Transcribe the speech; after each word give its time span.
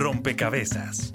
Rompecabezas. 0.00 1.12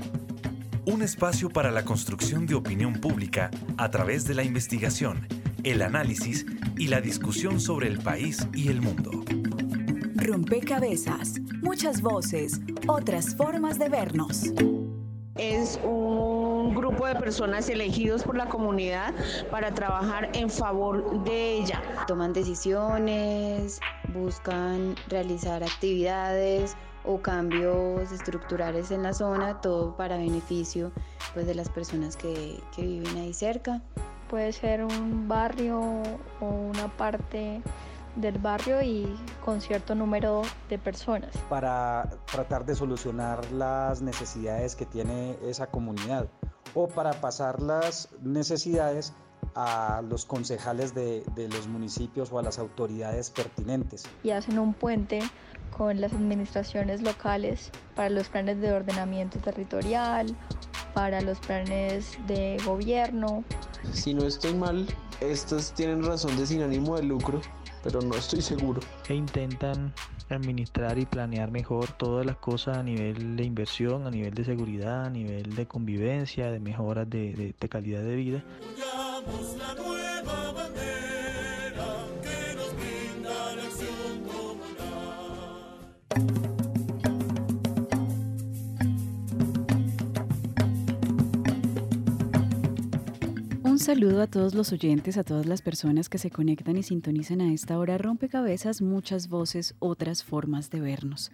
Un 0.86 1.02
espacio 1.02 1.50
para 1.50 1.72
la 1.72 1.84
construcción 1.84 2.46
de 2.46 2.54
opinión 2.54 2.94
pública 2.94 3.50
a 3.78 3.90
través 3.90 4.28
de 4.28 4.36
la 4.36 4.44
investigación, 4.44 5.28
el 5.64 5.82
análisis 5.82 6.46
y 6.78 6.90
la 6.90 7.02
discusión 7.02 7.60
sobre 7.60 7.88
el 7.88 7.98
país 7.98 8.48
y 8.54 8.68
el 8.68 8.84
mundo. 8.84 9.10
Rompecabezas, 10.18 11.40
muchas 11.64 12.04
voces, 12.04 12.62
otras 12.86 13.36
formas 13.36 13.80
de 13.80 13.90
vernos. 13.90 14.54
Es 15.36 15.80
un 15.84 16.76
grupo 16.76 17.08
de 17.08 17.16
personas 17.16 17.68
elegidos 17.70 18.22
por 18.22 18.38
la 18.38 18.46
comunidad 18.46 19.16
para 19.50 19.74
trabajar 19.74 20.30
en 20.36 20.48
favor 20.48 21.24
de 21.24 21.58
ella. 21.58 21.82
Toman 22.06 22.34
decisiones, 22.34 23.80
buscan 24.14 24.96
realizar 25.10 25.64
actividades 25.64 26.78
o 27.08 27.22
cambios 27.22 28.12
estructurales 28.12 28.92
en 28.92 29.04
la 29.04 29.14
zona, 29.14 29.62
todo 29.62 29.96
para 29.96 30.18
beneficio 30.18 30.92
pues, 31.34 31.48
de 31.48 31.56
las 31.56 31.70
personas 31.70 32.16
que, 32.16 32.60
que 32.76 32.82
viven 32.84 33.18
ahí 33.18 33.34
cerca. 33.34 33.82
Puede 34.30 34.54
ser 34.54 34.84
un 34.84 35.28
barrio 35.28 35.80
o 36.42 36.46
una 36.46 36.88
parte 36.98 37.62
del 38.16 38.38
barrio 38.40 38.82
y 38.82 39.14
con 39.44 39.62
cierto 39.62 39.94
número 39.94 40.42
de 40.70 40.78
personas. 40.78 41.36
Para 41.50 42.10
tratar 42.32 42.66
de 42.66 42.76
solucionar 42.76 43.52
las 43.52 44.02
necesidades 44.02 44.76
que 44.76 44.86
tiene 44.86 45.38
esa 45.44 45.68
comunidad 45.68 46.28
o 46.74 46.88
para 46.88 47.14
pasar 47.14 47.62
las 47.62 48.10
necesidades 48.22 49.14
a 49.54 50.02
los 50.02 50.26
concejales 50.26 50.94
de, 50.94 51.24
de, 51.36 51.48
los 51.48 51.68
municipios 51.68 52.32
o 52.32 52.40
a 52.40 52.42
las 52.42 52.60
autoridades 52.60 53.30
pertinentes. 53.30 54.04
Y 54.24 54.32
hacen 54.32 54.60
un 54.60 54.74
puente 54.74 55.20
con 55.72 56.00
las 56.02 56.14
administraciones 56.14 57.02
locales 57.02 57.72
para 57.96 58.10
los 58.10 58.30
planes 58.30 58.60
de 58.62 58.72
ordenamiento 58.72 59.40
territorial, 59.40 60.36
para 60.94 61.22
los 61.22 61.40
planes 61.40 62.18
de 62.28 62.58
gobierno. 62.66 63.44
Si 63.92 64.14
no 64.14 64.26
estoy 64.26 64.54
mal, 64.54 64.88
estos 65.20 65.74
tienen 65.74 66.04
razón 66.04 66.36
de 66.38 66.48
sin 66.48 66.62
ánimo 66.62 66.96
de 66.96 67.04
lucro, 67.04 67.42
pero 67.84 68.02
no 68.02 68.16
estoy 68.16 68.42
seguro. 68.42 68.82
E 69.10 69.14
intentan 69.14 69.94
administrar 70.30 70.98
y 70.98 71.06
planear 71.06 71.52
mejor 71.52 71.92
todas 71.94 72.26
las 72.26 72.38
cosas 72.38 72.78
a 72.78 72.84
nivel 72.84 73.36
de 73.36 73.44
inversión, 73.44 74.08
a 74.08 74.12
nivel 74.12 74.34
de 74.34 74.44
seguridad, 74.44 75.06
a 75.06 75.10
nivel 75.10 75.56
de 75.56 75.68
convivencia, 75.68 76.50
de 76.50 76.60
mejoras 76.60 77.10
de, 77.10 77.34
de, 77.34 77.56
de 77.60 77.70
calidad 77.70 78.02
de 78.02 78.16
vida. 78.16 78.44
Un 79.28 79.60
saludo 93.86 94.24
a 94.24 94.26
todos 94.26 94.56
los 94.56 94.72
oyentes, 94.72 95.16
a 95.16 95.24
todas 95.24 95.46
las 95.46 95.62
personas 95.62 96.10
que 96.10 96.18
se 96.18 96.32
conectan 96.32 96.76
y 96.76 96.82
sintonizan 96.82 97.40
a 97.40 97.54
esta 97.54 97.78
hora 97.78 98.00
rompecabezas, 98.00 98.82
muchas 98.82 99.30
voces, 99.30 99.76
otras 99.78 100.24
formas 100.24 100.72
de 100.72 100.80
vernos. 100.80 101.32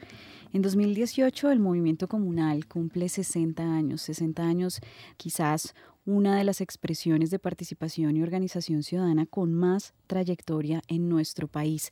En 0.52 0.62
2018 0.62 1.50
el 1.50 1.62
movimiento 1.62 2.10
comunal 2.10 2.68
cumple 2.68 3.08
60 3.08 3.64
años, 3.64 4.02
60 4.02 4.44
años 4.44 4.82
quizás 5.16 5.74
una 6.06 6.36
de 6.36 6.44
las 6.44 6.60
expresiones 6.60 7.32
de 7.32 7.40
participación 7.40 8.18
y 8.18 8.22
organización 8.22 8.84
ciudadana 8.84 9.26
con 9.26 9.54
más 9.54 9.94
trayectoria 10.08 10.82
en 10.90 11.08
nuestro 11.08 11.48
país. 11.48 11.90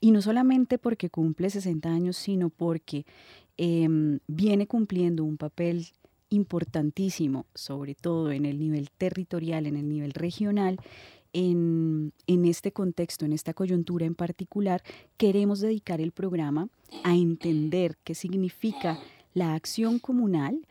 Y 0.00 0.10
no 0.10 0.20
solamente 0.20 0.76
porque 0.76 1.08
cumple 1.08 1.48
60 1.48 1.88
años, 1.88 2.18
sino 2.18 2.50
porque 2.50 3.06
eh, 3.56 3.88
viene 4.26 4.66
cumpliendo 4.66 5.24
un 5.24 5.38
papel 5.38 5.86
importantísimo, 6.30 7.46
sobre 7.54 7.94
todo 7.94 8.32
en 8.32 8.46
el 8.46 8.58
nivel 8.58 8.90
territorial, 8.90 9.66
en 9.66 9.76
el 9.76 9.88
nivel 9.88 10.12
regional, 10.12 10.78
en, 11.32 12.12
en, 12.26 12.44
este 12.44 12.72
contexto, 12.72 13.24
en 13.24 13.32
esta 13.32 13.54
coyuntura 13.54 14.06
en 14.06 14.14
particular, 14.14 14.82
queremos 15.16 15.60
dedicar 15.60 16.00
el 16.00 16.12
programa 16.12 16.68
a 17.02 17.14
entender 17.14 17.96
qué 18.04 18.14
significa 18.14 19.00
la 19.34 19.54
acción 19.54 19.98
comunal 19.98 20.64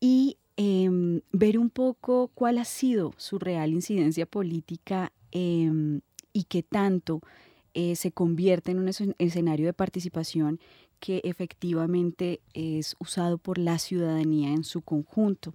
y 0.00 0.36
eh, 0.56 1.22
ver 1.32 1.58
un 1.58 1.70
poco 1.70 2.30
cuál 2.34 2.58
ha 2.58 2.66
sido 2.66 3.14
su 3.16 3.38
real 3.38 3.72
incidencia 3.72 4.26
política 4.26 5.10
eh, 5.32 6.00
y 6.32 6.44
qué 6.44 6.62
tanto 6.62 7.22
eh, 7.72 7.96
se 7.96 8.12
convierte 8.12 8.72
en 8.72 8.80
un 8.80 9.14
escenario 9.18 9.66
de 9.66 9.72
participación 9.72 10.60
que 11.00 11.20
efectivamente 11.24 12.40
es 12.54 12.94
usado 12.98 13.38
por 13.38 13.58
la 13.58 13.78
ciudadanía 13.78 14.52
en 14.52 14.64
su 14.64 14.82
conjunto. 14.82 15.54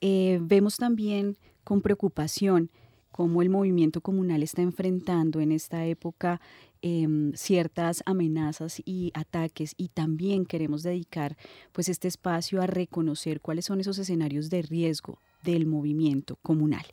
Eh, 0.00 0.38
vemos 0.42 0.76
también 0.76 1.36
con 1.64 1.80
preocupación 1.80 2.70
cómo 3.10 3.42
el 3.42 3.48
movimiento 3.48 4.00
comunal 4.00 4.42
está 4.42 4.62
enfrentando 4.62 5.40
en 5.40 5.52
esta 5.52 5.86
época 5.86 6.40
eh, 6.82 7.06
ciertas 7.34 8.02
amenazas 8.04 8.82
y 8.84 9.10
ataques 9.14 9.74
y 9.78 9.88
también 9.88 10.44
queremos 10.44 10.82
dedicar 10.82 11.36
pues 11.72 11.88
este 11.88 12.08
espacio 12.08 12.60
a 12.60 12.66
reconocer 12.66 13.40
cuáles 13.40 13.64
son 13.64 13.80
esos 13.80 13.98
escenarios 13.98 14.50
de 14.50 14.62
riesgo 14.62 15.18
del 15.42 15.64
movimiento 15.64 16.36
comunal. 16.42 16.84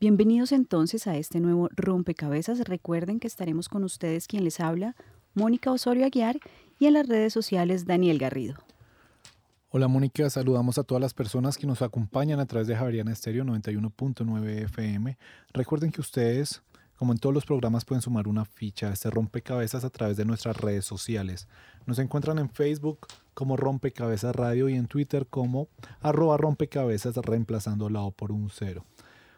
Bienvenidos 0.00 0.52
entonces 0.52 1.06
a 1.06 1.16
este 1.16 1.40
nuevo 1.40 1.68
rompecabezas. 1.74 2.60
Recuerden 2.60 3.18
que 3.18 3.26
estaremos 3.26 3.68
con 3.68 3.82
ustedes 3.82 4.26
quien 4.28 4.44
les 4.44 4.60
habla, 4.60 4.94
Mónica 5.34 5.72
Osorio 5.72 6.04
Aguiar 6.04 6.38
y 6.80 6.86
en 6.86 6.94
las 6.94 7.06
redes 7.06 7.32
sociales 7.32 7.84
Daniel 7.84 8.18
Garrido. 8.18 8.56
Hola 9.68 9.86
Mónica, 9.86 10.28
saludamos 10.30 10.78
a 10.78 10.82
todas 10.82 11.00
las 11.00 11.14
personas 11.14 11.56
que 11.58 11.66
nos 11.66 11.82
acompañan 11.82 12.40
a 12.40 12.46
través 12.46 12.66
de 12.66 12.74
Javeriana 12.74 13.12
Estéreo 13.12 13.44
91.9 13.44 14.64
FM. 14.64 15.16
Recuerden 15.52 15.92
que 15.92 16.00
ustedes, 16.00 16.62
como 16.96 17.12
en 17.12 17.18
todos 17.18 17.34
los 17.34 17.44
programas, 17.44 17.84
pueden 17.84 18.00
sumar 18.00 18.26
una 18.26 18.46
ficha 18.46 18.88
a 18.88 18.92
este 18.94 19.10
rompecabezas 19.10 19.84
a 19.84 19.90
través 19.90 20.16
de 20.16 20.24
nuestras 20.24 20.56
redes 20.56 20.86
sociales. 20.86 21.48
Nos 21.84 21.98
encuentran 21.98 22.38
en 22.38 22.48
Facebook 22.48 23.06
como 23.34 23.58
Rompecabezas 23.58 24.34
Radio 24.34 24.70
y 24.70 24.74
en 24.74 24.86
Twitter 24.86 25.26
como 25.26 25.68
arroba 26.00 26.38
rompecabezas 26.38 27.14
reemplazando 27.16 27.90
la 27.90 28.00
O 28.00 28.10
por 28.10 28.32
un 28.32 28.48
cero. 28.48 28.86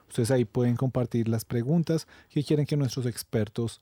Ustedes 0.09 0.31
ahí 0.31 0.45
pueden 0.45 0.77
compartir 0.77 1.29
las 1.29 1.45
preguntas 1.45 2.07
que 2.31 2.45
quieren 2.45 2.67
que 2.67 2.77
nuestros 2.77 3.05
expertos 3.05 3.81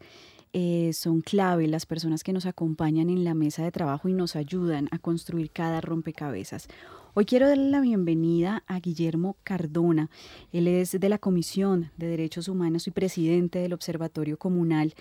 eh, 0.60 0.92
son 0.94 1.22
clave 1.22 1.68
las 1.68 1.86
personas 1.86 2.24
que 2.24 2.34
nos 2.34 2.48
acompañan 2.48 3.12
en 3.12 3.24
la 3.24 3.36
mesa 3.36 3.64
de 3.64 3.72
trabajo 3.72 4.10
y 4.10 4.14
nos 4.14 4.36
ayudan 4.36 4.88
a 4.90 4.98
construir 4.98 5.52
cada 5.52 5.82
rompecabezas. 5.82 6.68
Hoy 7.14 7.26
quiero 7.26 7.48
darle 7.48 7.70
la 7.70 7.80
bienvenida 7.80 8.64
a 8.66 8.80
Guillermo 8.80 9.38
Cardona. 9.44 10.10
Él 10.52 10.68
es 10.68 11.00
de 11.00 11.10
la 11.10 11.20
Comisión 11.20 11.92
de 11.98 12.08
Derechos 12.08 12.48
Humanos 12.48 12.88
y 12.88 12.92
presidente 12.92 13.60
del 13.60 13.74
Observatorio 13.74 14.38
Comunal. 14.38 14.96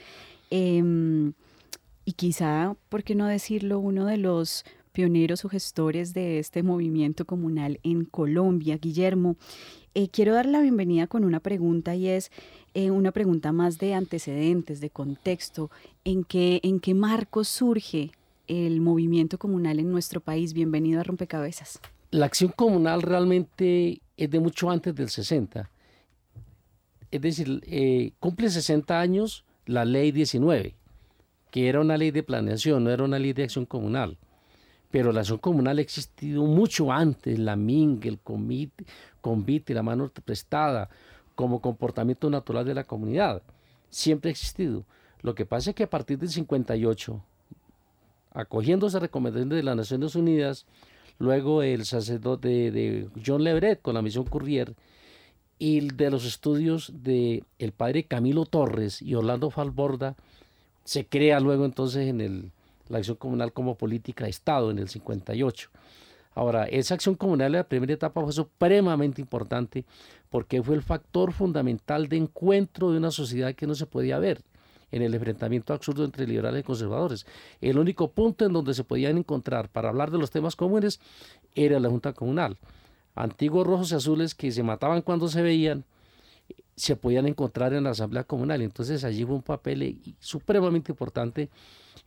Eh, 0.51 1.33
y 2.05 2.13
quizá, 2.13 2.77
¿por 2.91 3.03
qué 3.03 3.15
no 3.15 3.27
decirlo?, 3.27 3.79
uno 3.79 4.05
de 4.05 4.19
los 4.19 4.63
pioneros 4.97 5.45
o 5.45 5.51
gestores 5.51 6.15
de 6.15 6.39
este 6.39 6.63
movimiento 6.63 7.27
comunal 7.27 7.81
en 7.83 8.07
Colombia. 8.07 8.79
Guillermo, 8.79 9.37
eh, 9.93 10.09
quiero 10.09 10.33
dar 10.33 10.47
la 10.47 10.63
bienvenida 10.63 11.07
con 11.07 11.23
una 11.23 11.41
pregunta 11.41 11.95
y 11.95 12.09
es 12.09 12.31
eh, 12.73 12.91
una 12.91 13.13
pregunta 13.13 13.53
más 13.53 13.77
de 13.77 13.93
antecedentes, 13.93 14.81
de 14.81 14.89
contexto. 14.89 15.71
¿En 16.05 16.25
qué, 16.25 16.61
¿En 16.63 16.81
qué 16.81 16.95
marco 16.95 17.45
surge 17.45 18.11
el 18.47 18.81
movimiento 18.81 19.37
comunal 19.37 19.81
en 19.81 19.93
nuestro 19.93 20.23
país? 20.23 20.55
Bienvenido 20.55 21.01
a 21.01 21.03
Rompecabezas. 21.03 21.79
La 22.11 22.25
acción 22.25 22.53
comunal 22.57 23.03
realmente 23.03 24.01
es 24.17 24.31
de 24.31 24.41
mucho 24.41 24.71
antes 24.71 24.95
del 24.95 25.11
60. 25.11 25.69
es 27.11 27.21
decir, 27.21 27.61
eh, 27.67 28.13
cumple 28.19 28.49
60 28.49 28.99
años 28.99 29.45
la 29.67 29.85
ley 29.85 30.11
19, 30.11 30.75
que 31.51 31.69
era 31.69 31.83
una 31.83 31.99
ley 31.99 32.13
de 32.13 32.23
planeación, 32.23 32.85
no 32.85 32.91
era 32.91 33.05
una 33.05 33.19
ley 33.19 33.35
de 33.35 33.43
acción 33.43 33.67
comunal. 33.67 34.17
Pero 34.91 35.13
la 35.13 35.21
acción 35.21 35.39
comunal 35.39 35.79
ha 35.79 35.83
existido 35.83 36.45
mucho 36.45 36.93
antes, 36.93 37.39
la 37.39 37.57
MING, 37.57 38.01
el 38.05 38.19
CONVIT, 38.21 39.71
la 39.71 39.83
mano 39.83 40.11
prestada, 40.25 40.89
como 41.35 41.61
comportamiento 41.61 42.31
natural 42.31 42.65
de 42.65 42.75
la 42.75 42.85
comunidad. 42.85 43.43
Siempre 43.91 44.31
ha 44.31 44.33
existido. 44.33 44.85
Lo 45.23 45.35
que 45.35 45.47
pasa 45.47 45.71
es 45.71 45.77
que 45.77 45.85
a 45.85 45.91
partir 45.91 46.19
del 46.19 46.31
58, 46.31 47.23
acogiendo 48.33 48.87
esa 48.87 49.01
recomendación 49.01 49.49
de 49.49 49.63
las 49.63 49.77
Naciones 49.77 50.15
Unidas, 50.15 50.67
luego 51.19 51.63
el 51.63 51.85
sacerdote 51.85 52.71
de, 52.71 53.09
John 53.25 53.43
Lebret 53.43 53.83
con 53.83 53.95
la 53.95 54.03
misión 54.03 54.25
Courrier 54.25 54.75
y 55.59 55.89
de 55.89 56.11
los 56.11 56.25
estudios 56.25 56.93
de 57.03 57.43
padre 57.77 58.05
Camilo 58.05 58.45
Torres 58.45 59.01
y 59.03 59.15
Orlando 59.15 59.51
Falborda, 59.51 60.17
se 60.85 61.07
crea 61.07 61.41
luego 61.41 61.65
entonces 61.65 62.07
en 62.07 62.21
el, 62.21 62.53
la 62.89 62.99
acción 62.99 63.17
comunal 63.17 63.53
como 63.53 63.77
política 63.77 64.25
de 64.25 64.31
Estado 64.31 64.71
en 64.71 64.79
el 64.79 64.89
58. 64.89 65.71
Ahora, 66.35 66.65
esa 66.65 66.95
acción 66.95 67.15
comunal 67.15 67.55
en 67.55 67.61
la 67.61 67.69
primera 67.69 67.95
etapa 67.95 68.23
fue 68.23 68.33
supremamente 68.33 69.23
importante 69.23 69.87
porque 70.29 70.63
fue 70.63 70.75
el 70.75 70.83
factor 70.83 71.33
fundamental 71.33 72.09
de 72.09 72.19
encuentro 72.19 72.93
de 72.93 72.99
una 72.99 73.11
sociedad 73.11 73.55
que 73.55 73.67
no 73.67 73.75
se 73.75 73.87
podía 73.87 74.19
ver 74.19 74.43
en 74.91 75.03
el 75.03 75.15
enfrentamiento 75.15 75.73
absurdo 75.73 76.05
entre 76.05 76.27
liberales 76.27 76.61
y 76.61 76.65
conservadores. 76.65 77.27
El 77.61 77.79
único 77.79 78.11
punto 78.11 78.45
en 78.45 78.53
donde 78.53 78.75
se 78.75 78.85
podían 78.85 79.19
encontrar 79.19 79.69
para 79.71 79.89
hablar 79.89 80.11
de 80.11 80.19
los 80.19 80.31
temas 80.31 80.57
comunes 80.57 81.01
era 81.55 81.81
la 81.81 81.89
Junta 81.89 82.13
Comunal. 82.13 82.59
Antiguos 83.15 83.67
rojos 83.67 83.93
y 83.93 83.95
azules 83.95 84.35
que 84.35 84.53
se 84.53 84.63
mataban 84.63 85.01
cuando 85.03 85.29
se 85.29 85.41
veían, 85.41 85.85
se 86.77 86.95
podían 86.95 87.27
encontrar 87.27 87.73
en 87.73 87.85
la 87.85 87.91
Asamblea 87.91 88.25
Comunal. 88.25 88.61
Entonces 88.63 89.03
allí 89.05 89.25
fue 89.25 89.35
un 89.35 89.43
papel 89.43 89.83
eh, 89.83 89.97
supremamente 90.21 90.93
importante 90.93 91.49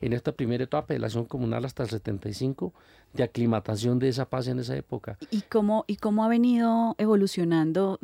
en 0.01 0.13
esta 0.13 0.31
primera 0.31 0.63
etapa 0.63 0.93
de 0.93 0.99
la 0.99 1.07
acción 1.07 1.25
comunal 1.25 1.65
hasta 1.65 1.83
el 1.83 1.89
75, 1.89 2.73
de 3.13 3.23
aclimatación 3.23 3.99
de 3.99 4.09
esa 4.09 4.29
paz 4.29 4.47
en 4.47 4.59
esa 4.59 4.75
época. 4.77 5.17
¿Y 5.31 5.41
cómo, 5.41 5.83
¿Y 5.87 5.97
cómo 5.97 6.23
ha 6.23 6.29
venido 6.29 6.95
evolucionando 6.97 7.99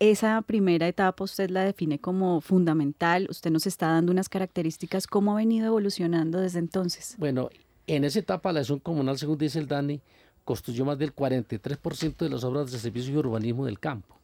esa 0.00 0.42
primera 0.42 0.88
etapa? 0.88 1.22
Usted 1.22 1.50
la 1.50 1.62
define 1.62 2.00
como 2.00 2.40
fundamental, 2.40 3.28
usted 3.30 3.50
nos 3.50 3.66
está 3.66 3.88
dando 3.88 4.10
unas 4.10 4.28
características, 4.28 5.06
¿cómo 5.06 5.32
ha 5.32 5.36
venido 5.36 5.66
evolucionando 5.66 6.40
desde 6.40 6.58
entonces? 6.58 7.14
Bueno, 7.18 7.50
en 7.86 8.04
esa 8.04 8.18
etapa 8.18 8.52
la 8.52 8.60
acción 8.60 8.80
comunal, 8.80 9.18
según 9.18 9.38
dice 9.38 9.58
el 9.58 9.68
DANI, 9.68 10.00
construyó 10.44 10.84
más 10.84 10.98
del 10.98 11.14
43% 11.14 12.16
de 12.16 12.30
las 12.30 12.42
obras 12.42 12.72
de 12.72 12.78
servicio 12.78 13.14
y 13.14 13.16
urbanismo 13.18 13.66
del 13.66 13.78
campo. 13.78 14.17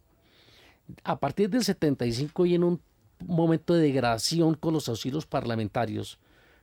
A 1.03 1.19
partir 1.19 1.51
del 1.51 1.65
75 1.65 2.47
y 2.47 2.55
en 2.55 2.65
un 2.65 2.81
momento 3.27 3.75
de 3.75 3.83
degradación 3.83 4.55
con 4.55 4.75
los 4.75 4.89
auxilios 4.89 5.27
parlamentarios, 5.27 6.19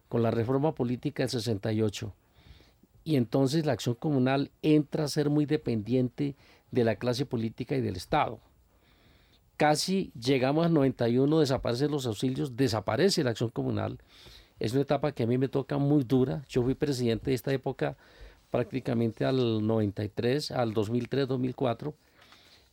con 0.09 0.23
la 0.23 0.31
reforma 0.31 0.75
política 0.75 1.23
del 1.23 1.29
68. 1.29 2.13
Y 3.03 3.15
entonces 3.15 3.65
la 3.65 3.73
acción 3.73 3.95
comunal 3.95 4.51
entra 4.61 5.05
a 5.05 5.07
ser 5.07 5.29
muy 5.29 5.45
dependiente 5.45 6.35
de 6.69 6.83
la 6.83 6.95
clase 6.95 7.25
política 7.25 7.75
y 7.75 7.81
del 7.81 7.95
Estado. 7.95 8.39
Casi 9.57 10.11
llegamos 10.19 10.65
al 10.65 10.73
91, 10.73 11.39
desaparecen 11.39 11.91
los 11.91 12.05
auxilios, 12.05 12.55
desaparece 12.55 13.23
la 13.23 13.31
acción 13.31 13.49
comunal. 13.49 13.99
Es 14.59 14.73
una 14.73 14.81
etapa 14.81 15.11
que 15.11 15.23
a 15.23 15.27
mí 15.27 15.37
me 15.37 15.47
toca 15.47 15.77
muy 15.77 16.03
dura. 16.03 16.43
Yo 16.47 16.63
fui 16.63 16.75
presidente 16.75 17.31
de 17.31 17.35
esta 17.35 17.53
época 17.53 17.97
prácticamente 18.49 19.25
al 19.25 19.65
93, 19.65 20.51
al 20.51 20.73
2003, 20.73 21.27
2004, 21.27 21.93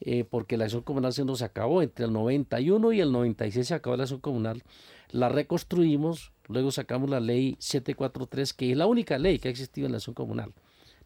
eh, 0.00 0.24
porque 0.24 0.56
la 0.56 0.64
acción 0.64 0.82
comunal 0.82 1.12
se 1.12 1.24
nos 1.24 1.42
acabó. 1.42 1.82
Entre 1.82 2.06
el 2.06 2.12
91 2.12 2.92
y 2.92 3.00
el 3.00 3.12
96 3.12 3.66
se 3.66 3.74
acabó 3.74 3.96
la 3.96 4.04
acción 4.04 4.20
comunal. 4.20 4.62
La 5.10 5.28
reconstruimos, 5.28 6.32
Luego 6.48 6.70
sacamos 6.70 7.10
la 7.10 7.20
ley 7.20 7.56
743, 7.60 8.54
que 8.54 8.72
es 8.72 8.76
la 8.76 8.86
única 8.86 9.18
ley 9.18 9.38
que 9.38 9.48
ha 9.48 9.50
existido 9.50 9.86
en 9.86 9.92
la 9.92 9.98
acción 9.98 10.14
comunal. 10.14 10.52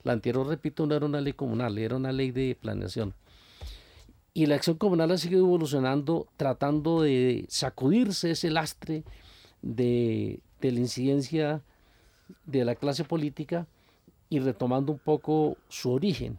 La 0.05 0.13
anterior, 0.13 0.47
repito, 0.47 0.87
no 0.87 0.95
era 0.95 1.05
una 1.05 1.21
ley 1.21 1.33
comunal, 1.33 1.77
era 1.79 1.97
una 1.97 2.13
ley 2.13 2.31
de 2.31 2.57
planeación. 2.61 3.15
Y 4.35 4.47
la 4.47 4.55
acción 4.55 4.77
comunal 4.77 5.11
ha 5.11 5.19
seguido 5.19 5.45
evolucionando, 5.45 6.29
tratando 6.37 7.03
de 7.03 7.45
sacudirse 7.49 8.31
ese 8.31 8.51
lastre 8.51 9.03
de, 9.63 10.41
de 10.61 10.73
la 10.73 10.81
incidencia 10.81 11.63
de 12.47 12.65
la 12.65 12.77
clase 12.77 13.05
política 13.05 13.67
y 14.31 14.39
retomando 14.39 14.93
un 14.93 14.99
poco 14.99 15.57
su 15.69 15.91
origen. 15.91 16.39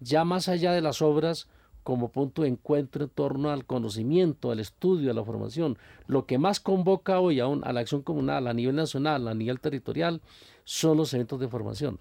Ya 0.00 0.24
más 0.24 0.48
allá 0.48 0.72
de 0.72 0.80
las 0.80 1.02
obras, 1.02 1.46
como 1.82 2.10
punto 2.10 2.42
de 2.42 2.48
encuentro 2.48 3.04
en 3.04 3.10
torno 3.10 3.50
al 3.50 3.64
conocimiento, 3.64 4.50
al 4.50 4.60
estudio, 4.60 5.10
a 5.10 5.14
la 5.14 5.24
formación. 5.24 5.78
Lo 6.06 6.26
que 6.26 6.38
más 6.38 6.60
convoca 6.60 7.20
hoy 7.20 7.40
a, 7.40 7.46
a 7.46 7.72
la 7.72 7.80
acción 7.80 8.02
comunal 8.02 8.46
a 8.46 8.54
nivel 8.54 8.76
nacional, 8.76 9.28
a 9.28 9.34
nivel 9.34 9.60
territorial, 9.60 10.20
son 10.64 10.96
los 10.96 11.12
eventos 11.14 11.40
de 11.40 11.48
formación. 11.48 11.98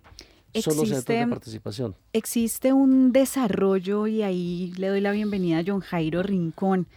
son 0.54 0.78
los 0.78 0.92
eventos 0.92 1.16
de 1.16 1.28
participación. 1.28 1.96
Existe 2.14 2.74
un 2.74 3.12
desarrollo, 3.12 4.08
y 4.08 4.22
ahí 4.22 4.74
le 4.78 4.88
doy 4.88 5.02
la 5.02 5.12
bienvenida 5.12 5.60
a 5.60 5.64
John 5.66 5.80
Jairo 5.80 6.24
Rincón. 6.24 6.88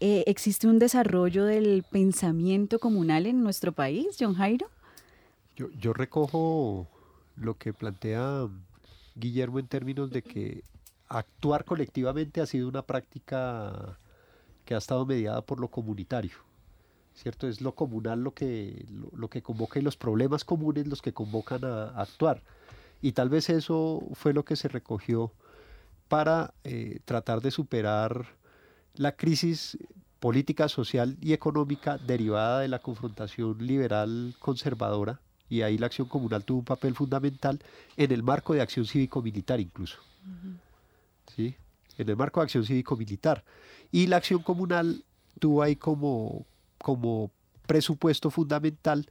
Eh, 0.00 0.24
¿Existe 0.26 0.66
un 0.66 0.78
desarrollo 0.78 1.44
del 1.44 1.84
pensamiento 1.90 2.78
comunal 2.78 3.26
en 3.26 3.42
nuestro 3.42 3.72
país, 3.72 4.16
John 4.18 4.34
Jairo? 4.34 4.66
Yo, 5.56 5.68
yo 5.80 5.92
recojo 5.92 6.88
lo 7.36 7.56
que 7.56 7.72
plantea 7.72 8.48
Guillermo 9.14 9.60
en 9.60 9.66
términos 9.68 10.10
de 10.10 10.22
que 10.22 10.64
actuar 11.08 11.64
colectivamente 11.64 12.40
ha 12.40 12.46
sido 12.46 12.68
una 12.68 12.82
práctica 12.82 13.98
que 14.64 14.74
ha 14.74 14.78
estado 14.78 15.06
mediada 15.06 15.42
por 15.42 15.60
lo 15.60 15.68
comunitario. 15.68 16.36
¿Cierto? 17.14 17.46
Es 17.46 17.60
lo 17.60 17.74
comunal 17.76 18.24
lo 18.24 18.34
que, 18.34 18.86
lo, 19.12 19.28
que 19.28 19.40
convoca 19.40 19.78
y 19.78 19.82
los 19.82 19.96
problemas 19.96 20.44
comunes 20.44 20.88
los 20.88 21.00
que 21.00 21.12
convocan 21.12 21.64
a, 21.64 22.00
actuar. 22.00 22.42
Y 23.00 23.12
tal 23.12 23.28
vez 23.28 23.50
eso 23.50 24.02
fue 24.14 24.32
lo 24.32 24.44
que 24.44 24.56
se 24.56 24.66
recogió 24.66 25.30
para 26.08 26.54
eh, 26.64 26.98
tratar 27.04 27.40
de 27.40 27.52
superar 27.52 28.26
la 28.94 29.12
crisis 29.12 29.78
política, 30.18 30.68
social 30.68 31.16
y 31.20 31.34
económica 31.34 31.98
derivada 31.98 32.60
de 32.60 32.68
la 32.68 32.78
confrontación 32.78 33.58
liberal 33.58 34.34
conservadora, 34.38 35.20
y 35.50 35.62
ahí 35.62 35.76
la 35.76 35.86
acción 35.86 36.08
comunal 36.08 36.44
tuvo 36.44 36.60
un 36.60 36.64
papel 36.64 36.94
fundamental 36.94 37.60
en 37.96 38.10
el 38.10 38.22
marco 38.22 38.54
de 38.54 38.62
acción 38.62 38.86
cívico-militar 38.86 39.60
incluso. 39.60 39.98
¿Sí? 41.34 41.56
en 41.98 42.08
el 42.08 42.16
marco 42.16 42.40
de 42.40 42.44
acción 42.44 42.64
cívico-militar. 42.64 43.44
Y 43.92 44.06
la 44.06 44.16
acción 44.16 44.42
comunal 44.42 45.04
tuvo 45.38 45.62
ahí 45.62 45.76
como, 45.76 46.46
como 46.78 47.30
presupuesto 47.66 48.30
fundamental 48.30 49.06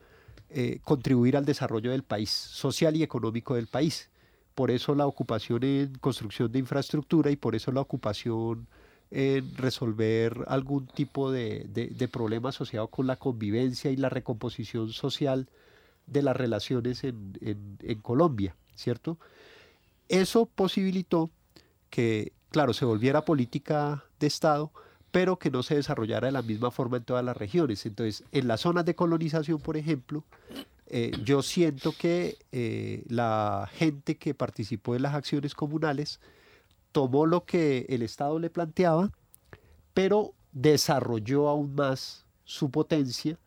eh, 0.50 0.80
contribuir 0.84 1.38
al 1.38 1.46
desarrollo 1.46 1.92
del 1.92 2.04
país, 2.04 2.30
social 2.30 2.96
y 2.96 3.04
económico 3.04 3.56
del 3.56 3.68
país. 3.68 4.10
Por 4.56 4.70
eso 4.70 4.94
la 4.94 5.08
ocupación 5.08 5.64
en 5.64 5.96
construcción 5.96 6.52
de 6.52 6.60
infraestructura 6.60 7.32
y 7.32 7.36
por 7.36 7.56
eso 7.56 7.72
la 7.72 7.82
ocupación 7.82 8.68
en 9.10 9.56
resolver 9.58 10.44
algún 10.48 10.88
tipo 10.88 11.32
de, 11.32 11.66
de, 11.70 12.08
problema 12.08 12.50
asociado 12.50 12.88
con 12.88 13.06
la 13.06 13.16
convivencia 13.16 13.92
y 13.92 13.96
la 13.96 14.10
recomposición 14.10 14.92
social 14.92 15.48
de 16.08 16.24
las 16.24 16.36
relaciones 16.36 17.04
en, 17.04 17.38
en, 17.42 17.78
en 17.82 18.02
Colombia, 18.02 18.56
¿cierto? 18.76 19.20
Eso 20.10 20.48
posibilitó 20.48 21.30
que, 21.94 22.34
claro, 22.50 22.74
se 22.74 22.86
volviera 22.86 23.24
política 23.24 24.04
de 24.20 24.26
Estado, 24.26 24.72
pero 25.12 25.38
que 25.38 25.52
no 25.52 25.62
se 25.62 25.76
desarrollara 25.76 26.26
de 26.26 26.32
la 26.32 26.42
misma 26.42 26.72
forma 26.72 26.98
en 26.98 27.04
todas 27.04 27.24
las 27.24 27.38
regiones. 27.38 27.86
Entonces, 27.86 28.24
en 28.32 28.48
las 28.48 28.62
zonas 28.62 28.84
de 28.86 28.96
colonización, 28.96 29.60
por 29.60 29.78
ejemplo, 29.78 30.24
eh, 30.88 31.12
yo 31.24 31.44
siento 31.44 31.94
que 31.96 32.40
eh, 32.52 33.04
la 33.10 33.70
gente 33.74 34.18
que 34.18 34.34
participó 34.34 34.96
en 34.96 35.04
las 35.04 35.14
acciones 35.14 35.54
comunales 35.54 36.20
tomó 36.92 37.28
lo 37.28 37.46
que 37.46 37.86
el 37.90 38.02
Estado 38.02 38.40
le 38.40 38.50
planteaba, 38.50 39.12
pero 39.94 40.34
desarrolló 40.52 41.48
aún 41.48 41.76
más 41.76 42.26
su 42.44 42.72
potencia 42.72 43.38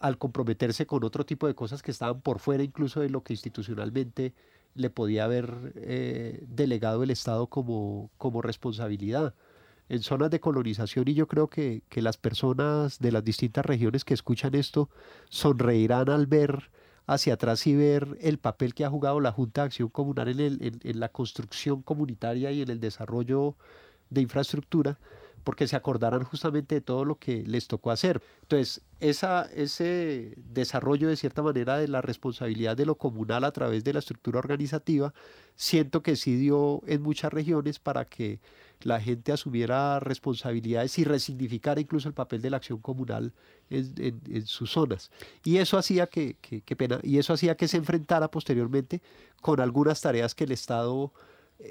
al 0.00 0.18
comprometerse 0.18 0.86
con 0.86 1.04
otro 1.04 1.24
tipo 1.24 1.46
de 1.46 1.54
cosas 1.54 1.84
que 1.84 1.92
estaban 1.92 2.20
por 2.20 2.40
fuera 2.40 2.64
incluso 2.64 2.98
de 2.98 3.10
lo 3.10 3.22
que 3.22 3.34
institucionalmente 3.34 4.34
le 4.76 4.90
podía 4.90 5.24
haber 5.24 5.72
eh, 5.76 6.44
delegado 6.48 7.02
el 7.02 7.10
Estado 7.10 7.46
como, 7.48 8.10
como 8.18 8.42
responsabilidad. 8.42 9.34
En 9.88 10.02
zonas 10.02 10.30
de 10.30 10.40
colonización 10.40 11.08
y 11.08 11.14
yo 11.14 11.28
creo 11.28 11.48
que, 11.48 11.82
que, 11.88 12.02
las 12.02 12.16
personas 12.16 12.98
de 12.98 13.12
las 13.12 13.24
distintas 13.24 13.64
regiones 13.64 14.04
que 14.04 14.14
escuchan 14.14 14.54
esto 14.54 14.90
sonreirán 15.28 16.10
al 16.10 16.26
ver 16.26 16.70
hacia 17.06 17.34
atrás 17.34 17.66
y 17.68 17.76
ver 17.76 18.18
el 18.20 18.38
papel 18.38 18.74
que 18.74 18.84
ha 18.84 18.90
jugado 18.90 19.20
la 19.20 19.30
Junta 19.30 19.62
de 19.62 19.66
Acción 19.66 19.88
Comunal 19.88 20.28
en, 20.28 20.40
el, 20.40 20.80
en 20.82 21.00
la 21.00 21.08
construcción 21.08 21.82
comunitaria 21.82 22.50
y 22.50 22.62
en 22.62 22.70
el 22.70 22.80
desarrollo 22.80 23.54
de 24.10 24.22
infraestructura 24.22 24.98
porque 25.46 25.68
se 25.68 25.76
acordarán 25.76 26.24
justamente 26.24 26.74
de 26.74 26.80
todo 26.80 27.04
lo 27.04 27.20
que 27.20 27.44
les 27.44 27.68
tocó 27.68 27.92
hacer. 27.92 28.20
Entonces, 28.42 28.82
ese 28.98 30.34
desarrollo 30.36 31.06
de 31.06 31.14
cierta 31.14 31.40
manera 31.40 31.78
de 31.78 31.86
la 31.86 32.02
responsabilidad 32.02 32.76
de 32.76 32.84
lo 32.84 32.96
comunal 32.96 33.44
a 33.44 33.52
través 33.52 33.84
de 33.84 33.92
la 33.92 34.00
estructura 34.00 34.40
organizativa, 34.40 35.14
siento 35.54 36.02
que 36.02 36.16
sí 36.16 36.34
dio 36.34 36.82
en 36.88 37.00
muchas 37.00 37.32
regiones 37.32 37.78
para 37.78 38.06
que 38.06 38.40
la 38.82 39.00
gente 39.00 39.30
asumiera 39.30 40.00
responsabilidades 40.00 40.98
y 40.98 41.04
resignificara 41.04 41.80
incluso 41.80 42.08
el 42.08 42.14
papel 42.14 42.42
de 42.42 42.50
la 42.50 42.56
acción 42.56 42.80
comunal 42.80 43.32
en, 43.70 44.46
sus 44.48 44.72
zonas. 44.72 45.12
Y 45.44 45.58
eso 45.58 45.78
hacía 45.78 46.08
que, 46.08 46.34
y 47.04 47.18
eso 47.18 47.32
hacía 47.32 47.56
que 47.56 47.68
se 47.68 47.76
enfrentara 47.76 48.32
posteriormente 48.32 49.00
con 49.42 49.60
algunas 49.60 50.00
tareas 50.00 50.34
que 50.34 50.42
el 50.42 50.50
Estado 50.50 51.12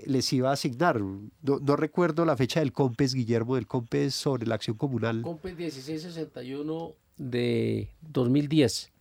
les 0.05 0.31
iba 0.33 0.49
a 0.49 0.53
asignar. 0.53 0.99
No, 0.99 1.75
recuerdo 1.75 2.25
la 2.25 2.35
fecha 2.35 2.59
del 2.59 2.73
COMPES, 2.73 3.13
Guillermo, 3.13 3.55
del 3.55 3.67
COMPES 3.67 4.15
sobre 4.15 4.45
la 4.45 4.55
acción 4.55 4.77
comunal. 4.77 5.21
COMPES 5.21 5.57
1661 5.57 6.93
de 7.17 7.89
2010. 8.01 8.91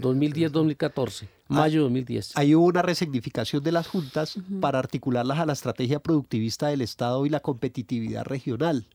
2010-2014, 0.00 1.28
mayo 1.48 1.80
de 1.80 1.84
2010. 1.84 2.36
Ahí 2.36 2.54
hubo 2.54 2.64
una 2.64 2.82
resignificación 2.82 3.62
de 3.62 3.72
las 3.72 3.86
juntas 3.86 4.38
para 4.60 4.78
articularlas 4.78 5.38
a 5.38 5.46
la 5.46 5.52
estrategia 5.52 6.00
productivista 6.00 6.68
del 6.68 6.80
Estado 6.80 7.26
y 7.26 7.28
la 7.28 7.40
competitividad 7.40 8.24
regional. 8.24 8.86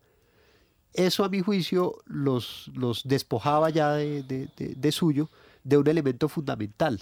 Eso, 0.93 1.23
a 1.23 1.29
mi 1.29 1.39
juicio, 1.39 1.97
los, 2.05 2.69
los 2.73 3.03
despojaba 3.05 3.69
ya 3.69 3.93
de, 3.93 4.91
suyo 4.91 5.29
de 5.63 5.77
un 5.77 5.87
elemento 5.87 6.27
fundamental, 6.27 6.99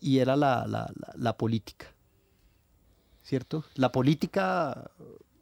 y 0.00 0.18
era 0.18 0.36
la, 0.36 1.36
política. 1.36 1.86
¿Cierto? 3.28 3.62
La 3.74 3.92
política, 3.92 4.90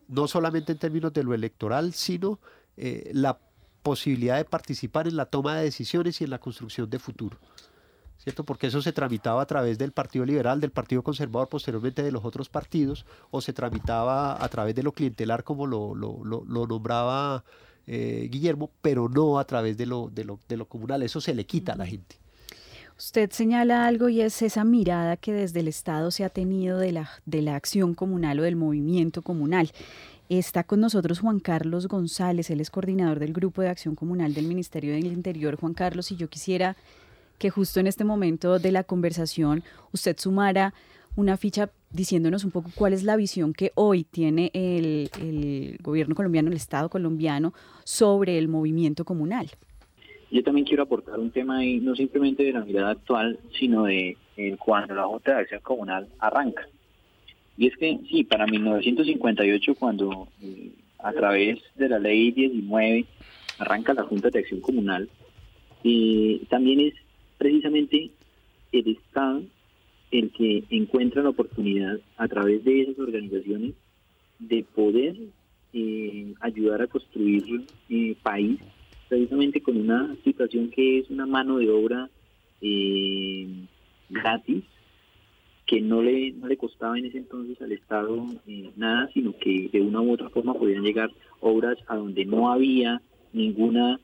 no 0.09 0.27
solamente 0.27 0.73
en 0.73 0.79
términos 0.79 1.13
de 1.13 1.23
lo 1.23 1.35
electoral, 1.35 1.93
sino 1.93 2.41
eh, 2.77 3.09
la 3.15 3.39
posibilidad 3.85 4.39
de 4.39 4.45
participar 4.45 5.07
en 5.07 5.15
la 5.15 5.27
toma 5.27 5.57
de 5.57 5.63
decisiones 5.63 6.21
y 6.21 6.25
en 6.25 6.31
la 6.31 6.41
construcción 6.41 6.91
de 6.91 6.99
futuro. 6.99 7.39
¿cierto? 8.19 8.43
Porque 8.43 8.67
eso 8.67 8.83
se 8.83 8.93
tramitaba 8.93 9.41
a 9.41 9.47
través 9.47 9.79
del 9.79 9.93
Partido 9.93 10.25
Liberal, 10.25 10.61
del 10.61 10.73
Partido 10.73 11.05
Conservador, 11.05 11.49
posteriormente 11.49 12.03
de 12.03 12.11
los 12.11 12.25
otros 12.25 12.49
partidos, 12.49 13.07
o 13.31 13.41
se 13.41 13.53
tramitaba 13.53 14.43
a 14.45 14.49
través 14.49 14.75
de 14.75 14.83
lo 14.83 14.91
clientelar, 14.91 15.45
como 15.45 15.69
lo, 15.69 15.95
lo, 15.95 16.67
nombraba 16.67 17.45
eh, 17.87 18.27
Guillermo, 18.33 18.73
pero 18.83 19.09
no 19.09 19.39
a 19.39 19.47
través 19.47 19.77
de 19.77 19.87
lo, 19.87 20.11
de, 20.13 20.25
lo, 20.25 20.41
de 20.49 20.57
lo 20.57 20.67
comunal. 20.67 21.05
Eso 21.05 21.21
se 21.21 21.37
le 21.37 21.47
quita 21.47 21.75
a 21.75 21.77
la 21.77 21.87
gente. 21.87 22.19
Usted 22.99 23.31
señala 23.31 23.87
algo 23.87 24.09
y 24.09 24.23
es 24.23 24.41
esa 24.41 24.65
mirada 24.65 25.19
que 25.19 25.33
desde 25.33 25.61
el 25.61 25.69
Estado 25.69 26.11
se 26.11 26.25
ha 26.25 26.31
tenido 26.31 26.79
de 26.79 26.93
la, 26.93 27.11
de 27.27 27.43
la 27.43 27.55
acción 27.55 27.95
comunal 27.95 28.41
o 28.41 28.43
del 28.43 28.57
movimiento 28.57 29.21
comunal. 29.21 29.71
Está 30.31 30.65
con 30.65 30.81
nosotros 30.81 31.21
Juan 31.21 31.39
Carlos 31.39 31.89
González, 31.89 32.49
él 32.49 32.61
es 32.61 32.71
coordinador 32.71 33.19
del 33.19 33.35
Grupo 33.35 33.61
de 33.61 33.69
Acción 33.69 33.95
Comunal 33.97 34.33
del 34.33 34.47
Ministerio 34.47 34.95
del 34.95 35.07
Interior. 35.07 35.57
Juan 35.57 35.75
Carlos, 35.75 36.11
y 36.11 36.17
yo 36.17 36.29
quisiera 36.29 36.75
que 37.39 37.51
justo 37.51 37.81
en 37.81 37.87
este 37.87 38.05
momento 38.05 38.59
de 38.59 38.73
la 38.73 38.83
conversación 38.83 39.63
usted 39.93 40.17
sumara 40.19 40.73
una 41.17 41.37
ficha 41.37 41.71
diciéndonos 41.91 42.45
un 42.45 42.51
poco 42.51 42.71
cuál 42.75 42.93
es 42.95 43.03
la 43.03 43.17
visión 43.17 43.53
que 43.53 43.73
hoy 43.75 44.05
tiene 44.05 44.51
el, 44.55 45.79
gobierno 45.83 46.15
colombiano, 46.15 46.49
el 46.49 46.57
Estado 46.57 46.89
colombiano, 46.89 47.53
sobre 47.85 48.39
el 48.39 48.49
movimiento 48.49 49.05
comunal. 49.05 49.51
Yo 50.31 50.43
también 50.43 50.67
quiero 50.67 50.83
aportar 50.83 51.19
un 51.19 51.31
tema 51.31 51.59
ahí, 51.59 51.79
no 51.79 51.95
simplemente 51.95 52.43
de 52.43 52.53
la 52.53 52.65
mirada 52.65 52.91
actual, 52.91 53.39
sino 53.59 53.85
de 53.85 54.17
cuando 54.59 54.95
la 54.95 55.05
Junta 55.05 55.35
de 55.35 55.41
Acción 55.43 55.61
Comunal 55.61 56.09
arranca. 56.19 56.69
Y 57.57 57.69
es 57.69 57.77
que, 57.77 57.99
sí, 58.09 58.25
para 58.25 58.47
1958, 58.47 59.75
cuando 59.77 60.29
eh, 60.43 60.73
a 60.99 61.13
través 61.13 61.59
de 61.77 61.89
la 61.89 61.99
ley 61.99 62.33
19 62.33 63.07
arranca 63.59 63.95
la 63.95 64.03
Junta 64.03 64.31
de 64.31 64.41
Acción 64.41 64.61
Comunal, 64.61 65.09
eh, 65.85 66.43
también 66.51 66.81
es 66.81 66.95
precisamente 67.39 68.11
el 68.73 68.89
Estado 68.89 69.43
el 70.11 70.31
que 70.33 70.65
encuentra 70.71 71.23
la 71.23 71.31
oportunidad 71.31 71.99
a 72.17 72.29
través 72.29 72.65
de 72.65 72.83
esas 72.83 72.99
organizaciones 72.99 73.75
de 74.39 74.65
poder 74.75 75.17
eh, 75.73 76.35
ayudar 76.41 76.83
a 76.83 76.87
construir 76.87 77.65
eh, 77.89 78.17
país 78.23 78.61
precisamente 79.09 79.61
con 79.63 79.77
una 79.77 80.17
situación 80.25 80.71
que 80.71 80.99
es 80.99 81.11
una 81.11 81.27
mano 81.27 81.59
de 81.59 81.71
obra 81.71 82.11
eh, 82.61 83.47
gratis 84.09 84.65
que 85.67 85.81
no 85.81 86.03
le 86.03 86.33
no 86.33 86.47
le 86.47 86.57
costaba 86.57 86.99
en 86.99 87.07
ese 87.07 87.19
entonces 87.19 87.61
al 87.61 87.73
Estado 87.73 88.25
nada 88.77 89.11
sino 89.13 89.37
que 89.37 89.69
de 89.73 89.81
una 89.81 90.01
u 90.01 90.13
otra 90.13 90.31
forma 90.31 90.55
podían 90.55 90.85
llegar 90.85 91.11
obras 91.41 91.77
a 91.89 91.97
donde 91.97 92.25
no 92.25 92.51
había 92.51 93.03
ninguna 93.33 94.01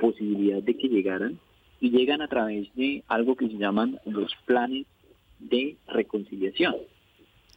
posibilidad 0.00 0.62
de 0.62 0.76
que 0.76 0.88
llegaran 0.88 1.38
y 1.80 1.90
llegan 1.90 2.22
a 2.22 2.28
través 2.28 2.72
de 2.74 3.02
algo 3.08 3.36
que 3.36 3.48
se 3.48 3.56
llaman 3.56 3.98
los 4.04 4.32
planes 4.46 4.86
de 5.38 5.76
reconciliación 5.88 6.74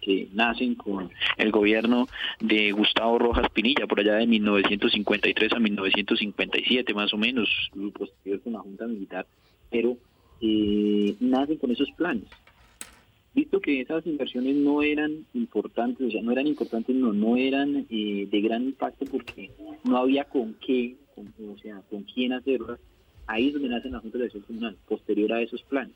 que 0.02 0.28
nacen 0.34 0.76
con 0.76 1.10
el 1.38 1.52
gobierno 1.52 2.08
de 2.40 2.72
Gustavo 2.72 3.20
Rojas 3.20 3.50
Pinilla 3.52 3.88
por 3.88 4.00
allá 4.00 4.16
de 4.16 4.28
1953 4.28 5.54
a 5.54 5.60
1957 5.60 6.94
más 6.94 7.14
o 7.14 7.18
menos, 7.18 7.50
posterior 7.94 8.42
con 8.42 8.54
la 8.54 8.60
Junta 8.60 8.88
Militar, 8.88 9.28
pero 9.70 9.98
eh, 10.42 11.16
nacen 11.20 11.58
con 11.58 11.72
esos 11.72 11.92
planes. 11.92 12.26
Visto 13.34 13.62
que 13.62 13.80
esas 13.80 14.06
inversiones 14.06 14.56
no 14.58 14.82
eran 14.82 15.26
importantes, 15.34 16.06
o 16.06 16.12
sea, 16.12 16.22
no 16.22 16.34
eran 16.34 16.48
importantes, 16.48 16.94
no, 16.94 17.14
no 17.14 17.38
eran 17.38 17.86
eh, 17.90 18.28
de 18.30 18.42
gran 18.42 18.64
impacto 18.64 19.06
porque 19.06 19.52
no 19.86 19.98
había 19.98 20.26
con 20.26 20.56
qué, 20.56 20.98
o 21.16 21.58
sea, 21.60 21.82
con 21.90 22.04
quién 22.04 22.34
hacerlas, 22.34 22.80
Ahí 23.32 23.48
es 23.48 23.54
donde 23.54 23.70
nacen 23.70 23.94
las 23.94 24.02
juntas 24.02 24.20
de 24.20 24.26
acción 24.26 24.44
comunal, 24.44 24.78
posterior 24.90 25.32
a 25.32 25.42
esos 25.42 25.62
planes, 25.64 25.96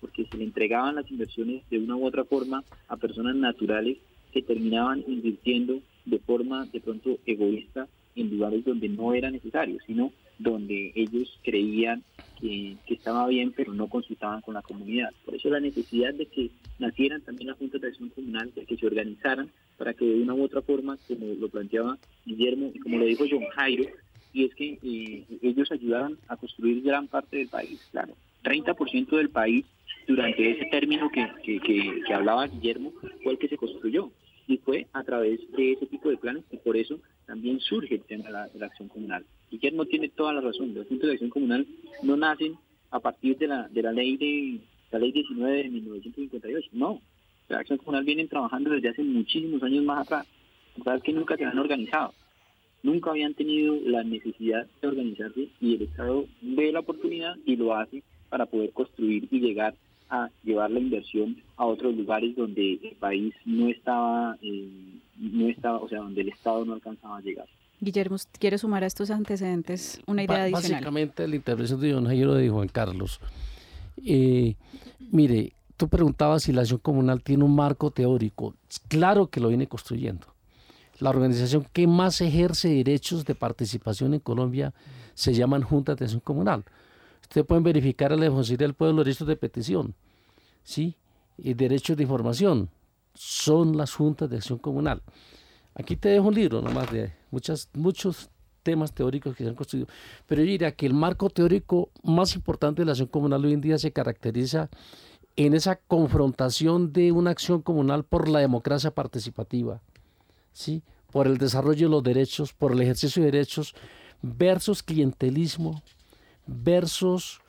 porque 0.00 0.26
se 0.26 0.36
le 0.36 0.44
entregaban 0.44 0.94
las 0.94 1.10
inversiones 1.10 1.62
de 1.70 1.78
una 1.78 1.96
u 1.96 2.06
otra 2.06 2.24
forma 2.24 2.64
a 2.88 2.96
personas 2.96 3.36
naturales 3.36 3.98
que 4.32 4.42
terminaban 4.42 5.04
invirtiendo 5.06 5.80
de 6.04 6.18
forma 6.18 6.66
de 6.66 6.80
pronto 6.80 7.18
egoísta 7.26 7.88
en 8.16 8.30
lugares 8.30 8.64
donde 8.64 8.88
no 8.88 9.14
era 9.14 9.30
necesario, 9.30 9.78
sino 9.86 10.12
donde 10.38 10.92
ellos 10.94 11.38
creían 11.42 12.02
que, 12.40 12.76
estaba 12.86 13.26
bien, 13.28 13.52
pero 13.52 13.72
no 13.72 13.88
consultaban 13.88 14.40
con 14.40 14.54
la 14.54 14.62
comunidad. 14.62 15.10
Por 15.24 15.34
eso 15.34 15.48
la 15.50 15.60
necesidad 15.60 16.14
de 16.14 16.26
que 16.26 16.50
nacieran 16.78 17.20
también 17.22 17.48
las 17.48 17.58
juntas 17.58 17.80
de 17.80 17.88
acción 17.88 18.08
comunal, 18.10 18.52
de 18.54 18.64
que 18.64 18.76
se 18.76 18.86
organizaran 18.86 19.50
para 19.76 19.94
que 19.94 20.04
de 20.04 20.22
una 20.22 20.34
u 20.34 20.42
otra 20.42 20.62
forma, 20.62 20.98
como 21.06 21.26
lo 21.34 21.48
planteaba 21.48 21.98
Guillermo 22.24 22.70
y 22.74 22.78
como 22.78 22.98
lo 22.98 23.04
dijo 23.04 23.24
John 23.30 23.44
Jairo, 23.54 23.84
y 24.32 24.44
es 24.44 24.54
que 24.54 24.78
eh, 24.82 25.24
ellos 25.42 25.70
ayudaron 25.72 26.18
a 26.28 26.36
construir 26.36 26.82
gran 26.82 27.08
parte 27.08 27.36
del 27.38 27.48
país, 27.48 27.80
claro. 27.90 28.14
30% 28.42 29.16
del 29.16 29.30
país 29.30 29.64
durante 30.06 30.50
ese 30.50 30.66
término 30.66 31.10
que, 31.10 31.26
que, 31.42 32.14
hablaba 32.14 32.46
Guillermo 32.48 32.92
fue 33.22 33.32
el 33.32 33.38
que 33.38 33.48
se 33.48 33.56
construyó 33.56 34.10
y 34.46 34.58
fue 34.58 34.86
a 34.92 35.04
través 35.04 35.40
de 35.52 35.72
ese 35.72 35.86
tipo 35.86 36.10
de 36.10 36.16
planes 36.16 36.44
y 36.50 36.56
por 36.56 36.76
eso 36.76 36.98
también 37.26 37.60
surge 37.60 37.94
el 37.94 38.02
tema 38.02 38.24
de 38.24 38.58
la, 38.58 38.66
acción 38.66 38.88
comunal. 38.88 39.24
Guillermo 39.50 39.84
tiene 39.86 40.08
toda 40.08 40.32
la 40.32 40.40
razón, 40.40 40.74
los 40.74 40.86
puntos 40.86 41.06
de 41.06 41.12
acción 41.12 41.30
comunal 41.30 41.66
no 42.02 42.16
nacen 42.16 42.56
a 42.90 42.98
partir 42.98 43.38
de 43.38 43.46
la, 43.46 43.68
de 43.68 43.82
la 43.82 43.92
ley 43.92 44.16
de 44.16 44.60
la 44.90 44.98
ley 44.98 45.12
19 45.12 45.62
de 45.62 45.68
1958, 45.68 46.70
no. 46.72 47.00
La 47.48 47.58
acción 47.58 47.78
comunal 47.78 48.04
vienen 48.04 48.28
trabajando 48.28 48.70
desde 48.70 48.88
hace 48.88 49.02
muchísimos 49.02 49.62
años 49.62 49.84
más 49.84 50.06
atrás. 50.06 50.26
Sabes 50.84 51.02
que 51.02 51.12
nunca 51.12 51.36
se 51.36 51.44
han 51.44 51.58
organizado 51.58 52.12
nunca 52.82 53.10
habían 53.10 53.34
tenido 53.34 53.76
la 53.84 54.02
necesidad 54.02 54.66
de 54.80 54.88
organizarse 54.88 55.48
y 55.60 55.74
el 55.74 55.82
Estado 55.82 56.26
ve 56.40 56.72
la 56.72 56.80
oportunidad 56.80 57.36
y 57.44 57.56
lo 57.56 57.74
hace 57.74 58.02
para 58.30 58.46
poder 58.46 58.70
construir 58.72 59.28
y 59.30 59.40
llegar 59.40 59.74
a 60.08 60.30
llevar 60.42 60.70
la 60.70 60.80
inversión 60.80 61.36
a 61.56 61.66
otros 61.66 61.94
lugares 61.94 62.34
donde 62.34 62.80
el 62.82 62.96
país 62.98 63.34
no 63.44 63.68
estaba, 63.68 64.36
eh, 64.42 64.68
no 65.18 65.48
estaba, 65.48 65.78
o 65.78 65.88
sea, 65.88 65.98
donde 65.98 66.22
el 66.22 66.30
Estado 66.30 66.64
no 66.64 66.72
alcanzaba 66.72 67.18
a 67.18 67.20
llegar. 67.20 67.46
Guillermo, 67.80 68.16
¿quiere 68.38 68.58
sumar 68.58 68.84
a 68.84 68.86
estos 68.86 69.10
antecedentes 69.10 70.00
una 70.06 70.22
idea 70.22 70.42
adicional? 70.42 70.72
Básicamente 70.72 71.26
la 71.26 71.36
intervención 71.36 71.80
de 71.80 71.92
Don 71.92 72.06
Jairo 72.06 72.34
de 72.34 72.48
Juan 72.50 72.68
Carlos. 72.68 73.20
Eh, 74.04 74.54
mire, 75.10 75.52
tú 75.76 75.88
preguntabas 75.88 76.42
si 76.42 76.52
la 76.52 76.62
acción 76.62 76.80
comunal 76.80 77.22
tiene 77.22 77.44
un 77.44 77.54
marco 77.54 77.90
teórico. 77.90 78.54
Claro 78.88 79.28
que 79.28 79.40
lo 79.40 79.48
viene 79.48 79.66
construyendo. 79.66 80.26
La 80.98 81.08
organización 81.08 81.66
que 81.72 81.86
más 81.86 82.20
ejerce 82.20 82.68
derechos 82.68 83.24
de 83.24 83.34
participación 83.34 84.12
en 84.12 84.20
Colombia 84.20 84.74
se 85.14 85.32
llaman 85.32 85.62
Juntas 85.62 85.96
de 85.96 86.04
Acción 86.04 86.20
Comunal. 86.20 86.64
Ustedes 87.30 87.46
pueden 87.46 87.62
verificar 87.62 88.10
en 88.10 88.18
la 88.18 88.24
Defensoría 88.24 88.66
del 88.66 88.74
Pueblo 88.74 89.04
derechos 89.04 89.28
de 89.28 89.36
petición, 89.36 89.94
¿sí? 90.64 90.96
Y 91.38 91.54
derechos 91.54 91.96
de 91.96 92.02
información. 92.02 92.70
Son 93.14 93.76
las 93.76 93.94
Juntas 93.94 94.28
de 94.28 94.38
Acción 94.38 94.58
Comunal. 94.58 95.00
Aquí 95.74 95.94
te 95.94 96.08
dejo 96.08 96.26
un 96.26 96.34
libro 96.34 96.60
nomás 96.60 96.90
de 96.90 97.12
muchas, 97.30 97.68
muchos 97.72 98.30
temas 98.64 98.92
teóricos 98.92 99.36
que 99.36 99.44
se 99.44 99.50
han 99.50 99.54
construido. 99.54 99.86
Pero 100.26 100.42
yo 100.42 100.50
diría 100.50 100.72
que 100.72 100.86
el 100.86 100.92
marco 100.92 101.30
teórico 101.30 101.90
más 102.02 102.34
importante 102.34 102.82
de 102.82 102.86
la 102.86 102.92
acción 102.92 103.06
comunal 103.06 103.44
hoy 103.44 103.52
en 103.52 103.60
día 103.60 103.78
se 103.78 103.92
caracteriza 103.92 104.68
en 105.36 105.54
esa 105.54 105.76
confrontación 105.76 106.92
de 106.92 107.12
una 107.12 107.30
acción 107.30 107.62
comunal 107.62 108.02
por 108.02 108.28
la 108.28 108.40
democracia 108.40 108.90
participativa 108.90 109.80
¿sí? 110.52 110.82
por 111.12 111.28
el 111.28 111.38
desarrollo 111.38 111.86
de 111.86 111.90
los 111.92 112.02
derechos, 112.02 112.52
por 112.52 112.72
el 112.72 112.82
ejercicio 112.82 113.22
de 113.22 113.30
derechos, 113.30 113.76
versus 114.20 114.82
clientelismo, 114.82 115.80
versus 116.50 117.40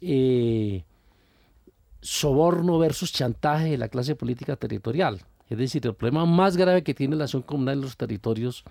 eh, 0.00 0.84
soborno, 2.00 2.78
versus 2.78 3.12
chantaje 3.12 3.70
de 3.70 3.78
la 3.78 3.88
clase 3.88 4.16
política 4.16 4.56
territorial. 4.56 5.20
Es 5.48 5.58
decir, 5.58 5.86
el 5.86 5.94
problema 5.94 6.26
más 6.26 6.56
grave 6.56 6.82
que 6.82 6.94
tiene 6.94 7.16
la 7.16 7.24
acción 7.24 7.42
comunal 7.42 7.74
en 7.74 7.82
los 7.82 7.96
territorios 7.96 8.64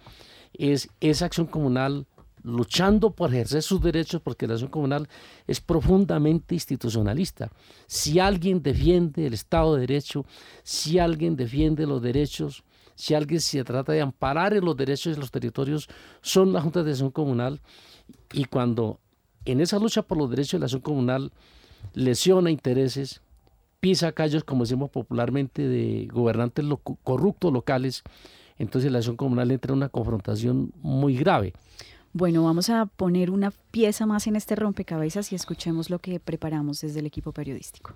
es 0.54 0.90
esa 1.00 1.26
acción 1.26 1.48
comunal 1.48 2.06
luchando 2.44 3.12
por 3.12 3.34
ejercer 3.34 3.64
sus 3.64 3.82
derechos, 3.82 4.22
porque 4.22 4.46
la 4.46 4.54
acción 4.54 4.70
comunal 4.70 5.08
es 5.48 5.62
profundamente 5.62 6.54
institucionalista. 6.54 7.52
Si 7.88 8.20
alguien 8.20 8.62
defiende 8.62 9.26
el 9.26 9.34
Estado 9.34 9.76
de 9.76 9.82
Derecho, 9.82 10.26
si 10.64 11.00
alguien 11.00 11.36
defiende 11.36 11.88
los 11.88 12.02
derechos, 12.02 12.64
si 12.94 13.14
alguien 13.14 13.42
se 13.42 13.64
trata 13.64 13.94
de 13.94 14.02
amparar 14.02 14.54
en 14.54 14.64
los 14.64 14.78
derechos 14.78 15.16
de 15.16 15.20
los 15.20 15.32
territorios, 15.32 15.90
son 16.22 16.54
las 16.54 16.64
juntas 16.64 16.86
de 16.86 16.92
acción 16.92 17.12
comunal. 17.12 17.62
Y 18.32 18.46
cuando 18.46 19.00
en 19.46 19.62
esa 19.62 19.80
lucha 19.80 20.02
por 20.02 20.18
los 20.18 20.30
derechos 20.30 20.54
de 20.54 20.60
la 20.60 20.66
acción 20.66 20.82
comunal 20.82 21.32
lesiona 21.94 22.52
intereses, 22.52 23.22
pisa 23.80 24.12
callos, 24.12 24.44
como 24.44 24.64
decimos 24.64 24.90
popularmente, 24.90 25.68
de 25.68 26.08
gobernantes 26.12 26.66
corruptos 27.04 27.54
locales, 27.54 28.04
entonces 28.58 28.92
la 28.92 29.00
acción 29.00 29.16
comunal 29.16 29.52
entra 29.52 29.72
en 29.72 29.78
una 29.78 29.90
confrontación 29.90 30.72
muy 30.82 31.16
grave. 31.16 31.54
Bueno, 32.14 32.46
vamos 32.46 32.70
a 32.70 32.86
poner 32.86 33.30
una 33.30 33.52
pieza 33.72 34.06
más 34.06 34.26
en 34.28 34.38
este 34.38 34.56
rompecabezas 34.56 35.32
y 35.32 35.36
escuchemos 35.36 35.90
lo 35.90 36.00
que 36.00 36.20
preparamos 36.20 36.80
desde 36.80 37.02
el 37.02 37.06
equipo 37.06 37.34
periodístico. 37.34 37.94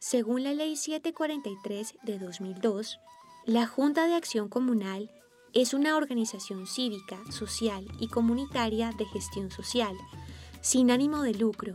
Según 0.00 0.44
la 0.44 0.52
Ley 0.52 0.76
743 0.76 1.94
de 2.04 2.18
2002, 2.18 3.00
la 3.46 3.66
Junta 3.66 4.06
de 4.06 4.14
Acción 4.14 4.48
Comunal 4.48 5.10
es 5.56 5.72
una 5.72 5.96
organización 5.96 6.66
cívica, 6.66 7.18
social 7.30 7.86
y 7.98 8.08
comunitaria 8.08 8.90
de 8.90 9.06
gestión 9.06 9.50
social, 9.50 9.96
sin 10.60 10.90
ánimo 10.90 11.22
de 11.22 11.32
lucro, 11.32 11.72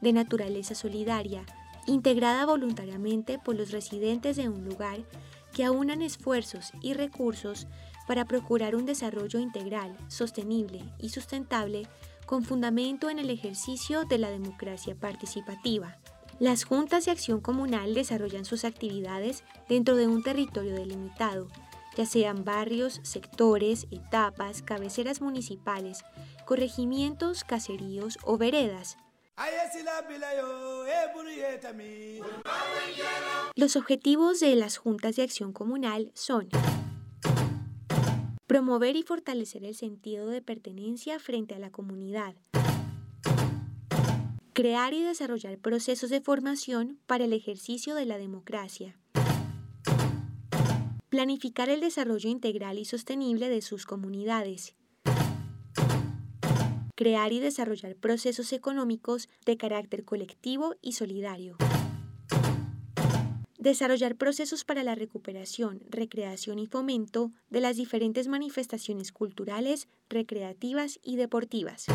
de 0.00 0.14
naturaleza 0.14 0.74
solidaria, 0.74 1.44
integrada 1.86 2.46
voluntariamente 2.46 3.38
por 3.38 3.54
los 3.54 3.70
residentes 3.70 4.36
de 4.36 4.48
un 4.48 4.64
lugar 4.64 5.00
que 5.52 5.62
aunan 5.62 6.00
esfuerzos 6.00 6.72
y 6.80 6.94
recursos 6.94 7.66
para 8.06 8.24
procurar 8.24 8.74
un 8.74 8.86
desarrollo 8.86 9.38
integral, 9.38 9.94
sostenible 10.08 10.82
y 10.98 11.10
sustentable 11.10 11.86
con 12.24 12.44
fundamento 12.44 13.10
en 13.10 13.18
el 13.18 13.28
ejercicio 13.28 14.06
de 14.06 14.16
la 14.16 14.30
democracia 14.30 14.94
participativa. 14.94 15.98
Las 16.40 16.64
juntas 16.64 17.04
de 17.04 17.10
acción 17.10 17.42
comunal 17.42 17.92
desarrollan 17.92 18.46
sus 18.46 18.64
actividades 18.64 19.44
dentro 19.68 19.96
de 19.96 20.06
un 20.06 20.22
territorio 20.22 20.74
delimitado, 20.74 21.48
ya 21.98 22.06
sean 22.06 22.44
barrios, 22.44 23.00
sectores, 23.02 23.88
etapas, 23.90 24.62
cabeceras 24.62 25.20
municipales, 25.20 26.04
corregimientos, 26.44 27.42
caseríos 27.42 28.18
o 28.22 28.38
veredas. 28.38 28.96
Los 33.56 33.74
objetivos 33.74 34.38
de 34.38 34.54
las 34.54 34.76
juntas 34.76 35.16
de 35.16 35.22
acción 35.24 35.52
comunal 35.52 36.12
son 36.14 36.48
Promover 38.46 38.94
y 38.94 39.02
fortalecer 39.02 39.64
el 39.64 39.74
sentido 39.74 40.28
de 40.28 40.40
pertenencia 40.40 41.18
frente 41.18 41.56
a 41.56 41.58
la 41.58 41.70
comunidad. 41.70 42.36
Crear 44.52 44.94
y 44.94 45.02
desarrollar 45.02 45.58
procesos 45.58 46.10
de 46.10 46.20
formación 46.20 47.00
para 47.06 47.24
el 47.24 47.32
ejercicio 47.32 47.96
de 47.96 48.06
la 48.06 48.18
democracia. 48.18 48.96
Planificar 51.08 51.70
el 51.70 51.80
desarrollo 51.80 52.28
integral 52.28 52.78
y 52.78 52.84
sostenible 52.84 53.48
de 53.48 53.62
sus 53.62 53.86
comunidades. 53.86 54.74
Crear 56.94 57.32
y 57.32 57.40
desarrollar 57.40 57.96
procesos 57.96 58.52
económicos 58.52 59.30
de 59.46 59.56
carácter 59.56 60.04
colectivo 60.04 60.74
y 60.82 60.92
solidario. 60.92 61.56
Desarrollar 63.58 64.16
procesos 64.16 64.64
para 64.64 64.82
la 64.82 64.94
recuperación, 64.94 65.80
recreación 65.88 66.58
y 66.58 66.66
fomento 66.66 67.32
de 67.48 67.62
las 67.62 67.76
diferentes 67.76 68.28
manifestaciones 68.28 69.10
culturales, 69.10 69.88
recreativas 70.10 71.00
y 71.02 71.16
deportivas. 71.16 71.86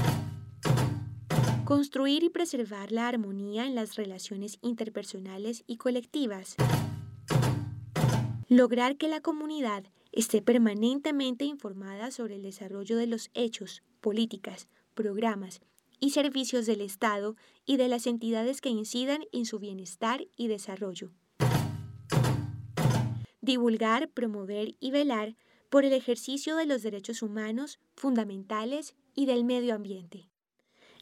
Construir 1.65 2.23
y 2.23 2.29
preservar 2.29 2.91
la 2.91 3.07
armonía 3.07 3.67
en 3.67 3.75
las 3.75 3.95
relaciones 3.95 4.57
interpersonales 4.63 5.63
y 5.67 5.77
colectivas. 5.77 6.55
Lograr 8.53 8.97
que 8.97 9.07
la 9.07 9.19
comunidad 9.19 9.83
esté 10.11 10.43
permanentemente 10.43 11.43
informada 11.43 12.11
sobre 12.11 12.35
el 12.35 12.43
desarrollo 12.43 12.97
de 12.97 13.07
los 13.07 13.31
hechos, 13.33 13.81
políticas, 13.99 14.67
programas 14.93 15.59
y 15.99 16.11
servicios 16.11 16.67
del 16.67 16.81
Estado 16.81 17.35
y 17.65 17.77
de 17.77 17.87
las 17.87 18.05
entidades 18.05 18.61
que 18.61 18.69
incidan 18.69 19.25
en 19.31 19.47
su 19.47 19.57
bienestar 19.57 20.27
y 20.37 20.49
desarrollo 20.49 21.09
divulgar, 23.41 24.07
promover 24.09 24.75
y 24.79 24.91
velar 24.91 25.35
por 25.71 25.83
el 25.83 25.93
ejercicio 25.93 26.55
de 26.55 26.67
los 26.67 26.83
derechos 26.83 27.23
humanos 27.23 27.79
fundamentales 27.95 28.93
y 29.15 29.25
del 29.25 29.45
medio 29.45 29.73
ambiente. 29.73 30.29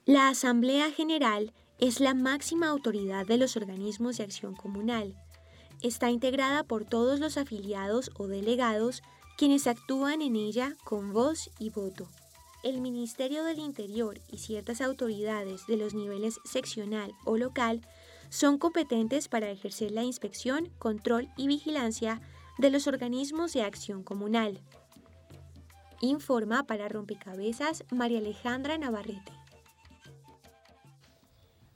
La 0.05 0.29
Asamblea 0.29 0.89
General 0.89 1.53
es 1.79 1.99
la 1.99 2.13
máxima 2.13 2.69
autoridad 2.69 3.27
de 3.27 3.37
los 3.37 3.57
organismos 3.57 4.17
de 4.17 4.23
acción 4.23 4.55
comunal. 4.55 5.17
Está 5.81 6.09
integrada 6.09 6.63
por 6.63 6.85
todos 6.85 7.19
los 7.19 7.37
afiliados 7.37 8.11
o 8.15 8.27
delegados 8.27 9.01
quienes 9.37 9.67
actúan 9.67 10.21
en 10.21 10.35
ella 10.35 10.75
con 10.83 11.13
voz 11.13 11.49
y 11.57 11.69
voto. 11.69 12.07
El 12.63 12.79
Ministerio 12.79 13.43
del 13.43 13.57
Interior 13.57 14.19
y 14.31 14.37
ciertas 14.37 14.81
autoridades 14.81 15.65
de 15.65 15.77
los 15.77 15.95
niveles 15.95 16.39
seccional 16.45 17.11
o 17.25 17.37
local 17.37 17.81
son 18.29 18.59
competentes 18.59 19.27
para 19.27 19.49
ejercer 19.49 19.91
la 19.91 20.03
inspección, 20.03 20.69
control 20.77 21.27
y 21.37 21.47
vigilancia 21.47 22.21
de 22.59 22.69
los 22.69 22.85
organismos 22.85 23.53
de 23.53 23.63
acción 23.63 24.03
comunal. 24.03 24.59
Informa 26.01 26.67
para 26.67 26.87
Rompecabezas 26.87 27.83
María 27.91 28.19
Alejandra 28.19 28.77
Navarrete. 28.77 29.40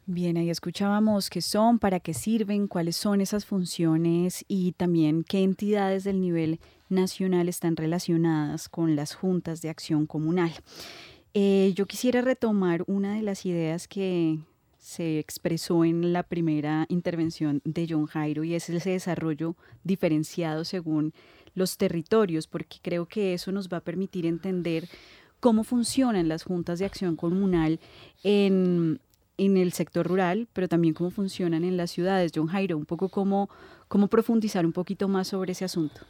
Bien, 0.08 0.38
ahí 0.38 0.52
escuchábamos 0.52 1.32
qué 1.32 1.42
son, 1.42 1.80
para 1.80 2.00
qué 2.00 2.14
sirven, 2.14 2.68
cuáles 2.68 2.96
son 2.96 3.22
esas 3.22 3.44
funciones 3.44 4.46
y 4.48 4.74
también 4.74 5.24
qué 5.24 5.42
entidades 5.42 6.04
del 6.04 6.22
nivel 6.22 6.60
nacional 6.90 7.50
están 7.50 7.76
relacionadas 7.76 8.70
con 8.70 8.96
las 8.96 9.16
juntas 9.16 9.64
de 9.64 9.70
acción 9.70 10.06
comunal. 10.06 10.52
Eh, 11.34 11.74
yo 11.76 11.88
quisiera 11.88 12.22
retomar 12.22 12.84
una 12.86 13.16
de 13.16 13.24
las 13.24 13.48
ideas 13.48 13.88
que 13.88 14.38
se 14.78 15.18
expresó 15.18 15.84
en 15.84 16.14
la 16.14 16.22
primera 16.22 16.86
intervención 16.90 17.64
de 17.66 17.88
John 17.90 18.06
Jairo 18.06 18.44
y 18.44 18.54
es 18.54 18.70
ese 18.70 18.92
desarrollo 18.92 19.56
diferenciado 19.84 20.66
según 20.66 21.16
los 21.56 21.78
territorios, 21.78 22.46
porque 22.46 22.78
creo 22.80 23.08
que 23.08 23.34
eso 23.34 23.52
nos 23.52 23.70
va 23.70 23.78
a 23.78 23.84
permitir 23.84 24.28
entender 24.28 24.88
cómo 25.40 25.64
funcionan 25.64 26.28
las 26.28 26.44
juntas 26.44 26.78
de 26.78 26.86
acción 26.86 27.16
comunal 27.16 27.80
en, 28.24 29.00
el 29.38 29.74
sector 29.74 30.08
rural, 30.08 30.48
pero 30.54 30.68
también 30.68 30.94
cómo 30.94 31.12
funcionan 31.12 31.64
en 31.64 31.78
las 31.78 31.92
ciudades. 31.92 32.32
John 32.34 32.48
Jairo, 32.48 32.78
un 32.78 32.86
poco 32.86 33.10
cómo, 33.10 33.50
cómo 33.88 34.08
profundizar 34.08 34.66
un 34.66 34.74
poquito 34.74 35.08
más 35.08 35.28
sobre 35.28 35.52
ese 35.52 35.66
asunto. 35.66 36.02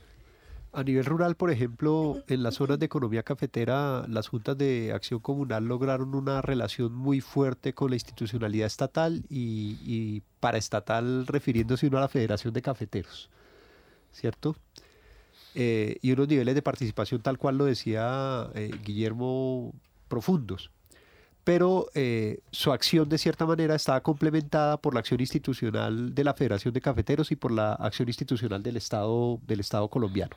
A 0.75 0.83
nivel 0.83 1.05
rural, 1.05 1.35
por 1.35 1.51
ejemplo, 1.51 2.21
en 2.27 2.43
las 2.43 2.55
zonas 2.55 2.77
de 2.77 2.85
economía 2.85 3.23
cafetera, 3.23 4.05
las 4.09 4.27
juntas 4.27 4.57
de 4.57 4.91
acción 4.91 5.21
comunal 5.21 5.65
lograron 5.65 6.13
una 6.13 6.41
relación 6.41 6.93
muy 6.93 7.21
fuerte 7.21 7.73
con 7.73 7.91
la 7.91 7.95
institucionalidad 7.95 8.67
estatal 8.67 9.23
y, 9.29 10.21
para 10.41 10.57
estatal 10.57 11.27
refiriéndose 11.27 11.87
uno 11.87 11.97
a 11.97 12.01
la 12.01 12.09
Federación 12.09 12.53
de 12.53 12.61
Cafeteros, 12.61 13.29
¿cierto? 14.11 14.57
Eh, 15.53 15.97
y 16.01 16.11
unos 16.11 16.27
niveles 16.27 16.53
de 16.55 16.61
participación 16.61 17.21
tal 17.21 17.37
cual 17.37 17.57
lo 17.57 17.63
decía 17.63 18.49
eh, 18.53 18.69
Guillermo 18.83 19.73
profundos. 20.09 20.71
Pero 21.45 21.87
eh, 21.93 22.39
su 22.51 22.73
acción 22.73 23.07
de 23.07 23.17
cierta 23.17 23.45
manera 23.45 23.75
estaba 23.75 24.01
complementada 24.01 24.75
por 24.77 24.93
la 24.93 24.99
acción 24.99 25.21
institucional 25.21 26.13
de 26.13 26.23
la 26.25 26.33
Federación 26.33 26.73
de 26.73 26.81
Cafeteros 26.81 27.31
y 27.31 27.37
por 27.37 27.51
la 27.51 27.73
acción 27.73 28.09
institucional 28.09 28.61
del 28.61 28.75
Estado, 28.75 29.39
del 29.47 29.61
Estado 29.61 29.87
colombiano. 29.87 30.35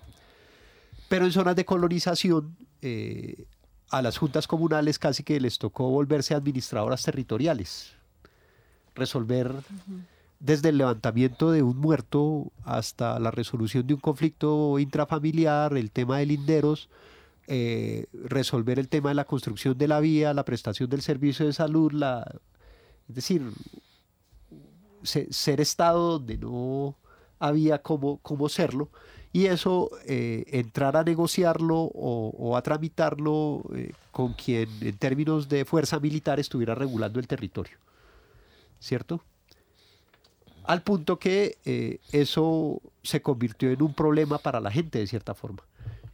Pero 1.08 1.24
en 1.24 1.32
zonas 1.32 1.56
de 1.56 1.64
colonización, 1.64 2.56
eh, 2.82 3.46
a 3.90 4.02
las 4.02 4.18
juntas 4.18 4.46
comunales 4.46 4.98
casi 4.98 5.22
que 5.22 5.40
les 5.40 5.58
tocó 5.58 5.88
volverse 5.88 6.34
administradoras 6.34 7.02
territoriales, 7.02 7.94
resolver 8.94 9.52
desde 10.40 10.68
el 10.68 10.78
levantamiento 10.78 11.50
de 11.50 11.62
un 11.62 11.78
muerto 11.78 12.52
hasta 12.64 13.18
la 13.18 13.30
resolución 13.30 13.86
de 13.86 13.94
un 13.94 14.00
conflicto 14.00 14.78
intrafamiliar, 14.78 15.76
el 15.76 15.90
tema 15.90 16.18
de 16.18 16.26
linderos, 16.26 16.88
eh, 17.50 18.04
resolver 18.12 18.78
el 18.78 18.90
tema 18.90 19.08
de 19.08 19.14
la 19.14 19.24
construcción 19.24 19.78
de 19.78 19.88
la 19.88 20.00
vía, 20.00 20.34
la 20.34 20.44
prestación 20.44 20.90
del 20.90 21.00
servicio 21.00 21.46
de 21.46 21.54
salud, 21.54 21.90
es 23.08 23.14
decir, 23.14 23.42
ser 25.02 25.58
estado 25.62 26.18
donde 26.18 26.36
no 26.36 26.98
había 27.38 27.80
cómo, 27.80 28.18
cómo 28.18 28.50
serlo 28.50 28.90
y 29.32 29.46
eso 29.46 29.90
eh, 30.04 30.44
entrar 30.48 30.94
a 30.98 31.04
negociarlo 31.04 31.90
o, 31.94 32.54
a 32.54 32.60
tramitarlo 32.60 33.62
eh, 33.74 33.92
con 34.12 34.34
quien 34.34 34.68
en 34.82 34.98
términos 34.98 35.48
de 35.48 35.64
fuerza 35.64 35.98
militar 36.00 36.38
estuviera 36.38 36.74
regulando 36.74 37.18
el 37.18 37.26
territorio. 37.26 37.78
¿Cierto? 38.78 39.24
al 40.64 40.82
punto 40.82 41.18
que 41.18 41.98
eso 42.12 42.82
se 43.02 43.22
convirtió 43.22 43.70
en 43.70 43.80
un 43.80 43.94
problema 43.94 44.36
para 44.36 44.60
la 44.60 44.70
gente 44.70 44.98
de 44.98 45.06
cierta 45.06 45.32
forma. 45.32 45.62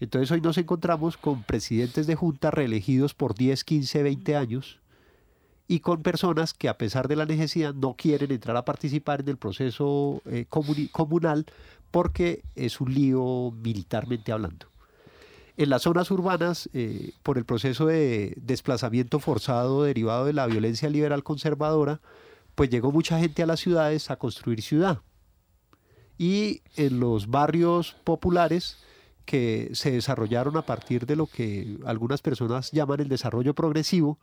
Entonces 0.01 0.31
hoy 0.31 0.41
nos 0.41 0.59
encontramos 0.59 1.17
con 1.17 1.43
presidentes 1.43 2.07
de 2.07 2.15
junta 2.15 2.51
reelegidos 2.51 3.15
por 3.15 3.35
10, 3.35 3.65
15, 3.65 4.03
20 4.03 4.37
años 4.37 4.81
y 5.67 5.81
con 5.81 6.03
personas 6.03 6.53
que 6.53 6.69
a 6.69 6.77
pesar 6.77 7.09
de 7.09 7.17
la 7.17 7.27
necesidad 7.27 7.75
no 7.75 7.95
quieren 7.95 8.31
entrar 8.31 8.57
a 8.57 8.65
participar 8.65 9.21
en 9.21 9.29
el 9.29 9.37
proceso 9.37 10.21
eh, 10.27 10.47
comunal 10.49 11.47
porque 11.91 12.43
es 12.55 12.81
un 12.81 12.93
lío 12.93 13.53
militarmente 13.53 14.33
hablando. 14.33 14.67
En 15.57 15.71
las 15.71 15.83
zonas 15.83 16.11
urbanas, 16.11 16.69
eh, 16.73 17.13
por 17.23 17.39
el 17.39 17.45
proceso 17.45 17.87
de 17.87 18.35
desplazamiento 18.37 19.21
forzado 19.21 19.85
derivado 19.85 20.25
de 20.25 20.33
la 20.33 20.47
violencia 20.47 20.91
liberal 20.91 21.23
conservadora, 21.23 22.01
pues 22.57 22.71
llegó 22.71 22.91
mucha 22.91 23.21
gente 23.21 23.45
a 23.45 23.47
las 23.47 23.61
ciudades 23.61 24.11
a 24.11 24.17
construir 24.17 24.63
ciudad. 24.63 25.01
Y 26.19 26.63
en 26.77 26.99
los 26.99 27.29
barrios 27.29 27.97
populares 28.03 28.79
que 29.25 29.71
se 29.73 29.91
desarrollaron 29.91 30.57
a 30.57 30.67
partir 30.67 31.07
de 31.07 31.17
lo 31.17 31.27
que 31.27 31.79
algunas 31.85 32.23
personas 32.23 32.71
llaman 32.73 33.01
el 33.01 33.09
desarrollo 33.09 33.55
progresivo, 33.55 34.19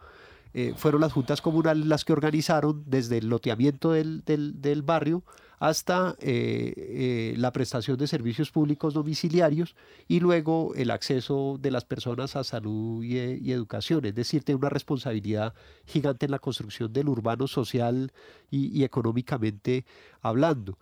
eh, 0.53 0.73
fueron 0.75 1.01
las 1.01 1.13
juntas 1.13 1.41
comunales 1.41 1.85
las 1.85 2.03
que 2.03 2.11
organizaron 2.11 2.83
desde 2.85 3.19
el 3.19 3.29
loteamiento 3.29 3.93
del, 3.93 4.23
del, 4.25 4.81
barrio 4.81 5.23
hasta 5.59 6.15
eh, 6.19 6.73
eh, 6.75 7.35
la 7.37 7.53
prestación 7.53 7.95
de 7.97 8.07
servicios 8.07 8.51
públicos 8.51 8.93
domiciliarios 8.93 9.75
y 10.09 10.19
luego 10.19 10.73
el 10.75 10.91
acceso 10.91 11.57
de 11.61 11.71
las 11.71 11.85
personas 11.85 12.35
a 12.35 12.43
salud 12.43 13.03
y, 13.03 13.51
educación. 13.51 14.03
Es 14.05 14.15
decir, 14.15 14.43
tiene 14.43 14.59
una 14.59 14.69
responsabilidad 14.69 15.53
gigante 15.85 16.25
en 16.25 16.31
la 16.31 16.39
construcción 16.39 16.91
del 16.91 17.07
urbano 17.07 17.47
social 17.47 18.11
y, 18.49 18.83
económicamente 18.83 19.85
hablando. 20.21 20.77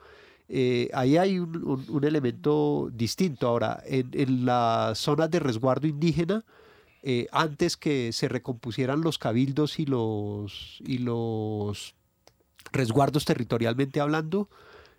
Ahí 0.94 1.18
hay 1.18 1.40
un, 1.40 2.02
elemento 2.04 2.90
distinto. 2.92 3.48
Ahora, 3.48 3.82
en, 3.86 4.46
las 4.46 4.98
zonas 4.98 5.30
de 5.30 5.40
resguardo 5.40 5.88
indígena, 5.88 6.44
eh, 7.02 7.28
antes 7.32 7.78
que 7.78 8.12
se 8.12 8.28
recompusieran 8.28 9.02
los 9.02 9.18
cabildos 9.18 9.80
y 9.80 9.86
los, 9.86 10.82
y 10.86 10.98
los 10.98 11.96
resguardos 12.74 13.26
territorialmente 13.26 14.02
hablando, 14.02 14.50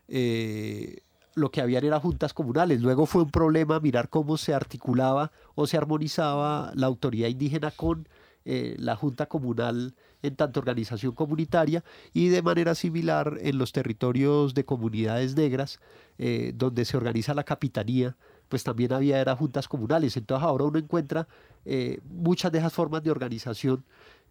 eh, 0.09 1.03
lo 1.35 1.51
que 1.51 1.61
habían 1.61 1.85
eran 1.85 2.01
juntas 2.01 2.33
comunales. 2.33 2.81
Luego 2.81 3.07
fue 3.07 3.23
un 3.23 3.31
problema 3.31 3.81
mirar 3.81 4.09
cómo 4.09 4.39
se 4.39 4.55
articulaba 4.55 5.31
o 5.55 5.67
se 5.67 5.77
armonizaba 5.77 6.73
la 6.75 6.87
autoridad 6.87 7.29
indígena 7.29 7.71
con 7.71 8.09
eh, 8.45 8.75
la 8.79 8.97
junta 8.97 9.27
comunal 9.27 9.95
en 10.23 10.37
tanto 10.37 10.61
organización 10.61 11.13
comunitaria 11.13 11.85
y 12.13 12.29
de 12.29 12.43
manera 12.43 12.75
similar 12.75 13.39
en 13.41 13.59
los 13.59 13.73
territorios 13.73 14.55
de 14.55 14.65
comunidades 14.65 15.37
negras, 15.37 15.81
donde 16.55 16.85
se 16.85 16.99
organiza 16.99 17.33
la 17.33 17.45
capitanía 17.45 18.15
pues 18.51 18.65
también 18.65 18.93
había 18.93 19.21
era 19.21 19.35
juntas 19.37 19.69
comunales. 19.69 20.17
Entonces 20.19 20.45
ahora 20.45 20.65
uno 20.65 20.79
encuentra 20.79 21.27
eh, 21.65 22.01
muchas 22.05 22.53
de 22.53 22.59
esas 22.59 22.73
formas 22.73 23.03
de 23.03 23.11
organización, 23.11 23.85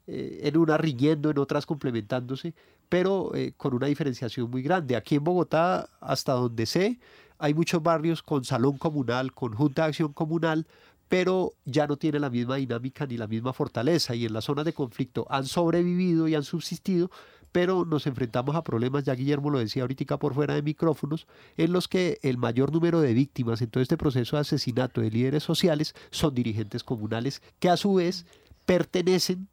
eh, 0.06 0.42
en 0.44 0.58
unas 0.58 0.80
riñendo, 0.80 1.32
en 1.32 1.40
otras 1.40 1.66
complementándose, 1.66 2.54
pero 2.90 3.34
eh, 3.34 3.54
con 3.56 3.74
una 3.74 3.88
diferenciación 3.88 4.52
muy 4.52 4.62
grande. 4.62 4.96
Aquí 4.98 5.16
en 5.16 5.24
Bogotá, 5.24 5.90
hasta 6.02 6.34
donde 6.34 6.66
sé, 6.66 7.00
hay 7.38 7.54
muchos 7.54 7.82
barrios 7.82 8.22
con 8.22 8.44
salón 8.44 8.78
comunal, 8.78 9.34
con 9.34 9.54
junta 9.54 9.84
de 9.84 9.88
acción 9.90 10.12
comunal, 10.12 10.68
pero 11.10 11.54
ya 11.66 11.88
no 11.88 11.98
tiene 11.98 12.20
la 12.20 12.30
misma 12.30 12.56
dinámica 12.56 13.06
ni 13.08 13.18
la 13.18 13.28
misma 13.28 13.52
fortaleza 13.52 14.16
y 14.16 14.26
en 14.26 14.34
las 14.34 14.46
zonas 14.46 14.64
de 14.64 14.74
conflicto 14.74 15.26
han 15.30 15.46
sobrevivido 15.46 16.28
y 16.28 16.36
han 16.36 16.44
subsistido, 16.44 17.10
pero 17.52 17.84
nos 17.84 18.06
enfrentamos 18.06 18.56
a 18.56 18.64
problemas, 18.64 19.04
ya 19.04 19.16
Guillermo 19.16 19.50
lo 19.50 19.58
decía 19.58 19.82
ahorita 19.82 20.20
por 20.20 20.36
fuera 20.36 20.54
de 20.54 20.62
micrófonos, 20.62 21.28
en 21.58 21.74
los 21.74 21.88
que 21.88 22.20
el 22.22 22.38
mayor 22.38 22.72
número 22.72 23.02
de 23.02 23.14
víctimas 23.14 23.62
en 23.62 23.72
todo 23.72 23.82
este 23.82 23.98
proceso 23.98 24.36
de 24.36 24.42
asesinato 24.42 25.02
de 25.02 25.10
líderes 25.10 25.44
sociales 25.44 25.96
son 26.12 26.36
dirigentes 26.36 26.84
comunales 26.84 27.42
que 27.60 27.70
a 27.70 27.78
su 27.78 27.96
vez 27.96 28.28
pertenecen, 28.68 29.48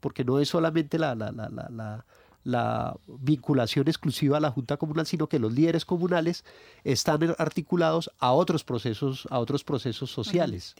porque 0.00 0.24
no 0.24 0.40
es 0.40 0.50
solamente 0.50 0.98
la, 0.98 1.14
la, 1.14 2.04
la 2.48 2.96
vinculación 3.06 3.88
exclusiva 3.88 4.38
a 4.38 4.40
la 4.40 4.50
Junta 4.50 4.78
Comunal, 4.78 5.06
sino 5.06 5.28
que 5.28 5.38
los 5.38 5.52
líderes 5.52 5.84
comunales 5.84 6.44
están 6.82 7.34
articulados 7.36 8.10
a 8.18 8.32
otros 8.32 8.64
procesos, 8.64 9.28
a 9.30 9.38
otros 9.38 9.62
procesos 9.62 10.10
sociales. 10.10 10.74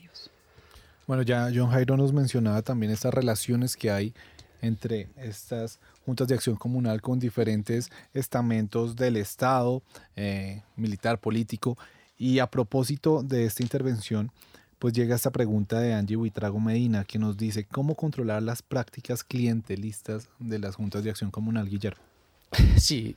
Bueno, 1.07 1.23
ya 1.23 1.51
John 1.55 1.71
Jairo 1.71 1.99
nos 1.99 2.15
mencionaba 2.15 2.63
también 2.63 2.91
estas 2.91 3.13
relaciones 3.13 3.77
que 3.77 3.91
hay 3.91 4.15
entre 4.63 5.09
estas 5.17 5.79
juntas 6.07 6.27
de 6.27 6.37
acción 6.37 6.57
comunal 6.57 7.03
con 7.03 7.19
diferentes 7.19 7.91
estamentos 8.15 8.97
del 8.97 9.19
Estado, 9.19 9.83
eh, 10.17 10.63
militar, 10.75 11.19
político. 11.19 11.77
Y 12.17 12.39
a 12.39 12.47
propósito 12.47 13.23
de 13.23 13.45
esta 13.45 13.63
intervención, 13.63 14.33
pues 14.79 14.95
llega 14.95 15.17
esta 15.17 15.31
pregunta 15.31 15.81
de 15.81 15.95
Angie 15.95 16.17
Buitrago 16.17 16.61
Medina, 16.61 17.05
que 17.05 17.19
nos 17.19 17.37
dice 17.37 17.65
cómo 17.65 17.95
controlar 17.95 18.43
las 18.43 18.63
prácticas 18.63 19.25
clientelistas 19.25 20.29
de 20.39 20.59
las 20.59 20.77
juntas 20.77 21.05
de 21.05 21.11
acción 21.11 21.31
comunal, 21.31 21.69
Guillermo. 21.69 22.03
Sí, 22.79 23.17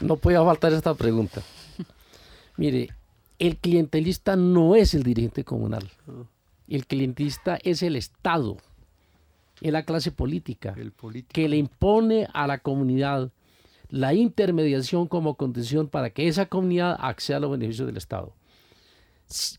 no 0.00 0.16
puede 0.16 0.38
faltar 0.38 0.72
esta 0.72 0.94
pregunta. 0.94 1.42
Mire, 2.56 2.90
el 3.38 3.56
clientelista 3.56 4.36
no 4.36 4.76
es 4.76 4.94
el 4.94 5.02
dirigente 5.02 5.42
comunal. 5.44 5.90
El 6.68 6.86
clientelista 6.86 7.58
es 7.62 7.82
el 7.82 7.96
Estado 7.96 8.58
es 9.60 9.72
la 9.72 9.84
clase 9.84 10.12
política, 10.12 10.74
que 11.28 11.48
le 11.48 11.56
impone 11.56 12.28
a 12.32 12.46
la 12.46 12.58
comunidad 12.58 13.30
la 13.88 14.12
intermediación 14.12 15.06
como 15.06 15.36
condición 15.36 15.88
para 15.88 16.10
que 16.10 16.26
esa 16.28 16.46
comunidad 16.46 16.96
acceda 17.00 17.36
a 17.38 17.40
los 17.40 17.50
beneficios 17.50 17.86
del 17.86 17.96
Estado. 17.96 18.34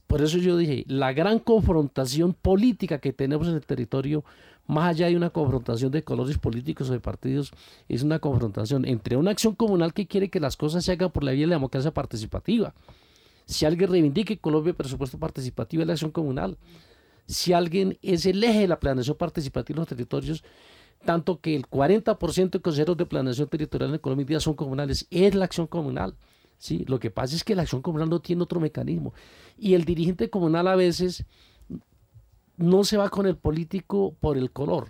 Por 0.08 0.22
eso 0.22 0.38
yo 0.38 0.58
dije, 0.58 0.86
la 0.88 1.14
gran 1.14 1.40
confrontación 1.40 2.34
política 2.34 3.00
que 3.00 3.14
tenemos 3.14 3.48
en 3.48 3.56
el 3.56 3.66
territorio, 3.66 4.24
más 4.68 4.90
allá 4.90 5.08
de 5.08 5.18
una 5.18 5.30
confrontación 5.30 5.92
de 5.92 6.04
colores 6.04 6.38
políticos 6.38 6.90
o 6.90 6.94
de 6.94 7.00
partidos, 7.00 7.52
es 7.90 8.04
una 8.04 8.20
confrontación 8.20 8.86
entre 8.86 9.18
una 9.18 9.32
acción 9.32 9.56
comunal 9.56 9.94
que 9.94 10.08
quiere 10.08 10.30
que 10.30 10.40
las 10.40 10.58
cosas 10.58 10.86
se 10.86 10.92
hagan 10.92 11.12
por 11.12 11.24
la 11.24 11.32
vía 11.32 11.42
de 11.42 11.48
la 11.48 11.56
democracia 11.56 11.94
participativa. 11.94 12.74
Si 13.46 13.66
alguien 13.66 13.90
reivindique 13.90 14.38
Colombia 14.38 14.74
presupuesto 14.74 15.20
participativo 15.20 15.82
es 15.82 15.88
la 15.88 15.94
acción 15.94 16.12
comunal 16.12 16.58
si 17.28 17.54
alguien 17.54 17.98
es 18.02 18.26
el 18.26 18.44
eje 18.44 18.62
de 18.62 18.68
la 18.68 18.80
planeación 18.80 19.18
participativa 19.18 19.78
en 19.78 19.82
los 19.82 19.88
territorios, 19.88 20.44
tanto 21.04 21.40
que 21.40 21.56
el 21.56 21.68
40% 21.68 22.52
de 22.52 22.62
consejeros 22.62 22.98
de 22.98 23.06
planeación 23.06 23.48
territorial 23.48 23.94
en 23.94 24.00
Colombia 24.00 24.40
son 24.40 24.54
comunales, 24.54 25.08
es 25.10 25.36
la 25.36 25.46
acción 25.46 25.68
comunal. 25.68 26.16
¿Sí? 26.66 26.86
Lo 26.88 27.00
que 27.00 27.12
pasa 27.12 27.36
es 27.36 27.44
que 27.44 27.56
la 27.56 27.64
acción 27.64 27.82
comunal 27.82 28.10
no 28.10 28.20
tiene 28.20 28.44
otro 28.44 28.60
mecanismo. 28.60 29.14
Y 29.58 29.74
el 29.74 29.86
dirigente 29.86 30.30
comunal 30.30 30.68
a 30.68 30.76
veces 30.76 31.26
no 32.58 32.84
se 32.84 32.98
va 32.98 33.10
con 33.10 33.28
el 33.28 33.38
político 33.38 34.16
por 34.20 34.38
el 34.38 34.52
color, 34.52 34.90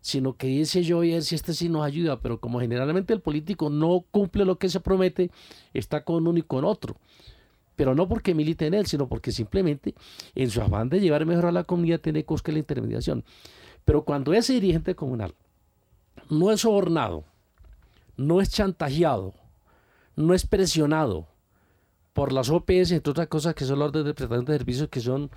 sino 0.00 0.36
que 0.36 0.46
dice 0.46 0.82
yo, 0.82 1.04
y 1.04 1.20
si 1.22 1.34
este 1.34 1.54
sí 1.54 1.68
nos 1.68 1.84
ayuda, 1.84 2.20
pero 2.20 2.40
como 2.40 2.60
generalmente 2.60 3.12
el 3.12 3.20
político 3.20 3.70
no 3.70 4.04
cumple 4.10 4.44
lo 4.44 4.58
que 4.58 4.68
se 4.68 4.80
promete, 4.80 5.30
está 5.74 6.04
con 6.04 6.26
uno 6.26 6.38
y 6.38 6.42
con 6.42 6.64
otro 6.64 6.96
pero 7.80 7.94
no 7.94 8.06
porque 8.06 8.34
milite 8.34 8.66
en 8.66 8.74
él, 8.74 8.86
sino 8.86 9.08
porque 9.08 9.32
simplemente 9.32 9.94
en 10.34 10.50
su 10.50 10.60
afán 10.60 10.90
de 10.90 11.00
llevar 11.00 11.24
mejor 11.24 11.46
a 11.46 11.52
la 11.52 11.64
comunidad 11.64 11.98
tiene 11.98 12.26
que 12.26 12.52
la 12.52 12.58
intermediación. 12.58 13.24
Pero 13.86 14.04
cuando 14.04 14.34
ese 14.34 14.52
dirigente 14.52 14.94
comunal 14.94 15.34
no 16.28 16.52
es 16.52 16.60
sobornado, 16.60 17.24
no 18.18 18.42
es 18.42 18.50
chantajeado, 18.50 19.32
no 20.20 20.34
es 20.34 20.46
presionado 20.46 21.28
por 22.12 22.32
las 22.32 22.50
OPS, 22.50 22.92
entre 22.92 23.10
otras 23.10 23.28
cosas 23.28 23.54
que 23.54 23.64
son 23.64 23.78
las 23.78 23.88
órdenes 23.88 24.06
de 24.06 24.14
prestación 24.14 24.44
de 24.44 24.52
servicios, 24.52 24.88
que 24.88 25.00
son 25.00 25.30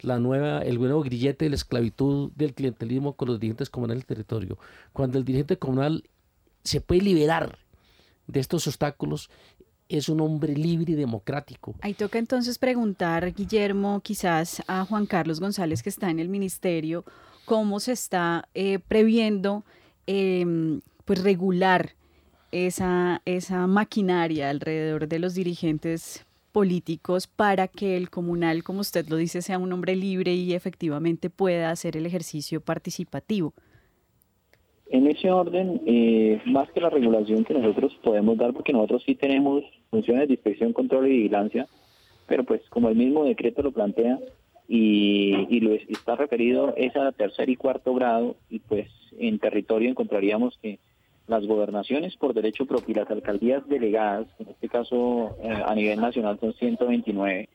la 0.00 0.18
nueva, 0.18 0.60
el 0.60 0.78
nuevo 0.78 1.02
grillete 1.02 1.46
de 1.46 1.50
la 1.50 1.56
esclavitud 1.56 2.30
del 2.36 2.54
clientelismo 2.54 3.14
con 3.14 3.28
los 3.28 3.40
dirigentes 3.40 3.70
comunales 3.70 4.06
del 4.06 4.16
territorio. 4.16 4.58
Cuando 4.92 5.18
el 5.18 5.24
dirigente 5.24 5.58
comunal 5.58 6.04
se 6.62 6.80
puede 6.80 7.02
liberar 7.02 7.58
de 8.26 8.40
estos 8.40 8.66
obstáculos 8.66 9.30
es 9.88 10.08
un 10.08 10.20
hombre 10.20 10.54
libre 10.54 10.92
y 10.92 10.96
democrático. 10.96 11.74
Ahí 11.80 11.94
toca 11.94 12.18
entonces 12.18 12.58
preguntar, 12.58 13.32
Guillermo, 13.32 14.00
quizás 14.00 14.62
a 14.66 14.84
Juan 14.84 15.06
Carlos 15.06 15.40
González, 15.40 15.82
que 15.82 15.88
está 15.88 16.10
en 16.10 16.18
el 16.18 16.28
ministerio, 16.28 17.04
cómo 17.46 17.80
se 17.80 17.92
está 17.92 18.48
eh, 18.52 18.78
previendo 18.86 19.64
em, 20.06 20.82
pues 21.06 21.22
regular 21.22 21.94
esa, 22.52 23.22
esa 23.24 23.66
maquinaria 23.66 24.50
alrededor 24.50 25.08
de 25.08 25.18
los 25.18 25.34
dirigentes 25.34 26.26
políticos 26.52 27.26
para 27.26 27.68
que 27.68 27.96
el 27.96 28.10
comunal, 28.10 28.62
como 28.62 28.80
usted 28.80 29.06
lo 29.08 29.16
dice, 29.16 29.42
sea 29.42 29.58
un 29.58 29.72
hombre 29.72 29.94
libre 29.96 30.34
y 30.34 30.54
efectivamente 30.54 31.30
pueda 31.30 31.70
hacer 31.70 31.96
el 31.96 32.06
ejercicio 32.06 32.60
participativo. 32.60 33.52
En 34.90 35.06
ese 35.06 35.30
orden, 35.30 35.82
eh, 35.86 36.40
más 36.46 36.70
que 36.72 36.80
la 36.80 36.88
regulación 36.88 37.44
que 37.44 37.52
nosotros 37.52 37.94
podemos 38.02 38.38
dar, 38.38 38.54
porque 38.54 38.72
nosotros 38.72 39.02
sí 39.04 39.14
tenemos 39.14 39.62
funciones 39.90 40.28
de 40.28 40.34
inspección, 40.34 40.72
control 40.72 41.08
y 41.08 41.18
vigilancia, 41.18 41.66
pero 42.26 42.44
pues 42.44 42.62
como 42.70 42.88
el 42.88 42.96
mismo 42.96 43.24
decreto 43.24 43.62
lo 43.62 43.72
plantea 43.72 44.18
y, 44.66 45.60
lo 45.60 45.72
está 45.74 46.16
referido 46.16 46.74
es 46.76 46.94
a 46.96 47.12
tercer 47.12 47.48
y 47.48 47.56
cuarto 47.56 47.94
grado 47.94 48.36
y 48.50 48.58
pues 48.60 48.88
en 49.18 49.38
territorio 49.38 49.90
encontraríamos 49.90 50.58
que 50.62 50.78
las 51.28 51.46
gobernaciones 51.46 52.16
por 52.16 52.34
derecho 52.34 52.66
propio 52.66 52.92
y 52.92 52.98
las 52.98 53.10
alcaldías 53.10 53.66
delegadas, 53.68 54.26
en 54.38 54.48
este 54.48 54.68
caso 54.68 55.36
eh, 55.42 55.62
a 55.64 55.74
nivel 55.74 56.00
nacional 56.00 56.38
son 56.40 56.54
129, 56.54 57.48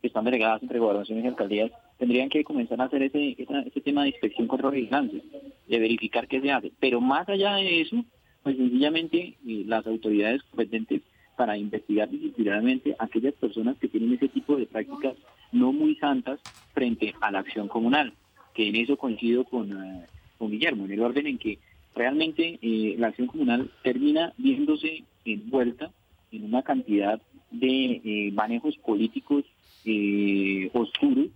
que 0.00 0.06
están 0.06 0.24
delegadas 0.24 0.62
entre 0.62 0.78
gobernaciones 0.78 1.24
y 1.24 1.28
alcaldías, 1.28 1.70
tendrían 1.98 2.28
que 2.28 2.44
comenzar 2.44 2.80
a 2.80 2.84
hacer 2.84 3.02
ese, 3.02 3.36
ese 3.38 3.80
tema 3.80 4.02
de 4.02 4.08
inspección, 4.08 4.48
control 4.48 4.76
y 4.76 4.80
vigilancia, 4.80 5.20
de 5.68 5.78
verificar 5.78 6.26
qué 6.26 6.40
se 6.40 6.50
hace. 6.50 6.72
Pero 6.80 7.00
más 7.00 7.28
allá 7.28 7.54
de 7.56 7.82
eso, 7.82 8.04
pues 8.42 8.56
sencillamente 8.56 9.36
eh, 9.46 9.64
las 9.66 9.86
autoridades 9.86 10.42
competentes 10.44 11.02
para 11.36 11.56
investigar 11.56 12.10
disciplinariamente 12.10 12.96
aquellas 12.98 13.34
personas 13.34 13.78
que 13.78 13.88
tienen 13.88 14.12
ese 14.14 14.28
tipo 14.28 14.56
de 14.56 14.66
prácticas 14.66 15.14
no 15.52 15.72
muy 15.72 15.94
santas 15.96 16.40
frente 16.74 17.14
a 17.20 17.30
la 17.30 17.40
acción 17.40 17.68
comunal, 17.68 18.12
que 18.54 18.68
en 18.68 18.76
eso 18.76 18.96
coincido 18.96 19.44
con, 19.44 19.70
eh, 19.72 20.06
con 20.36 20.50
Guillermo, 20.50 20.84
en 20.84 20.92
el 20.92 21.00
orden 21.00 21.26
en 21.26 21.38
que 21.38 21.58
realmente 21.94 22.58
eh, 22.62 22.94
la 22.98 23.08
acción 23.08 23.26
comunal 23.26 23.70
termina 23.82 24.32
viéndose 24.36 25.04
envuelta 25.24 25.90
en 26.32 26.44
una 26.44 26.62
cantidad 26.62 27.20
de 27.50 28.00
eh, 28.04 28.30
manejos 28.32 28.76
políticos 28.78 29.44
eh, 29.84 30.70
oscuros 30.72 31.28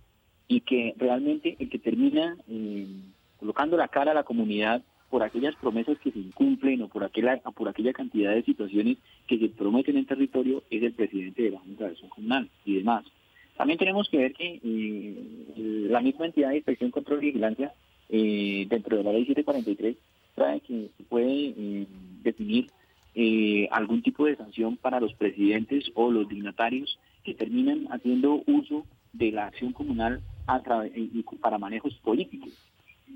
y 0.47 0.61
que 0.61 0.93
realmente 0.97 1.55
el 1.59 1.69
que 1.69 1.79
termina 1.79 2.37
colocando 3.39 3.77
la 3.77 3.87
cara 3.87 4.11
a 4.11 4.15
la 4.15 4.23
comunidad 4.23 4.83
por 5.09 5.23
aquellas 5.23 5.55
promesas 5.55 5.97
que 5.99 6.11
se 6.11 6.19
incumplen 6.19 6.83
o 6.83 6.87
por 6.87 7.03
aquella, 7.03 7.37
por 7.55 7.67
aquella 7.67 7.93
cantidad 7.93 8.33
de 8.33 8.43
situaciones 8.43 8.97
que 9.27 9.39
se 9.39 9.49
prometen 9.49 9.97
en 9.97 10.05
territorio 10.05 10.63
es 10.69 10.83
el 10.83 10.93
presidente 10.93 11.43
de 11.43 11.51
la 11.51 11.59
Junta 11.59 11.85
de 11.85 11.91
Acción 11.91 12.09
Comunal 12.09 12.49
y 12.63 12.75
demás. 12.75 13.05
También 13.57 13.79
tenemos 13.79 14.07
que 14.09 14.17
ver 14.17 14.33
que 14.33 14.59
la 15.89 16.01
misma 16.01 16.27
entidad 16.27 16.49
de 16.49 16.57
inspección, 16.57 16.91
control 16.91 17.23
y 17.23 17.27
vigilancia 17.27 17.73
dentro 18.09 18.97
de 18.97 19.03
la 19.03 19.13
ley 19.13 19.25
743 19.25 19.95
que 20.35 20.91
se 20.97 21.03
puede 21.03 21.53
eh, 21.57 21.87
definir 22.21 22.69
eh, 23.13 23.69
algún 23.71 24.01
tipo 24.01 24.25
de 24.25 24.35
sanción 24.35 24.75
para 24.75 24.99
los 24.99 25.13
presidentes 25.13 25.89
o 25.93 26.11
los 26.11 26.27
dignatarios 26.27 26.99
que 27.23 27.33
terminan 27.33 27.87
haciendo 27.89 28.43
uso 28.45 28.85
de 29.13 29.31
la 29.31 29.45
acción 29.47 29.71
comunal 29.71 30.21
a 30.47 30.61
para 31.39 31.57
manejos 31.57 31.93
políticos. 32.03 32.51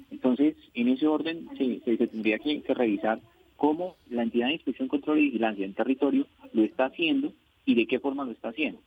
Entonces, 0.09 0.55
en 0.73 0.87
ese 0.87 1.07
orden 1.07 1.49
se, 1.57 1.97
tendría 1.97 2.39
que, 2.39 2.63
revisar 2.69 3.19
cómo 3.57 3.95
la 4.09 4.23
entidad 4.23 4.47
de 4.47 4.53
inspección, 4.53 4.87
control 4.87 5.19
y 5.19 5.25
vigilancia 5.25 5.65
en 5.65 5.73
territorio 5.73 6.25
lo 6.53 6.63
está 6.63 6.85
haciendo 6.85 7.33
y 7.65 7.75
de 7.75 7.85
qué 7.85 7.99
forma 7.99 8.23
lo 8.23 8.31
está 8.31 8.49
haciendo. 8.49 8.79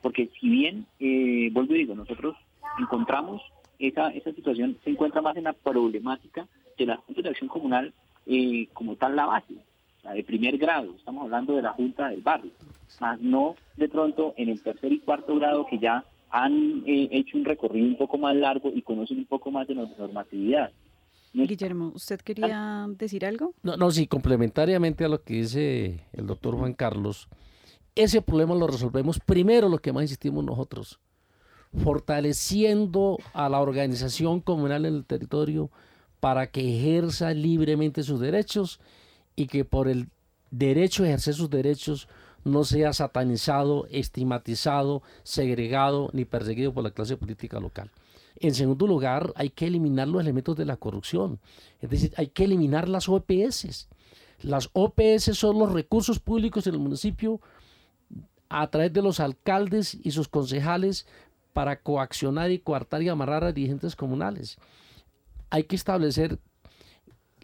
Porque 0.00 0.30
si 0.40 0.48
bien, 0.48 0.86
eh, 0.98 1.50
vuelvo 1.52 1.74
y 1.74 1.78
digo, 1.78 1.94
nosotros 1.94 2.34
encontramos 2.78 3.42
esa, 3.78 4.08
esa 4.08 4.32
situación, 4.32 4.78
se 4.82 4.90
encuentra 4.90 5.20
más 5.20 5.36
en 5.36 5.44
la 5.44 5.52
problemática 5.52 6.48
de 6.78 6.86
la 6.86 6.96
Junta 6.96 7.22
de 7.22 7.28
Acción 7.30 7.48
Comunal 7.48 7.92
eh, 8.26 8.68
como 8.72 8.96
tal 8.96 9.16
la 9.16 9.26
base, 9.26 9.54
la 10.02 10.12
de 10.12 10.24
primer 10.24 10.56
grado, 10.58 10.94
estamos 10.96 11.24
hablando 11.24 11.54
de 11.56 11.62
la 11.62 11.72
Junta 11.72 12.08
del 12.08 12.20
Barrio, 12.20 12.52
más 13.00 13.20
no 13.20 13.56
de 13.76 13.88
pronto 13.88 14.34
en 14.36 14.48
el 14.48 14.62
tercer 14.62 14.92
y 14.92 15.00
cuarto 15.00 15.36
grado 15.36 15.66
que 15.66 15.78
ya 15.78 16.04
han 16.30 16.84
eh, 16.86 17.08
hecho 17.10 17.36
un 17.36 17.44
recorrido 17.44 17.86
un 17.86 17.96
poco 17.96 18.18
más 18.18 18.36
largo 18.36 18.70
y 18.72 18.82
conocen 18.82 19.18
un 19.18 19.26
poco 19.26 19.50
más 19.50 19.66
de 19.66 19.74
la 19.74 19.88
normatividad. 19.98 20.70
Guillermo, 21.32 21.92
¿usted 21.94 22.20
quería 22.20 22.86
decir 22.98 23.24
algo? 23.24 23.54
No, 23.62 23.76
no, 23.76 23.90
sí, 23.90 24.06
complementariamente 24.06 25.04
a 25.04 25.08
lo 25.08 25.22
que 25.22 25.34
dice 25.34 26.00
el 26.12 26.26
doctor 26.26 26.56
Juan 26.56 26.74
Carlos, 26.74 27.28
ese 27.94 28.22
problema 28.22 28.54
lo 28.54 28.66
resolvemos 28.66 29.20
primero 29.20 29.68
lo 29.68 29.78
que 29.78 29.92
más 29.92 30.02
insistimos 30.02 30.44
nosotros, 30.44 30.98
fortaleciendo 31.84 33.18
a 33.32 33.48
la 33.48 33.60
organización 33.60 34.40
comunal 34.40 34.86
en 34.86 34.94
el 34.94 35.04
territorio, 35.04 35.70
para 36.20 36.50
que 36.50 36.76
ejerza 36.76 37.32
libremente 37.32 38.02
sus 38.02 38.20
derechos 38.20 38.78
y 39.34 39.46
que 39.46 39.64
por 39.64 39.88
el 39.88 40.08
derecho 40.50 41.02
a 41.02 41.06
ejercer 41.06 41.34
sus 41.34 41.50
derechos 41.50 42.08
no 42.44 42.64
sea 42.64 42.92
satanizado, 42.92 43.86
estigmatizado, 43.90 45.02
segregado 45.22 46.10
ni 46.12 46.24
perseguido 46.24 46.72
por 46.72 46.84
la 46.84 46.90
clase 46.90 47.16
política 47.16 47.60
local. 47.60 47.90
En 48.36 48.54
segundo 48.54 48.86
lugar, 48.86 49.32
hay 49.36 49.50
que 49.50 49.66
eliminar 49.66 50.08
los 50.08 50.22
elementos 50.22 50.56
de 50.56 50.64
la 50.64 50.76
corrupción, 50.76 51.38
es 51.80 51.90
decir, 51.90 52.12
hay 52.16 52.28
que 52.28 52.44
eliminar 52.44 52.88
las 52.88 53.08
OPS. 53.08 53.88
Las 54.42 54.70
OPS 54.72 55.36
son 55.36 55.58
los 55.58 55.72
recursos 55.72 56.18
públicos 56.18 56.64
del 56.64 56.78
municipio 56.78 57.40
a 58.48 58.70
través 58.70 58.92
de 58.92 59.02
los 59.02 59.20
alcaldes 59.20 59.98
y 60.02 60.10
sus 60.12 60.28
concejales 60.28 61.06
para 61.52 61.80
coaccionar 61.80 62.50
y 62.50 62.58
coartar 62.58 63.02
y 63.02 63.10
amarrar 63.10 63.44
a 63.44 63.52
dirigentes 63.52 63.94
comunales 63.94 64.56
hay 65.50 65.64
que 65.64 65.76
establecer 65.76 66.38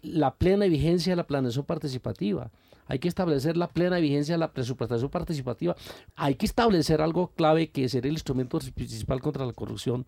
la 0.01 0.35
plena 0.35 0.65
vigencia 0.65 1.11
de 1.11 1.17
la 1.17 1.27
planeación 1.27 1.65
participativa. 1.65 2.51
Hay 2.87 2.99
que 2.99 3.07
establecer 3.07 3.57
la 3.57 3.67
plena 3.67 3.97
vigencia 3.97 4.35
de 4.35 4.39
la 4.39 4.53
presupuestación 4.53 5.09
participativa. 5.09 5.75
Hay 6.15 6.35
que 6.35 6.45
establecer 6.45 7.01
algo 7.01 7.31
clave 7.35 7.69
que 7.69 7.89
sería 7.89 8.09
el 8.09 8.15
instrumento 8.15 8.59
principal 8.73 9.21
contra 9.21 9.45
la 9.45 9.51
corrupción, 9.51 10.05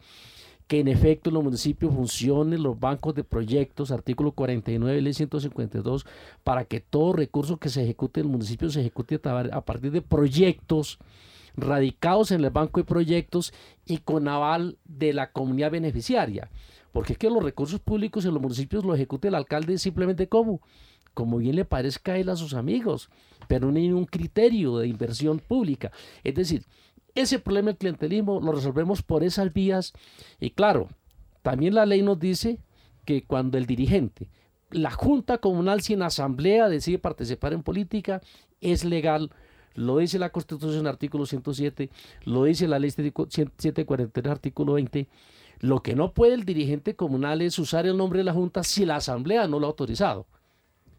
que 0.67 0.79
en 0.79 0.87
efecto 0.87 1.29
en 1.29 1.33
los 1.33 1.43
municipios 1.43 1.93
funcionen 1.93 2.63
los 2.63 2.79
bancos 2.79 3.15
de 3.15 3.23
proyectos, 3.23 3.91
artículo 3.91 4.31
49, 4.31 5.01
ley 5.01 5.13
152, 5.13 6.05
para 6.43 6.63
que 6.63 6.79
todo 6.79 7.13
recurso 7.13 7.57
que 7.57 7.69
se 7.69 7.83
ejecute 7.83 8.21
en 8.21 8.27
el 8.27 8.31
municipio 8.31 8.69
se 8.69 8.79
ejecute 8.79 9.19
a 9.25 9.61
partir 9.61 9.91
de 9.91 10.01
proyectos 10.01 10.99
radicados 11.57 12.31
en 12.31 12.43
el 12.43 12.51
banco 12.51 12.79
de 12.79 12.85
proyectos 12.85 13.51
y 13.85 13.97
con 13.97 14.27
aval 14.27 14.77
de 14.85 15.11
la 15.11 15.31
comunidad 15.31 15.71
beneficiaria. 15.71 16.49
Porque 16.91 17.13
es 17.13 17.19
que 17.19 17.29
los 17.29 17.43
recursos 17.43 17.79
públicos 17.79 18.25
en 18.25 18.33
los 18.33 18.41
municipios 18.41 18.83
los 18.83 18.95
ejecuta 18.95 19.27
el 19.27 19.35
alcalde 19.35 19.77
simplemente 19.77 20.27
como, 20.27 20.61
como 21.13 21.37
bien 21.37 21.55
le 21.55 21.65
parezca 21.65 22.13
a 22.13 22.17
él 22.17 22.29
a 22.29 22.35
sus 22.35 22.53
amigos, 22.53 23.09
pero 23.47 23.71
no 23.71 23.77
hay 23.77 23.91
un 23.91 24.05
criterio 24.05 24.77
de 24.77 24.87
inversión 24.87 25.39
pública. 25.39 25.91
Es 26.23 26.35
decir, 26.35 26.65
ese 27.15 27.39
problema 27.39 27.67
del 27.67 27.77
clientelismo 27.77 28.39
lo 28.41 28.51
resolvemos 28.51 29.01
por 29.01 29.23
esas 29.23 29.51
vías 29.53 29.93
y 30.39 30.51
claro, 30.51 30.89
también 31.41 31.75
la 31.75 31.85
ley 31.85 32.01
nos 32.01 32.19
dice 32.19 32.59
que 33.05 33.23
cuando 33.23 33.57
el 33.57 33.65
dirigente, 33.65 34.29
la 34.71 34.91
Junta 34.91 35.39
Comunal 35.39 35.81
sin 35.81 36.01
asamblea 36.01 36.69
decide 36.69 36.99
participar 36.99 37.53
en 37.53 37.63
política, 37.63 38.21
es 38.61 38.85
legal 38.85 39.31
lo 39.75 39.97
dice 39.97 40.19
la 40.19 40.31
Constitución 40.31 40.87
artículo 40.87 41.25
107, 41.25 41.89
lo 42.25 42.43
dice 42.43 42.67
la 42.67 42.79
ley 42.79 42.91
743 42.91 44.31
artículo 44.31 44.73
20, 44.73 45.07
lo 45.59 45.81
que 45.81 45.95
no 45.95 46.13
puede 46.13 46.33
el 46.33 46.45
dirigente 46.45 46.95
comunal 46.95 47.41
es 47.41 47.59
usar 47.59 47.85
el 47.85 47.97
nombre 47.97 48.19
de 48.19 48.25
la 48.25 48.33
Junta 48.33 48.63
si 48.63 48.85
la 48.85 48.97
Asamblea 48.97 49.47
no 49.47 49.59
lo 49.59 49.67
ha 49.67 49.69
autorizado. 49.69 50.27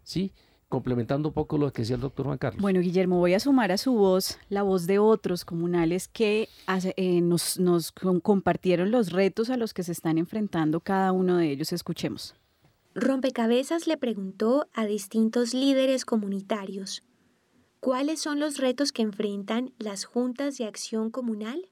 ¿Sí? 0.03 0.33
complementando 0.71 1.29
un 1.31 1.35
poco 1.35 1.59
lo 1.59 1.71
que 1.73 1.83
decía 1.83 1.97
el 1.97 2.01
doctor 2.01 2.27
Juan 2.27 2.39
Carlos. 2.39 2.63
Bueno, 2.63 2.81
Guillermo, 2.81 3.19
voy 3.19 3.35
a 3.35 3.41
sumar 3.41 3.73
a 3.73 3.77
su 3.77 3.93
voz 3.93 4.39
la 4.49 4.63
voz 4.63 4.87
de 4.87 5.01
otros 5.01 5.45
comunales 5.45 6.07
que 6.07 6.49
eh, 6.97 7.21
nos, 7.21 7.59
nos 7.59 7.93
compartieron 7.93 8.93
los 8.93 9.11
retos 9.11 9.51
a 9.51 9.57
los 9.57 9.75
que 9.75 9.83
se 9.83 9.91
están 9.93 10.17
enfrentando 10.17 10.81
cada 10.81 11.11
uno 11.11 11.37
de 11.37 11.51
ellos. 11.51 11.73
Escuchemos. 11.73 12.37
Rompecabezas 12.95 13.89
le 13.89 13.97
preguntó 13.97 14.69
a 14.73 14.87
distintos 14.87 15.55
líderes 15.55 16.05
comunitarios, 16.05 17.03
¿cuáles 17.81 18.21
son 18.21 18.39
los 18.39 18.57
retos 18.57 18.93
que 18.93 19.03
enfrentan 19.03 19.73
las 19.79 20.05
juntas 20.05 20.57
de 20.57 20.67
acción 20.67 21.11
comunal? 21.11 21.69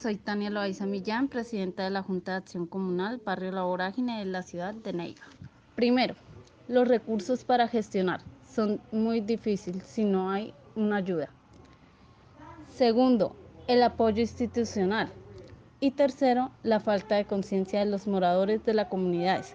Soy 0.00 0.16
Tania 0.16 0.48
Loaiza 0.48 0.86
Millán, 0.86 1.28
presidenta 1.28 1.82
de 1.84 1.90
la 1.90 2.02
Junta 2.02 2.32
de 2.32 2.38
Acción 2.38 2.66
Comunal 2.66 3.20
Barrio 3.22 3.52
La 3.52 3.64
Vorágine 3.64 4.20
de 4.20 4.24
la 4.24 4.42
ciudad 4.42 4.72
de 4.72 4.94
Neiva. 4.94 5.20
Primero, 5.74 6.14
los 6.68 6.88
recursos 6.88 7.44
para 7.44 7.68
gestionar 7.68 8.22
son 8.50 8.80
muy 8.92 9.20
difíciles 9.20 9.82
si 9.84 10.04
no 10.04 10.30
hay 10.30 10.54
una 10.74 10.96
ayuda. 10.96 11.28
Segundo, 12.74 13.36
el 13.66 13.82
apoyo 13.82 14.22
institucional. 14.22 15.12
Y 15.80 15.90
tercero, 15.90 16.50
la 16.62 16.80
falta 16.80 17.16
de 17.16 17.26
conciencia 17.26 17.80
de 17.80 17.86
los 17.86 18.06
moradores 18.06 18.64
de 18.64 18.72
las 18.72 18.88
comunidades 18.88 19.54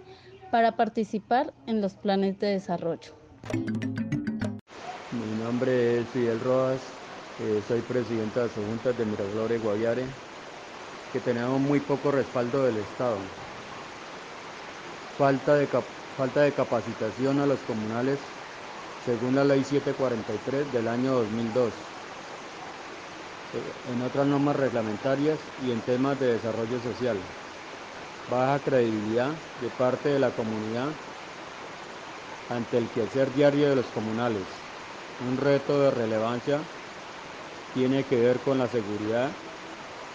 para 0.51 0.75
participar 0.75 1.55
en 1.65 1.81
los 1.81 1.95
planes 1.95 2.37
de 2.37 2.49
desarrollo. 2.49 3.13
Mi 5.11 5.43
nombre 5.43 6.01
es 6.01 6.07
Fidel 6.09 6.39
Rojas, 6.41 6.81
eh, 7.41 7.63
soy 7.67 7.81
presidenta 7.81 8.41
de 8.41 8.45
las 8.45 8.55
juntas 8.55 8.95
de 8.95 9.05
Miraflores 9.05 9.63
Guaviare 9.63 10.05
que 11.15 11.21
tenemos 11.21 11.61
muy 11.61 11.79
poco 11.79 12.11
respaldo 12.11 12.65
del 12.65 12.75
Estado. 12.75 13.15
Falta 15.17 15.55
de, 15.55 15.65
falta 16.17 16.41
de 16.41 16.51
capacitación 16.51 17.39
a 17.39 17.45
los 17.45 17.57
comunales 17.59 18.19
según 19.05 19.33
la 19.33 19.45
ley 19.45 19.63
743 19.63 20.73
del 20.73 20.89
año 20.89 21.13
2002 21.13 21.67
eh, 21.67 21.71
en 23.93 24.01
otras 24.01 24.27
normas 24.27 24.57
reglamentarias 24.57 25.39
y 25.65 25.71
en 25.71 25.79
temas 25.79 26.19
de 26.19 26.33
desarrollo 26.33 26.81
social. 26.81 27.15
Baja 28.29 28.59
credibilidad 28.59 29.29
de 29.61 29.69
parte 29.69 30.09
de 30.09 30.19
la 30.19 30.31
comunidad 30.31 30.89
ante 32.49 32.77
el 32.77 32.89
quehacer 32.89 33.33
diario 33.33 33.69
de 33.69 33.77
los 33.77 33.85
comunales. 33.85 34.43
Un 35.31 35.37
reto 35.37 35.79
de 35.79 35.91
relevancia 35.91 36.59
tiene 37.73 38.03
que 38.03 38.19
ver 38.19 38.37
con 38.39 38.57
la 38.57 38.67
seguridad 38.67 39.29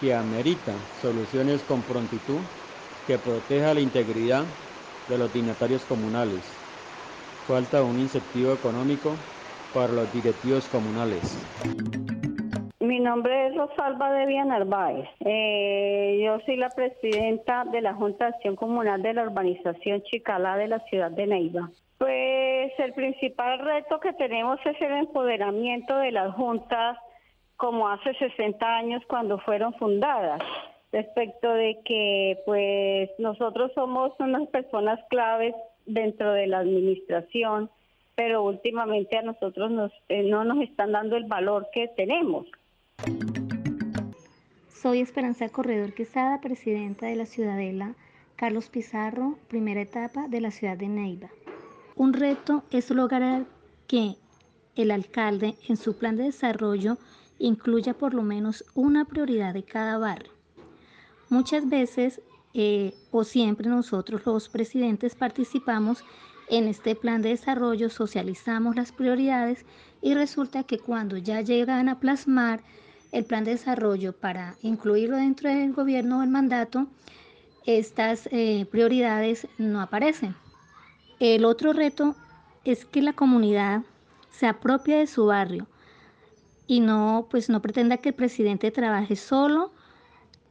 que 0.01 0.15
amerita 0.15 0.73
soluciones 0.99 1.61
con 1.61 1.83
prontitud 1.83 2.39
que 3.05 3.19
proteja 3.19 3.75
la 3.75 3.81
integridad 3.81 4.45
de 5.07 5.17
los 5.17 5.31
dignatarios 5.31 5.85
comunales. 5.85 6.57
falta 7.47 7.83
un 7.83 7.99
incentivo 7.99 8.53
económico 8.53 9.15
para 9.73 9.93
los 9.93 10.13
directivos 10.13 10.67
comunales. 10.69 11.37
Mi 12.79 12.99
nombre 12.99 13.47
es 13.47 13.55
Rosalba 13.55 14.11
Devia 14.11 14.45
Narváez. 14.45 15.07
Eh, 15.19 16.21
yo 16.23 16.39
soy 16.45 16.55
la 16.55 16.69
presidenta 16.69 17.65
de 17.65 17.81
la 17.81 17.93
Junta 17.93 18.25
de 18.25 18.35
Acción 18.35 18.55
Comunal 18.55 19.01
de 19.01 19.13
la 19.13 19.23
Urbanización 19.23 20.01
Chicalá 20.03 20.57
de 20.57 20.67
la 20.67 20.79
ciudad 20.85 21.11
de 21.11 21.27
Neiva. 21.27 21.69
Pues 21.97 22.71
el 22.79 22.93
principal 22.93 23.59
reto 23.59 23.99
que 23.99 24.13
tenemos 24.13 24.59
es 24.65 24.81
el 24.81 24.93
empoderamiento 24.93 25.97
de 25.97 26.11
las 26.11 26.33
juntas 26.35 26.97
como 27.61 27.87
hace 27.87 28.15
60 28.15 28.65
años 28.65 29.03
cuando 29.07 29.37
fueron 29.37 29.75
fundadas, 29.75 30.41
respecto 30.91 31.47
de 31.53 31.77
que 31.85 32.39
pues 32.43 33.11
nosotros 33.19 33.71
somos 33.75 34.13
unas 34.17 34.49
personas 34.49 34.99
claves 35.11 35.53
dentro 35.85 36.33
de 36.33 36.47
la 36.47 36.57
administración, 36.57 37.69
pero 38.15 38.41
últimamente 38.41 39.15
a 39.15 39.21
nosotros 39.21 39.69
nos, 39.69 39.91
eh, 40.09 40.23
no 40.23 40.43
nos 40.43 40.57
están 40.63 40.91
dando 40.91 41.15
el 41.17 41.25
valor 41.25 41.67
que 41.71 41.87
tenemos. 41.89 42.47
Soy 44.69 45.01
Esperanza 45.01 45.47
Corredor 45.49 45.93
Quesada, 45.93 46.41
presidenta 46.41 47.05
de 47.05 47.15
la 47.15 47.27
Ciudadela 47.27 47.93
Carlos 48.37 48.69
Pizarro, 48.69 49.35
primera 49.49 49.81
etapa 49.81 50.27
de 50.27 50.41
la 50.41 50.49
ciudad 50.49 50.77
de 50.77 50.87
Neiva. 50.87 51.29
Un 51.95 52.13
reto 52.13 52.63
es 52.71 52.89
lograr 52.89 53.43
que 53.87 54.15
el 54.75 54.89
alcalde 54.89 55.53
en 55.69 55.77
su 55.77 55.95
plan 55.95 56.17
de 56.17 56.23
desarrollo 56.23 56.97
incluya 57.41 57.93
por 57.93 58.13
lo 58.13 58.21
menos 58.21 58.63
una 58.75 59.05
prioridad 59.05 59.53
de 59.53 59.63
cada 59.63 59.97
barrio. 59.97 60.31
Muchas 61.29 61.67
veces 61.67 62.21
eh, 62.53 62.93
o 63.11 63.23
siempre 63.23 63.67
nosotros 63.67 64.21
los 64.25 64.49
presidentes 64.49 65.15
participamos 65.15 66.03
en 66.49 66.67
este 66.67 66.95
plan 66.95 67.21
de 67.21 67.29
desarrollo, 67.29 67.89
socializamos 67.89 68.75
las 68.75 68.91
prioridades 68.91 69.65
y 70.01 70.13
resulta 70.13 70.63
que 70.63 70.79
cuando 70.79 71.17
ya 71.17 71.41
llegan 71.41 71.87
a 71.89 71.99
plasmar 71.99 72.61
el 73.11 73.25
plan 73.25 73.43
de 73.43 73.51
desarrollo 73.51 74.13
para 74.13 74.55
incluirlo 74.61 75.17
dentro 75.17 75.49
del 75.49 75.73
gobierno 75.73 76.19
o 76.19 76.23
el 76.23 76.29
mandato, 76.29 76.87
estas 77.65 78.27
eh, 78.31 78.65
prioridades 78.69 79.47
no 79.57 79.81
aparecen. 79.81 80.35
El 81.19 81.45
otro 81.45 81.73
reto 81.73 82.15
es 82.65 82.85
que 82.85 83.01
la 83.01 83.13
comunidad 83.13 83.83
se 84.31 84.47
apropie 84.47 84.97
de 84.97 85.07
su 85.07 85.27
barrio 85.27 85.67
y 86.71 86.79
no, 86.79 87.27
pues 87.29 87.49
no 87.49 87.61
pretenda 87.61 87.97
que 87.97 88.09
el 88.09 88.15
presidente 88.15 88.71
trabaje 88.71 89.17
solo, 89.17 89.73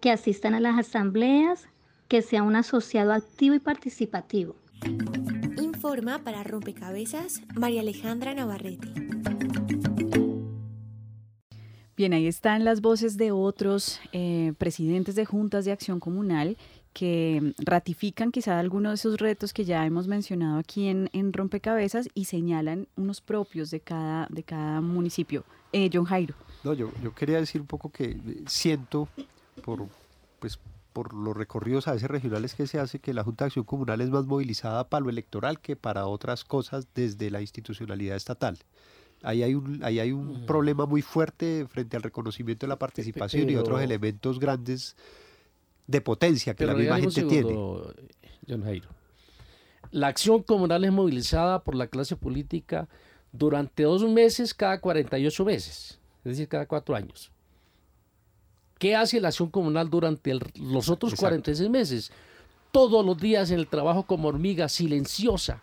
que 0.01 0.11
asistan 0.11 0.53
a 0.53 0.61
las 0.61 0.79
asambleas, 0.79 1.67
que 2.09 2.21
sea 2.21 2.43
un 2.43 2.57
asociado 2.57 3.15
activo 3.15 3.55
y 3.55 3.59
participativo. 3.59 4.55
Informa 5.63 6.19
para 6.19 6.43
Rompecabezas 6.45 7.41
María 7.55 7.81
Alejandra 7.81 8.35
Navarrete. 8.35 8.89
Bien, 11.97 12.13
ahí 12.13 12.27
están 12.27 12.67
las 12.67 12.83
voces 12.83 13.17
de 13.17 13.33
otros 13.33 13.99
eh, 14.13 14.53
presidentes 14.59 15.15
de 15.15 15.25
juntas 15.25 15.65
de 15.65 15.73
acción 15.73 16.01
comunal 16.01 16.59
que 16.93 17.55
ratifican 17.57 18.31
quizá 18.31 18.59
algunos 18.59 18.91
de 18.91 18.95
esos 18.97 19.19
retos 19.19 19.55
que 19.55 19.65
ya 19.65 19.87
hemos 19.87 20.07
mencionado 20.07 20.59
aquí 20.59 20.87
en, 20.89 21.33
Rompecabezas 21.33 22.11
y 22.13 22.27
señalan 22.27 22.89
unos 22.95 23.23
propios 23.23 23.71
de 23.71 23.81
cada, 23.81 24.27
de 24.29 24.43
cada 24.43 24.83
municipio. 24.83 25.47
Eh, 25.73 25.91
John 25.93 26.05
Jairo. 26.05 26.35
No, 26.65 26.75
yo, 26.75 26.91
yo 27.03 27.15
quería 27.15 27.39
decir 27.39 27.61
un 27.61 27.67
poco 27.67 27.91
que 27.91 28.19
siento 28.47 29.09
por, 29.65 29.87
pues, 30.39 30.59
por 30.93 31.15
los 31.15 31.37
recorridos 31.37 31.89
a 31.89 31.93
veces 31.93 32.11
regionales 32.11 32.55
que 32.55 32.67
se 32.67 32.79
hace 32.79 32.99
que 32.99 33.15
la 33.15 33.25
Junta 33.25 33.45
de 33.45 33.47
Acción 33.49 33.65
Comunal 33.65 34.01
es 34.01 34.11
más 34.11 34.27
movilizada 34.27 34.89
para 34.89 35.05
lo 35.05 35.11
electoral 35.11 35.61
que 35.61 35.77
para 35.77 36.07
otras 36.07 36.45
cosas 36.45 36.89
desde 36.95 37.31
la 37.31 37.41
institucionalidad 37.41 38.17
estatal. 38.17 38.59
Ahí 39.23 39.43
hay 39.43 39.55
un, 39.55 39.85
ahí 39.85 40.01
hay 40.01 40.13
un 40.13 40.47
problema 40.47 40.87
muy 40.87 41.03
fuerte 41.03 41.67
frente 41.69 41.97
al 41.97 42.03
reconocimiento 42.03 42.67
de 42.67 42.69
la 42.69 42.79
participación 42.79 43.51
y 43.51 43.57
otros 43.57 43.81
elementos 43.83 44.41
grandes 44.41 44.97
de 45.87 46.01
potencia 46.01 46.55
que 46.55 46.67
la 46.67 46.75
misma 46.75 46.99
gente 46.99 47.23
tiene. 47.25 47.55
John 48.49 48.63
Jairo. 48.63 48.89
La 49.91 50.07
acción 50.07 50.43
comunal 50.43 50.85
es 50.85 50.93
movilizada 50.93 51.63
por 51.65 51.75
la 51.75 51.89
clase 51.89 52.17
política 52.17 52.89
durante 53.33 53.83
dos 53.85 54.03
meses 54.09 54.55
cada 54.55 54.81
48 54.81 55.45
meses, 55.45 55.99
es 56.25 56.25
decir, 56.25 56.49
cada 56.49 56.67
cuatro 56.67 56.95
años. 56.95 57.31
¿Qué 58.79 58.97
hace 58.97 59.21
la 59.21 59.29
acción 59.29 59.51
comunal 59.51 59.91
durante 59.91 60.33
los 60.55 60.89
otros 60.89 61.15
46 61.15 61.69
meses? 61.69 62.11
Todos 62.73 63.05
los 63.05 63.19
días 63.19 63.51
en 63.51 63.59
el 63.59 63.67
trabajo 63.67 64.05
como 64.05 64.29
hormiga 64.29 64.69
silenciosa, 64.69 65.63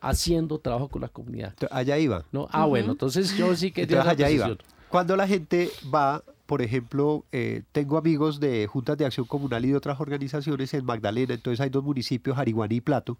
haciendo 0.00 0.58
trabajo 0.58 0.88
con 0.88 1.02
la 1.02 1.08
comunidad. 1.08 1.54
Allá 1.70 1.98
iba. 1.98 2.24
¿No? 2.32 2.48
Ah, 2.50 2.66
bueno, 2.66 2.92
entonces 2.92 3.36
yo 3.36 3.54
sí 3.54 3.70
que... 3.70 3.82
Entonces, 3.82 4.06
allá 4.08 4.30
iba. 4.30 4.56
Cuando 4.88 5.16
la 5.16 5.28
gente 5.28 5.70
va, 5.94 6.24
por 6.46 6.62
ejemplo, 6.62 7.24
eh, 7.30 7.62
tengo 7.72 7.96
amigos 7.96 8.40
de 8.40 8.66
juntas 8.66 8.98
de 8.98 9.06
acción 9.06 9.26
comunal 9.26 9.64
y 9.64 9.68
de 9.68 9.76
otras 9.76 10.00
organizaciones 10.00 10.74
en 10.74 10.84
Magdalena, 10.84 11.34
entonces 11.34 11.60
hay 11.60 11.70
dos 11.70 11.84
municipios, 11.84 12.38
Ariguaní 12.38 12.76
y 12.76 12.80
Plato. 12.80 13.18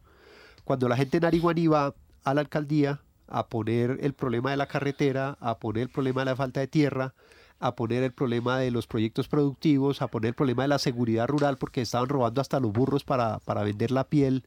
Cuando 0.65 0.89
la 0.89 0.97
gente 0.97 1.19
en 1.19 1.25
Ariguaní 1.27 1.69
va 1.69 1.95
a 2.25 2.35
la 2.35 2.41
alcaldía 2.41 3.01
a 3.29 3.47
poner 3.49 3.99
el 4.01 4.13
problema 4.13 4.51
de 4.51 4.57
la 4.57 4.67
carretera, 4.67 5.37
a 5.41 5.59
poner 5.59 5.85
el 5.85 5.89
problema 5.89 6.23
de 6.23 6.27
la 6.27 6.37
falta 6.37 6.61
de 6.61 6.69
tierra, 6.69 7.15
a 7.59 7.75
poner 7.75 8.03
el 8.03 8.13
problema 8.13 8.59
de 8.59 8.71
los 8.71 8.87
proyectos 8.87 9.29
productivos, 9.29 10.03
a 10.03 10.09
poner 10.09 10.29
el 10.29 10.35
problema 10.35 10.63
de 10.63 10.69
la 10.69 10.79
seguridad 10.79 11.27
rural 11.27 11.57
porque 11.57 11.81
estaban 11.81 12.09
robando 12.09 12.41
hasta 12.41 12.61
los 12.61 12.73
burros 12.73 13.05
para, 13.05 13.39
para 13.41 13.63
vender 13.63 13.91
la 13.91 14.05
piel 14.05 14.45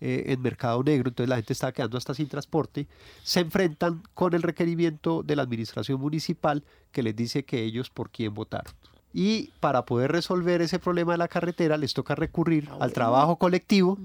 eh, 0.00 0.32
en 0.32 0.42
mercado 0.42 0.82
negro, 0.82 1.08
entonces 1.08 1.28
la 1.28 1.36
gente 1.36 1.52
está 1.52 1.72
quedando 1.72 1.96
hasta 1.96 2.14
sin 2.14 2.28
transporte, 2.28 2.86
se 3.22 3.40
enfrentan 3.40 4.02
con 4.12 4.34
el 4.34 4.42
requerimiento 4.42 5.22
de 5.22 5.36
la 5.36 5.42
administración 5.42 6.00
municipal 6.00 6.64
que 6.92 7.02
les 7.02 7.14
dice 7.16 7.44
que 7.44 7.62
ellos 7.62 7.90
por 7.90 8.10
quién 8.10 8.34
votaron. 8.34 8.72
Y 9.12 9.50
para 9.60 9.84
poder 9.84 10.10
resolver 10.10 10.60
ese 10.60 10.80
problema 10.80 11.12
de 11.12 11.18
la 11.18 11.28
carretera 11.28 11.76
les 11.76 11.94
toca 11.94 12.16
recurrir 12.16 12.68
ah, 12.70 12.78
al 12.80 12.92
trabajo 12.92 13.36
colectivo 13.36 13.96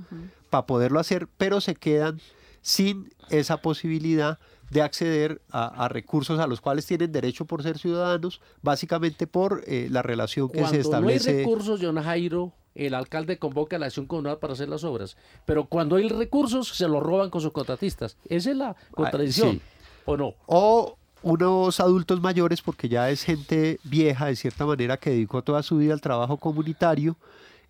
para 0.51 0.67
poderlo 0.67 0.99
hacer, 0.99 1.27
pero 1.37 1.59
se 1.59 1.73
quedan 1.73 2.21
sin 2.61 3.13
esa 3.29 3.57
posibilidad 3.57 4.39
de 4.69 4.81
acceder 4.81 5.41
a, 5.51 5.87
recursos 5.89 6.39
a 6.39 6.47
los 6.47 6.61
cuales 6.61 6.85
tienen 6.85 7.11
derecho 7.11 7.45
por 7.45 7.63
ser 7.63 7.79
ciudadanos, 7.79 8.39
básicamente 8.61 9.25
por 9.25 9.63
eh, 9.65 9.87
la 9.89 10.01
relación 10.01 10.49
que 10.49 10.65
se 10.67 10.79
establece. 10.79 11.31
No 11.31 11.37
hay 11.37 11.43
recursos, 11.45 11.79
John 11.81 12.01
Jairo, 12.01 12.53
el 12.75 12.93
alcalde 12.93 13.39
convoca 13.39 13.77
a 13.77 13.79
la 13.79 13.87
acción 13.87 14.05
comunal 14.05 14.37
para 14.37 14.53
hacer 14.53 14.69
las 14.69 14.83
obras, 14.83 15.17
pero 15.45 15.65
cuando 15.65 15.95
hay 15.95 16.07
recursos 16.07 16.69
se 16.69 16.87
los 16.87 17.01
roban 17.01 17.29
con 17.29 17.41
sus 17.41 17.51
contratistas. 17.51 18.17
Esa 18.27 18.51
es 18.51 18.57
la 18.57 18.69
ah, 18.69 18.75
contradicción, 18.91 19.59
¿o 20.05 20.15
no? 20.15 20.35
O 20.45 20.97
unos 21.21 21.79
adultos 21.79 22.21
mayores, 22.21 22.61
porque 22.61 22.87
ya 22.87 23.09
es 23.09 23.23
gente 23.23 23.79
vieja 23.83 24.27
de 24.27 24.35
cierta 24.35 24.65
manera 24.65 24.97
que 24.97 25.09
dedicó 25.09 25.41
toda 25.41 25.63
su 25.63 25.77
vida 25.77 25.93
al 25.93 26.01
trabajo 26.01 26.37
comunitario 26.37 27.17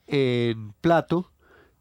en 0.08 0.74
Plato, 0.82 1.32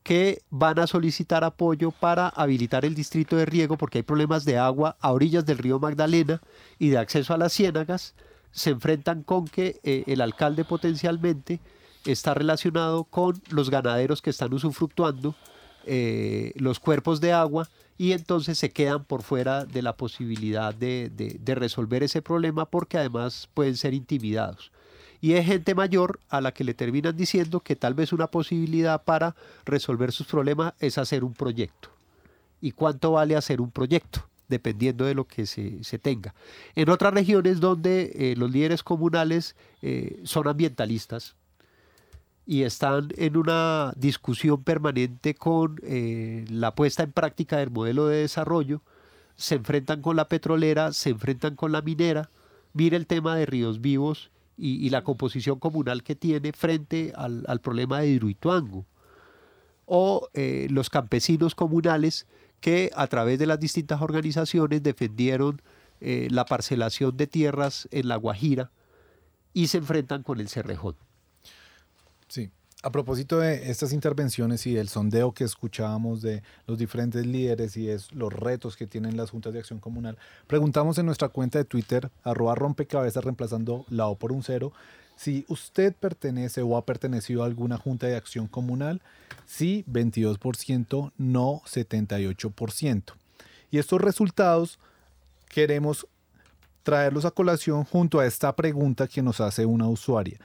que 0.08 0.40
van 0.48 0.78
a 0.78 0.86
solicitar 0.86 1.44
apoyo 1.44 1.90
para 1.90 2.28
habilitar 2.28 2.86
el 2.86 2.94
distrito 2.94 3.36
de 3.36 3.44
riego 3.44 3.76
porque 3.76 3.98
hay 3.98 4.02
problemas 4.02 4.46
de 4.46 4.56
agua 4.56 4.96
a 5.00 5.12
orillas 5.12 5.44
del 5.44 5.58
río 5.58 5.78
Magdalena 5.78 6.40
y 6.78 6.88
de 6.88 6.96
acceso 6.96 7.34
a 7.34 7.36
las 7.36 7.52
ciénagas, 7.52 8.14
se 8.50 8.70
enfrentan 8.70 9.22
con 9.22 9.44
que 9.44 9.78
eh, 9.84 10.04
el 10.06 10.22
alcalde 10.22 10.64
potencialmente 10.64 11.60
está 12.06 12.32
relacionado 12.32 13.04
con 13.04 13.38
los 13.50 13.68
ganaderos 13.68 14.22
que 14.22 14.30
están 14.30 14.54
usufructuando 14.54 15.34
eh, 15.84 16.52
los 16.54 16.80
cuerpos 16.80 17.20
de 17.20 17.34
agua 17.34 17.68
y 17.98 18.12
entonces 18.12 18.56
se 18.56 18.70
quedan 18.70 19.04
por 19.04 19.22
fuera 19.22 19.66
de 19.66 19.82
la 19.82 19.94
posibilidad 19.94 20.72
de, 20.72 21.10
de 21.10 21.54
resolver 21.54 22.02
ese 22.02 22.22
problema 22.22 22.64
porque 22.64 22.96
además 22.96 23.50
pueden 23.52 23.76
ser 23.76 23.92
intimidados 23.92 24.72
y 25.20 25.32
es 25.32 25.46
gente 25.46 25.74
mayor 25.74 26.20
a 26.28 26.40
la 26.40 26.52
que 26.52 26.64
le 26.64 26.74
terminan 26.74 27.16
diciendo 27.16 27.60
que 27.60 27.76
tal 27.76 27.94
vez 27.94 28.12
una 28.12 28.28
posibilidad 28.28 29.02
para 29.02 29.34
resolver 29.64 30.12
sus 30.12 30.26
problemas 30.26 30.74
es 30.78 30.98
hacer 30.98 31.24
un 31.24 31.34
proyecto. 31.34 31.90
¿Y 32.60 32.72
cuánto 32.72 33.12
vale 33.12 33.36
hacer 33.36 33.60
un 33.60 33.70
proyecto? 33.70 34.24
dependiendo 34.48 35.04
de 35.04 35.14
lo 35.14 35.26
que 35.26 35.44
se, 35.44 35.98
tenga. 35.98 36.34
En 36.74 36.88
otras 36.88 37.12
regiones 37.12 37.60
donde 37.60 38.12
eh, 38.14 38.34
los 38.34 38.50
líderes 38.50 38.82
comunales 38.82 39.54
eh, 39.82 40.20
son 40.24 40.48
ambientalistas 40.48 41.36
y 42.46 42.62
están 42.62 43.08
en 43.18 43.36
una 43.36 43.92
discusión 43.96 44.62
permanente 44.62 45.34
con 45.34 45.78
eh, 45.82 46.46
la 46.48 46.74
puesta 46.74 47.02
en 47.02 47.12
práctica 47.12 47.58
del 47.58 47.70
modelo 47.70 48.06
de 48.06 48.22
desarrollo, 48.22 48.80
se 49.36 49.56
enfrentan 49.56 50.00
con 50.00 50.16
la 50.16 50.28
petrolera, 50.28 50.92
se 50.92 51.10
enfrentan 51.10 51.54
con 51.54 51.70
la 51.70 51.82
minera. 51.82 52.30
Mire 52.72 52.96
el 52.96 53.06
tema 53.06 53.36
de 53.36 53.44
ríos 53.44 53.82
vivos 53.82 54.30
y, 54.58 54.90
la 54.90 55.04
composición 55.04 55.58
comunal 55.58 56.02
que 56.02 56.16
tiene 56.16 56.52
frente 56.52 57.12
al, 57.14 57.60
problema 57.62 58.00
de 58.00 58.08
Hidroituango. 58.08 58.84
O 59.86 60.28
eh, 60.34 60.66
los 60.70 60.90
campesinos 60.90 61.54
comunales 61.54 62.26
que 62.60 62.90
a 62.94 63.06
través 63.06 63.38
de 63.38 63.46
las 63.46 63.60
distintas 63.60 64.02
organizaciones 64.02 64.82
defendieron 64.82 65.62
eh, 66.00 66.28
la 66.30 66.44
parcelación 66.44 67.16
de 67.16 67.26
tierras 67.26 67.88
en 67.92 68.08
La 68.08 68.16
Guajira 68.16 68.70
y 69.54 69.68
se 69.68 69.78
enfrentan 69.78 70.22
con 70.22 70.40
el 70.40 70.48
Cerrejón. 70.48 70.96
Sí, 72.28 72.50
A 72.84 72.92
propósito 72.92 73.40
de 73.40 73.72
estas 73.72 73.92
intervenciones 73.92 74.64
y 74.68 74.74
del 74.74 74.88
sondeo 74.88 75.32
que 75.32 75.42
escuchábamos 75.42 76.22
de 76.22 76.44
los 76.68 76.78
diferentes 76.78 77.26
líderes 77.26 77.76
y 77.76 77.90
es 77.90 78.12
los 78.12 78.32
retos 78.32 78.76
que 78.76 78.86
tienen 78.86 79.16
las 79.16 79.30
juntas 79.30 79.52
de 79.52 79.58
acción 79.58 79.80
comunal, 79.80 80.16
preguntamos 80.46 80.96
en 80.98 81.06
nuestra 81.06 81.28
cuenta 81.28 81.58
de 81.58 81.64
Twitter, 81.64 82.08
arroba 82.22 82.54
rompecabezas 82.54 83.24
reemplazando 83.24 83.84
la 83.90 84.06
O 84.06 84.14
por 84.14 84.30
un 84.30 84.44
cero, 84.44 84.72
si 85.16 85.44
usted 85.48 85.92
pertenece 85.92 86.62
o 86.62 86.76
ha 86.76 86.86
pertenecido 86.86 87.42
a 87.42 87.46
alguna 87.46 87.78
junta 87.78 88.06
de 88.06 88.14
acción 88.14 88.46
comunal, 88.46 89.02
sí 89.44 89.84
22%, 89.90 91.10
no 91.18 91.62
78%. 91.66 93.02
Y 93.72 93.78
estos 93.78 94.00
resultados 94.00 94.78
queremos 95.48 96.06
traerlos 96.84 97.24
a 97.24 97.32
colación 97.32 97.82
junto 97.82 98.20
a 98.20 98.26
esta 98.26 98.54
pregunta 98.54 99.08
que 99.08 99.20
nos 99.20 99.40
hace 99.40 99.66
una 99.66 99.88
usuaria. 99.88 100.38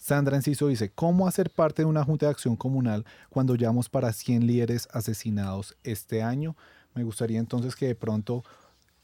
Sandra 0.00 0.34
Enciso 0.34 0.68
dice, 0.68 0.90
¿cómo 0.90 1.28
hacer 1.28 1.50
parte 1.50 1.82
de 1.82 1.86
una 1.86 2.04
junta 2.04 2.24
de 2.24 2.30
acción 2.30 2.56
comunal 2.56 3.04
cuando 3.28 3.54
llevamos 3.54 3.90
para 3.90 4.14
100 4.14 4.46
líderes 4.46 4.88
asesinados 4.92 5.76
este 5.84 6.22
año? 6.22 6.56
Me 6.94 7.04
gustaría 7.04 7.38
entonces 7.38 7.76
que 7.76 7.86
de 7.86 7.94
pronto, 7.94 8.42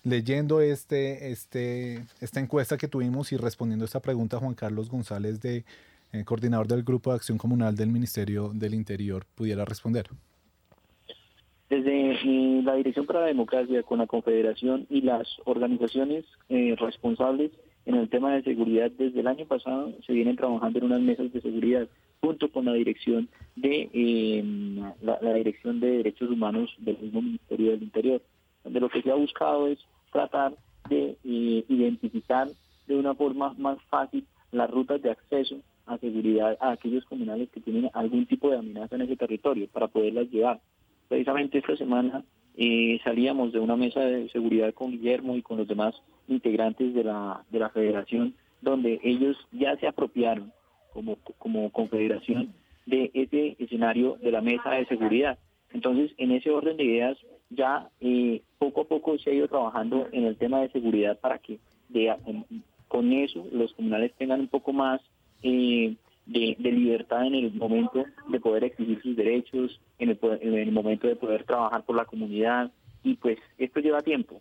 leyendo 0.03 0.63
este, 0.63 1.31
este, 1.31 2.03
esta 2.23 2.41
encuesta 2.41 2.79
que 2.79 2.89
tuvimos 2.89 3.31
y 3.31 3.37
respondiendo 3.37 3.85
esta 3.85 4.01
pregunta, 4.01 4.39
Juan 4.39 4.55
Carlos 4.55 4.89
González, 4.89 5.43
de, 5.43 5.67
eh, 6.15 6.25
coordinador 6.25 6.67
del 6.67 6.83
Grupo 6.83 7.11
de 7.11 7.17
Acción 7.17 7.37
Comunal 7.37 7.77
del 7.77 7.91
Ministerio 7.91 8.53
del 8.55 8.73
Interior, 8.73 9.27
pudiera 9.35 9.67
responder. 9.67 10.09
Desde 11.69 12.13
eh, 12.13 12.63
la 12.65 12.75
Dirección 12.75 13.05
para 13.05 13.21
la 13.21 13.27
Democracia, 13.27 13.83
con 13.83 13.99
la 13.99 14.07
Confederación 14.07 14.87
y 14.89 15.03
las 15.03 15.29
organizaciones 15.45 16.25
eh, 16.49 16.75
responsables 16.79 17.51
en 17.87 17.95
el 17.95 18.09
tema 18.09 18.35
de 18.35 18.43
seguridad, 18.43 18.91
desde 18.91 19.21
el 19.21 19.29
año 19.29 19.47
pasado 19.47 19.93
se 20.05 20.13
vienen 20.13 20.37
trabajando 20.37 20.79
en 20.79 20.87
unas 20.87 21.01
mesas 21.01 21.33
de 21.33 21.41
seguridad 21.41 21.89
junto 22.21 22.51
con 22.51 22.65
la 22.65 22.73
dirección 22.73 23.29
de 23.55 23.89
em, 23.93 24.83
la, 25.03 25.33
dirección 25.35 25.79
de 25.79 25.99
derechos 25.99 26.29
humanos 26.29 26.75
del 26.79 26.99
mismo 26.99 27.23
Ministerio 27.23 27.71
del 27.71 27.85
Interior, 27.85 28.23
donde 28.65 28.81
lo 28.81 28.89
que 28.89 29.03
se 29.03 29.11
ha 29.11 29.15
buscado 29.15 29.69
es 29.69 29.79
tratar 30.13 30.55
de 30.89 31.17
eh, 31.25 31.65
identificar 31.69 32.49
de 32.89 32.97
una 32.97 33.15
forma 33.15 33.55
más 33.57 33.79
fácil 33.85 34.27
las 34.51 34.69
rutas 34.71 35.01
de 35.03 35.11
acceso 35.11 35.57
a 35.87 35.99
seguridad 35.99 36.57
a 36.61 36.73
aquellos 36.73 37.05
comunales 37.05 37.49
que 37.51 37.61
tienen 37.61 37.89
algún 37.93 38.27
tipo 38.27 38.51
de 38.51 38.59
amenaza 38.59 38.97
en 38.97 39.03
ese 39.03 39.17
territorio 39.17 39.69
para 39.69 39.87
poderlas 39.87 40.29
llevar. 40.31 40.61
Precisamente 41.09 41.59
esta 41.59 41.77
semana 41.77 42.25
eh, 42.57 43.01
salíamos 43.05 43.53
de 43.53 43.61
una 43.61 43.77
mesa 43.77 44.01
de 44.01 44.29
seguridad 44.31 44.73
con 44.75 44.91
Guillermo 44.91 45.37
y 45.37 45.43
con 45.43 45.59
los 45.59 45.69
demás 45.69 45.95
integrantes 46.29 46.95
de 46.95 47.05
la, 47.05 47.45
de 47.51 47.59
la 47.59 47.71
federación, 47.71 48.35
donde 48.61 49.01
ellos 49.03 49.37
ya 49.53 49.77
se 49.77 49.87
apropiaron 49.87 50.53
como, 50.93 51.19
como 51.39 51.71
confederación 51.71 52.55
de 52.87 53.11
ese 53.15 53.57
escenario 53.59 54.17
de 54.23 54.33
la 54.33 54.41
mesa 54.41 54.71
de 54.71 54.87
seguridad. 54.87 55.39
Entonces, 55.73 56.13
en 56.17 56.31
ese 56.31 56.51
orden 56.51 56.77
de 56.77 56.85
ideas, 56.85 57.19
ya 57.51 57.89
eh, 58.01 58.43
poco 58.59 58.83
a 58.83 58.85
poco 58.85 59.19
se 59.19 59.31
ha 59.31 59.35
ido 59.35 59.49
trabajando 59.49 60.09
en 60.13 60.25
el 60.25 60.37
tema 60.37 60.61
de 60.61 60.71
seguridad 60.71 61.19
para 61.21 61.39
que 61.39 61.59
de, 61.89 62.15
con 62.89 63.13
eso 63.13 63.47
los 63.53 63.73
comunales 63.75 64.13
tengan 64.17 64.41
un 64.41 64.49
poco 64.49 64.73
más 64.73 65.01
eh, 65.43 65.95
de, 66.27 66.57
libertad 66.59 67.27
en 67.27 67.35
el 67.35 67.55
momento 67.55 68.05
de 68.29 68.41
poder 68.41 68.65
exigir 68.65 69.01
sus 69.03 69.17
derechos, 69.17 69.81
en 69.99 70.11
el, 70.11 70.19
en 70.41 70.55
el 70.55 70.73
momento 70.73 71.07
de 71.07 71.17
poder 71.17 71.45
trabajar 71.45 71.85
por 71.85 71.97
la 71.97 72.05
comunidad, 72.05 72.71
y 73.03 73.15
pues 73.15 73.39
esto 73.59 73.81
lleva 73.81 74.03
tiempo. 74.03 74.41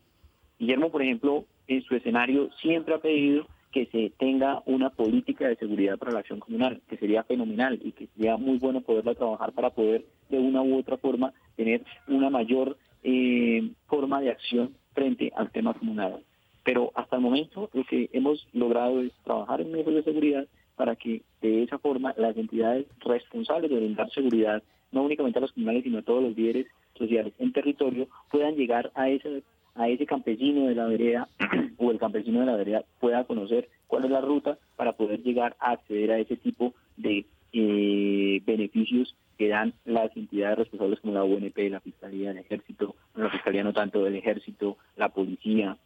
Guillermo, 0.60 0.92
por 0.92 1.02
ejemplo, 1.02 1.46
en 1.68 1.84
su 1.84 1.96
escenario 1.96 2.50
siempre 2.62 2.96
ha 2.96 3.00
pedido 3.00 3.48
que 3.72 3.88
se 3.88 4.12
tenga 4.18 4.64
una 4.66 4.90
política 4.90 5.48
de 5.48 5.58
seguridad 5.58 5.98
para 5.98 6.14
la 6.14 6.20
acción 6.20 6.40
comunal, 6.40 6.82
que 6.88 6.98
sería 6.98 7.24
fenomenal 7.24 7.78
y 7.84 7.92
que 7.92 8.08
sería 8.08 8.38
muy 8.38 8.58
bueno 8.58 8.82
poderla 8.82 9.16
trabajar 9.16 9.52
para 9.52 9.70
poder 9.72 10.06
de 10.30 10.40
una 10.40 10.62
u 10.62 10.80
otra 10.80 10.98
forma 10.98 11.34
tener 11.58 11.84
una 12.08 12.30
mayor 12.30 12.78
eh, 13.04 13.70
forma 13.88 14.22
de 14.22 14.32
acción 14.32 14.76
frente 14.94 15.32
al 15.36 15.52
tema 15.52 15.74
comunal. 15.74 16.24
Pero 16.64 16.92
hasta 16.96 17.18
el 17.18 17.22
momento 17.22 17.70
lo 17.74 17.84
que 17.84 18.10
hemos 18.14 18.48
logrado 18.54 19.02
es 19.02 19.12
trabajar 19.26 19.60
en 19.60 19.74
medios 19.74 19.94
de 19.94 20.04
seguridad 20.04 20.48
para 20.76 20.96
que 20.96 21.22
de 21.42 21.64
esa 21.64 21.78
forma 21.78 22.14
las 22.18 22.36
entidades 22.38 22.86
responsables 23.00 23.70
de 23.70 23.78
brindar 23.78 24.10
seguridad, 24.12 24.64
no 24.92 25.04
únicamente 25.04 25.40
a 25.40 25.42
los 25.42 25.52
comunales, 25.52 25.84
sino 25.84 26.00
a 26.00 26.04
todos 26.04 26.24
los 26.24 26.36
líderes 26.36 26.68
sociales 26.98 27.34
en 27.40 27.54
territorio, 27.54 28.08
puedan 28.32 28.56
llegar 28.56 28.92
a 28.96 29.10
ese, 29.10 29.44
a 29.76 29.90
ese 29.90 30.06
campesino 30.06 30.68
de 30.68 30.76
la 30.76 30.86
vereda 30.86 31.28
o 31.78 31.92
el 31.92 32.00
campesino 32.00 32.40
de 32.42 32.46
la 32.46 32.56
vereda 32.56 32.84
pueda 33.00 33.24
conocer 33.26 33.70
cuál 33.88 34.06
es 34.06 34.12
la 34.12 34.22
ruta 34.22 34.58
para 34.76 34.94
poder 34.94 35.22
llegar 35.22 35.56
a 35.60 35.72
acceder 35.72 36.12
a 36.12 36.20
ese 36.20 36.36
tipo 36.38 36.74
de 36.98 37.26
eh, 37.54 38.42
beneficios 38.46 39.16
que 39.38 39.50
dan 39.50 39.74
las 39.86 40.16
entidades 40.16 40.60
responsables 40.60 41.00
como 41.00 41.14
la 41.14 41.24
UNP, 41.24 41.58
la 41.70 41.82
Fiscalía, 41.82 42.32
el 42.32 42.38
Ejército, 42.38 42.96
la 43.16 43.30
Fiscalía 43.30 43.64
no 43.64 43.74
tanto 43.74 44.04
del 44.04 44.16
Ejército, 44.16 44.78
la 44.96 45.10
Policía, 45.10 45.78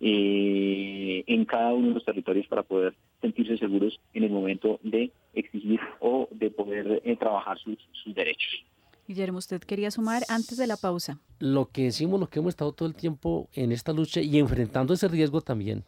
eh, 0.00 1.24
en 1.26 1.44
cada 1.44 1.72
uno 1.72 1.88
de 1.88 1.94
los 1.94 2.04
territorios 2.04 2.46
para 2.46 2.62
poder 2.62 2.94
sentirse 3.20 3.56
seguros 3.58 3.98
en 4.14 4.24
el 4.24 4.30
momento 4.30 4.78
de 4.82 5.10
exigir 5.34 5.80
o 6.00 6.28
de 6.30 6.50
poder 6.50 7.02
eh, 7.04 7.16
trabajar 7.16 7.58
sus, 7.58 7.78
sus 8.04 8.14
derechos. 8.14 8.64
Guillermo, 9.08 9.38
usted 9.38 9.60
quería 9.60 9.90
sumar 9.90 10.22
antes 10.28 10.58
de 10.58 10.66
la 10.66 10.76
pausa. 10.76 11.20
Lo 11.38 11.66
que 11.66 11.84
decimos, 11.84 12.18
lo 12.18 12.28
que 12.28 12.40
hemos 12.40 12.50
estado 12.50 12.72
todo 12.72 12.88
el 12.88 12.94
tiempo 12.94 13.48
en 13.52 13.70
esta 13.70 13.92
lucha 13.92 14.20
y 14.20 14.38
enfrentando 14.38 14.94
ese 14.94 15.06
riesgo 15.06 15.40
también, 15.40 15.84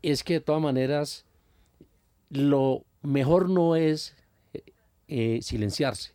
es 0.00 0.22
que 0.22 0.34
de 0.34 0.40
todas 0.40 0.62
maneras 0.62 1.26
lo 2.30 2.84
mejor 3.02 3.50
no 3.50 3.74
es 3.74 4.16
eh, 5.08 5.40
silenciarse, 5.42 6.12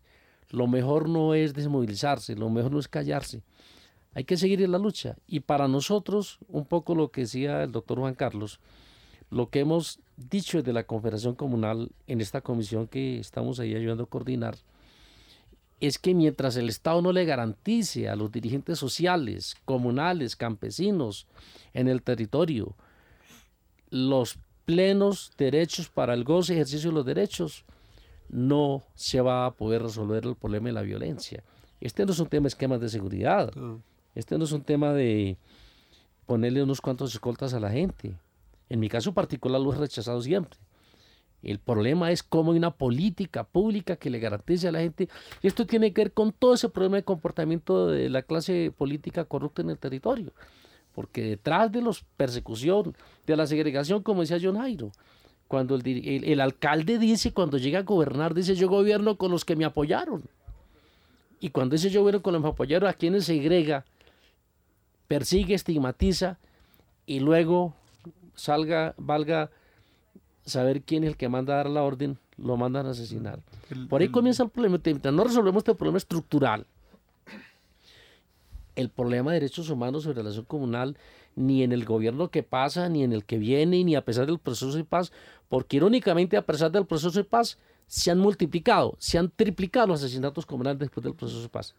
lo 0.49 0.67
mejor 0.67 1.09
no 1.09 1.33
es 1.33 1.53
desmovilizarse, 1.53 2.35
lo 2.35 2.49
mejor 2.49 2.71
no 2.71 2.79
es 2.79 2.87
callarse. 2.87 3.41
Hay 4.17 4.23
que 4.23 4.35
seguir 4.35 4.63
en 4.63 4.71
la 4.71 4.79
lucha. 4.79 5.15
Y 5.27 5.41
para 5.41 5.67
nosotros, 5.67 6.39
un 6.47 6.65
poco 6.65 6.95
lo 6.95 7.11
que 7.11 7.21
decía 7.21 7.61
el 7.61 7.71
doctor 7.71 7.99
Juan 7.99 8.15
Carlos, 8.15 8.59
lo 9.29 9.51
que 9.51 9.59
hemos 9.59 9.99
dicho 10.15 10.57
desde 10.57 10.73
la 10.73 10.87
Confederación 10.87 11.35
Comunal 11.35 11.91
en 12.07 12.19
esta 12.19 12.41
comisión 12.41 12.87
que 12.87 13.19
estamos 13.19 13.59
ahí 13.59 13.75
ayudando 13.75 14.05
a 14.05 14.09
coordinar, 14.09 14.57
es 15.79 15.99
que 15.99 16.15
mientras 16.15 16.57
el 16.57 16.67
Estado 16.67 17.03
no 17.03 17.13
le 17.13 17.25
garantice 17.25 18.09
a 18.09 18.15
los 18.15 18.31
dirigentes 18.31 18.79
sociales, 18.79 19.55
comunales, 19.65 20.35
campesinos 20.35 21.27
en 21.75 21.87
el 21.87 22.01
territorio 22.01 22.75
los 23.91 24.39
plenos 24.65 25.31
derechos 25.37 25.89
para 25.89 26.15
el 26.15 26.23
goce 26.23 26.53
y 26.53 26.55
ejercicio 26.55 26.89
de 26.89 26.95
los 26.95 27.05
derechos, 27.05 27.65
no 28.29 28.83
se 28.95 29.21
va 29.21 29.45
a 29.45 29.51
poder 29.51 29.83
resolver 29.83 30.25
el 30.25 30.35
problema 30.35 30.69
de 30.69 30.73
la 30.73 30.81
violencia. 30.81 31.43
Este 31.79 32.03
no 32.03 32.13
es 32.13 32.19
un 32.19 32.29
tema 32.29 32.45
de 32.45 32.47
esquemas 32.47 32.81
de 32.81 32.89
seguridad, 32.89 33.53
este 34.17 34.37
no 34.37 34.45
es 34.45 34.51
un 34.51 34.63
tema 34.63 34.93
de 34.93 35.37
ponerle 36.25 36.63
unos 36.63 36.81
cuantos 36.81 37.13
escoltas 37.13 37.53
a 37.53 37.59
la 37.59 37.69
gente. 37.69 38.15
En 38.67 38.79
mi 38.79 38.89
caso 38.89 39.13
particular 39.13 39.61
lo 39.61 39.71
he 39.71 39.77
rechazado 39.77 40.21
siempre. 40.21 40.57
El 41.43 41.59
problema 41.59 42.11
es 42.11 42.23
cómo 42.23 42.51
hay 42.51 42.57
una 42.57 42.71
política 42.71 43.43
pública 43.43 43.95
que 43.95 44.09
le 44.09 44.17
garantice 44.17 44.67
a 44.67 44.71
la 44.71 44.79
gente. 44.79 45.07
Esto 45.43 45.67
tiene 45.67 45.93
que 45.93 46.01
ver 46.01 46.11
con 46.13 46.31
todo 46.31 46.55
ese 46.55 46.67
problema 46.67 46.97
de 46.97 47.03
comportamiento 47.03 47.87
de 47.87 48.09
la 48.09 48.23
clase 48.23 48.73
política 48.75 49.23
corrupta 49.23 49.61
en 49.61 49.69
el 49.69 49.77
territorio. 49.77 50.33
Porque 50.95 51.21
detrás 51.21 51.71
de 51.71 51.83
la 51.83 51.91
persecución, 52.17 52.97
de 53.27 53.37
la 53.37 53.45
segregación, 53.45 54.01
como 54.01 54.21
decía 54.21 54.39
John 54.41 54.57
Jairo, 54.57 54.91
cuando 55.47 55.75
el, 55.75 55.85
el, 56.25 56.41
alcalde 56.41 56.97
dice, 56.97 57.33
cuando 57.33 57.59
llega 57.59 57.79
a 57.79 57.83
gobernar, 57.83 58.33
dice 58.33 58.55
yo 58.55 58.67
gobierno 58.67 59.15
con 59.15 59.29
los 59.29 59.45
que 59.45 59.55
me 59.55 59.63
apoyaron. 59.63 60.23
Y 61.39 61.49
cuando 61.49 61.75
dice 61.75 61.91
yo 61.91 62.01
gobierno 62.01 62.23
con 62.23 62.33
los 62.33 62.41
que 62.41 62.47
me 62.47 62.49
apoyaron, 62.49 62.89
a 62.89 62.93
quienes 62.93 63.25
segrega, 63.25 63.85
persigue, 65.07 65.55
estigmatiza 65.55 66.37
y 67.05 67.19
luego 67.19 67.73
salga, 68.35 68.93
valga 68.97 69.49
saber 70.45 70.81
quién 70.81 71.03
es 71.03 71.11
el 71.11 71.17
que 71.17 71.29
manda 71.29 71.53
a 71.53 71.57
dar 71.57 71.69
la 71.69 71.83
orden, 71.83 72.17
lo 72.37 72.57
mandan 72.57 72.85
a 72.85 72.91
asesinar. 72.91 73.39
Por 73.89 74.01
ahí 74.01 74.09
comienza 74.09 74.43
el 74.43 74.49
problema. 74.49 74.79
No 75.11 75.23
resolvemos 75.23 75.61
este 75.61 75.75
problema 75.75 75.97
estructural. 75.97 76.65
El 78.75 78.89
problema 78.89 79.31
de 79.31 79.39
derechos 79.39 79.69
humanos 79.69 80.05
en 80.05 80.15
relación 80.15 80.45
comunal, 80.45 80.97
ni 81.35 81.63
en 81.63 81.71
el 81.71 81.83
gobierno 81.83 82.29
que 82.29 82.43
pasa, 82.43 82.89
ni 82.89 83.03
en 83.03 83.11
el 83.11 83.25
que 83.25 83.37
viene, 83.37 83.83
ni 83.83 83.95
a 83.95 84.05
pesar 84.05 84.27
del 84.27 84.37
proceso 84.37 84.71
de 84.71 84.83
paz, 84.83 85.11
porque 85.49 85.77
irónicamente 85.77 86.37
a 86.37 86.45
pesar 86.45 86.71
del 86.71 86.85
proceso 86.85 87.11
de 87.11 87.23
paz, 87.23 87.57
se 87.87 88.11
han 88.11 88.19
multiplicado, 88.19 88.95
se 88.99 89.17
han 89.17 89.29
triplicado 89.29 89.87
los 89.87 90.03
asesinatos 90.03 90.45
comunales 90.45 90.79
después 90.79 91.03
del 91.03 91.15
proceso 91.15 91.41
de 91.41 91.49
paz. 91.49 91.73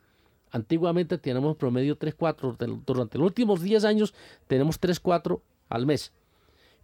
Antiguamente 0.51 1.19
teníamos 1.19 1.57
promedio 1.57 1.97
3, 1.97 2.15
4, 2.15 2.57
durante 2.87 3.19
los 3.19 3.27
últimos 3.27 3.63
10 3.63 3.85
años 3.85 4.15
tenemos 4.47 4.79
3, 4.79 5.01
4 5.01 5.43
al 5.69 5.87
mes 5.87 6.13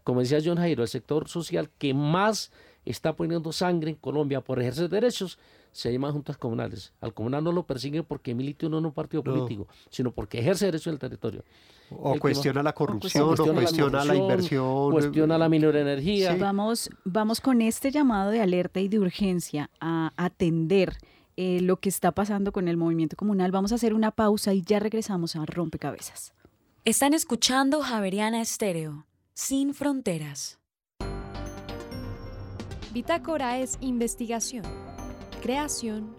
como 0.04 0.20
decía 0.20 0.38
John 0.44 0.58
Jairo, 0.58 0.82
el 0.82 0.88
sector 0.88 1.28
social 1.28 1.70
que 1.78 1.94
más 1.94 2.52
está 2.84 3.14
poniendo 3.16 3.50
sangre 3.52 3.90
en 3.90 3.96
Colombia 3.96 4.42
por 4.42 4.60
ejercer 4.60 4.90
derechos 4.90 5.38
se 5.72 5.90
llaman 5.90 6.12
juntas 6.12 6.36
comunales. 6.36 6.92
Al 7.00 7.14
comunal 7.14 7.42
no 7.42 7.50
lo 7.50 7.64
persiguen 7.64 8.04
porque 8.04 8.34
milite 8.34 8.66
uno 8.66 8.78
en 8.78 8.86
un 8.86 8.92
partido 8.92 9.24
político, 9.24 9.66
sino 9.88 10.12
porque 10.12 10.38
ejerce 10.38 10.66
derecho 10.66 10.90
en 10.90 10.94
el 10.94 11.00
territorio. 11.00 11.42
O 11.90 12.16
cuestiona 12.18 12.62
la 12.62 12.72
corrupción, 12.72 13.24
o 13.24 13.54
cuestiona, 13.54 14.04
la, 14.04 14.14
inversión. 14.14 14.92
Cuestiona 14.92 15.36
la 15.36 15.48
minera 15.48 15.80
energía. 15.80 16.36
Vamos, 16.38 16.90
vamos 17.04 17.40
con 17.40 17.60
este 17.60 17.90
llamado 17.90 18.30
de 18.30 18.40
alerta 18.40 18.78
y 18.80 18.88
de 18.88 19.00
urgencia 19.00 19.70
a 19.80 20.12
atender 20.16 20.96
eh, 21.36 21.60
lo 21.60 21.80
que 21.80 21.88
está 21.88 22.12
pasando 22.12 22.52
con 22.52 22.68
el 22.68 22.76
movimiento 22.76 23.16
comunal. 23.16 23.50
Vamos 23.52 23.72
a 23.72 23.76
hacer 23.76 23.94
una 23.94 24.10
pausa 24.10 24.54
y 24.54 24.62
ya 24.62 24.78
regresamos 24.78 25.36
a 25.36 25.44
Rompecabezas. 25.46 26.32
Están 26.84 27.14
escuchando 27.14 27.80
Javeriana 27.80 28.40
Estéreo, 28.40 29.06
sin 29.34 29.74
fronteras. 29.74 30.58
Bitácora 32.92 33.58
es 33.58 33.78
investigación, 33.80 34.64
creación 35.42 36.14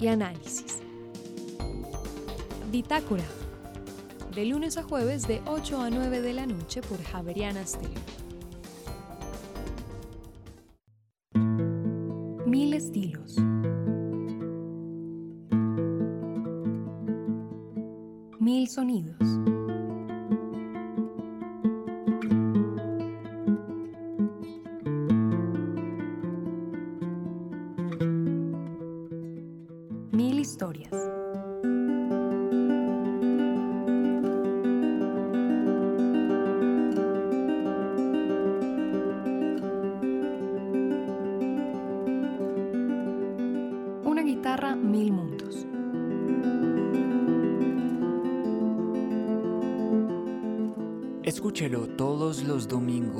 y 0.00 0.08
análisis. 0.08 0.78
Bitácora 2.72 3.24
de 4.34 4.44
lunes 4.44 4.76
a 4.76 4.82
jueves 4.82 5.26
de 5.26 5.40
8 5.46 5.80
a 5.80 5.88
9 5.88 6.20
de 6.20 6.34
la 6.34 6.46
noche 6.46 6.82
por 6.82 7.02
Javeriana 7.02 7.66
Stereo. 7.66 8.00
Mil 12.44 12.74
estilos. 12.74 13.36
Sonidos. 18.68 19.55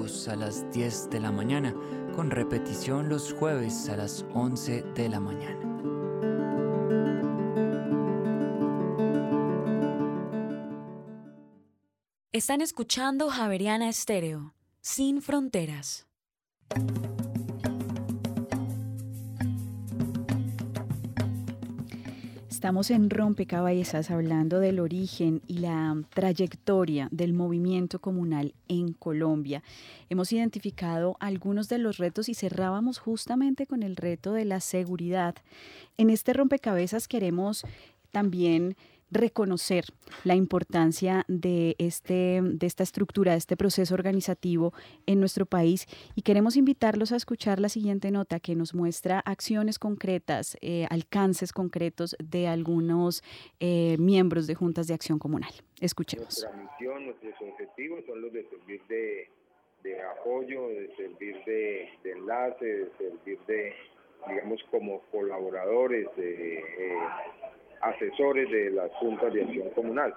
A 0.07 0.37
las 0.37 0.71
10 0.73 1.11
de 1.11 1.21
la 1.21 1.33
mañana, 1.33 1.75
con 2.15 2.31
repetición 2.31 3.09
los 3.09 3.33
jueves 3.33 3.89
a 3.89 3.97
las 3.97 4.25
11 4.35 4.83
de 4.95 5.09
la 5.09 5.19
mañana. 5.19 5.67
Están 12.33 12.61
escuchando 12.61 13.29
Javeriana 13.31 13.89
Estéreo, 13.89 14.55
sin 14.81 15.23
fronteras. 15.23 16.07
Estamos 22.67 22.91
en 22.91 23.11
Rompecabezas 23.11 24.11
hablando 24.11 24.59
del 24.59 24.81
origen 24.81 25.41
y 25.47 25.59
la 25.59 26.03
trayectoria 26.13 27.07
del 27.13 27.33
movimiento 27.33 28.01
comunal 28.01 28.55
en 28.67 28.93
Colombia. 28.93 29.63
Hemos 30.11 30.33
identificado 30.33 31.17
algunos 31.21 31.69
de 31.69 31.79
los 31.79 31.99
retos 31.99 32.29
y 32.29 32.35
cerrábamos 32.35 32.99
justamente 32.99 33.69
con 33.69 33.85
el 33.85 33.95
reto 33.95 34.33
de 34.33 34.47
la 34.47 34.59
seguridad. 34.59 35.37
En 35.97 36.11
este 36.11 36.33
rompecabezas 36.33 37.07
queremos 37.07 37.65
también 38.11 38.77
reconocer 39.11 39.85
la 40.25 40.35
importancia 40.35 41.25
de, 41.29 41.77
este, 41.79 42.41
de 42.43 42.67
esta 42.67 42.83
estructura, 42.83 43.33
de 43.33 43.39
este 43.39 43.57
proceso 43.57 43.95
organizativo 43.95 44.73
en 45.07 45.21
nuestro 45.21 45.47
país 45.47 45.87
y 46.15 46.23
queremos 46.23 46.57
invitarlos 46.57 47.13
a 47.13 47.17
escuchar 47.17 47.61
la 47.61 47.69
siguiente 47.69 48.11
nota 48.11 48.41
que 48.41 48.55
nos 48.55 48.75
muestra 48.75 49.21
acciones 49.21 49.79
concretas, 49.79 50.57
eh, 50.61 50.87
alcances 50.91 51.53
concretos 51.53 52.17
de 52.19 52.49
algunos 52.49 53.23
eh, 53.61 53.97
miembros 53.99 54.47
de 54.47 54.55
juntas 54.55 54.87
de 54.89 54.95
acción 54.95 55.19
comunal. 55.19 55.53
Escuchemos. 55.81 56.43
Nuestra 56.43 56.53
misión, 56.53 57.05
nuestros 57.05 57.35
objetivos 57.41 58.05
son 58.07 58.21
los 58.23 58.33
de 58.33 58.49
servir 58.49 58.83
de, 58.89 59.29
apoyo, 60.19 60.69
de 60.69 60.95
servir 60.97 61.37
de, 61.47 61.89
enlace, 62.05 62.65
de 62.65 62.91
servir 62.99 63.39
de, 63.47 63.73
digamos, 64.29 64.61
como 64.71 65.01
colaboradores, 65.13 66.09
de... 66.17 66.59
Eh, 66.59 66.99
asesores 67.81 68.51
de 68.51 68.71
las 68.71 68.91
juntas 68.95 69.33
de 69.33 69.43
acción 69.43 69.71
comunal. 69.71 70.15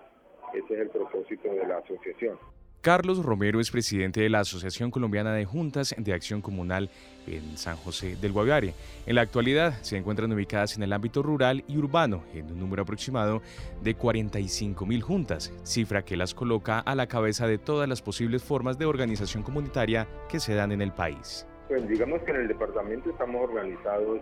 Ese 0.53 0.73
es 0.73 0.79
el 0.79 0.89
propósito 0.89 1.53
de 1.53 1.67
la 1.67 1.77
asociación. 1.77 2.37
Carlos 2.81 3.21
Romero 3.25 3.59
es 3.59 3.71
presidente 3.71 4.21
de 4.21 4.29
la 4.29 4.39
Asociación 4.39 4.89
Colombiana 4.89 5.33
de 5.33 5.43
Juntas 5.43 5.93
de 5.97 6.13
Acción 6.13 6.41
Comunal 6.41 6.89
en 7.27 7.57
San 7.57 7.75
José 7.75 8.15
del 8.15 8.31
Guaviare. 8.31 8.73
En 9.05 9.15
la 9.15 9.21
actualidad 9.21 9.73
se 9.81 9.97
encuentran 9.97 10.31
ubicadas 10.31 10.77
en 10.77 10.83
el 10.83 10.93
ámbito 10.93 11.21
rural 11.21 11.65
y 11.67 11.77
urbano 11.77 12.23
en 12.33 12.45
un 12.45 12.57
número 12.57 12.83
aproximado 12.83 13.41
de 13.83 13.95
45 13.95 14.85
mil 14.85 15.01
juntas, 15.01 15.53
cifra 15.63 16.03
que 16.03 16.15
las 16.15 16.33
coloca 16.33 16.79
a 16.79 16.95
la 16.95 17.07
cabeza 17.07 17.47
de 17.47 17.57
todas 17.57 17.89
las 17.89 18.01
posibles 18.01 18.45
formas 18.45 18.79
de 18.79 18.85
organización 18.85 19.43
comunitaria 19.43 20.07
que 20.29 20.39
se 20.39 20.55
dan 20.55 20.71
en 20.71 20.81
el 20.81 20.93
país. 20.93 21.45
Pues 21.67 21.85
digamos 21.85 22.21
que 22.21 22.31
en 22.31 22.37
el 22.37 22.47
departamento 22.47 23.09
estamos 23.09 23.41
organizados 23.41 24.21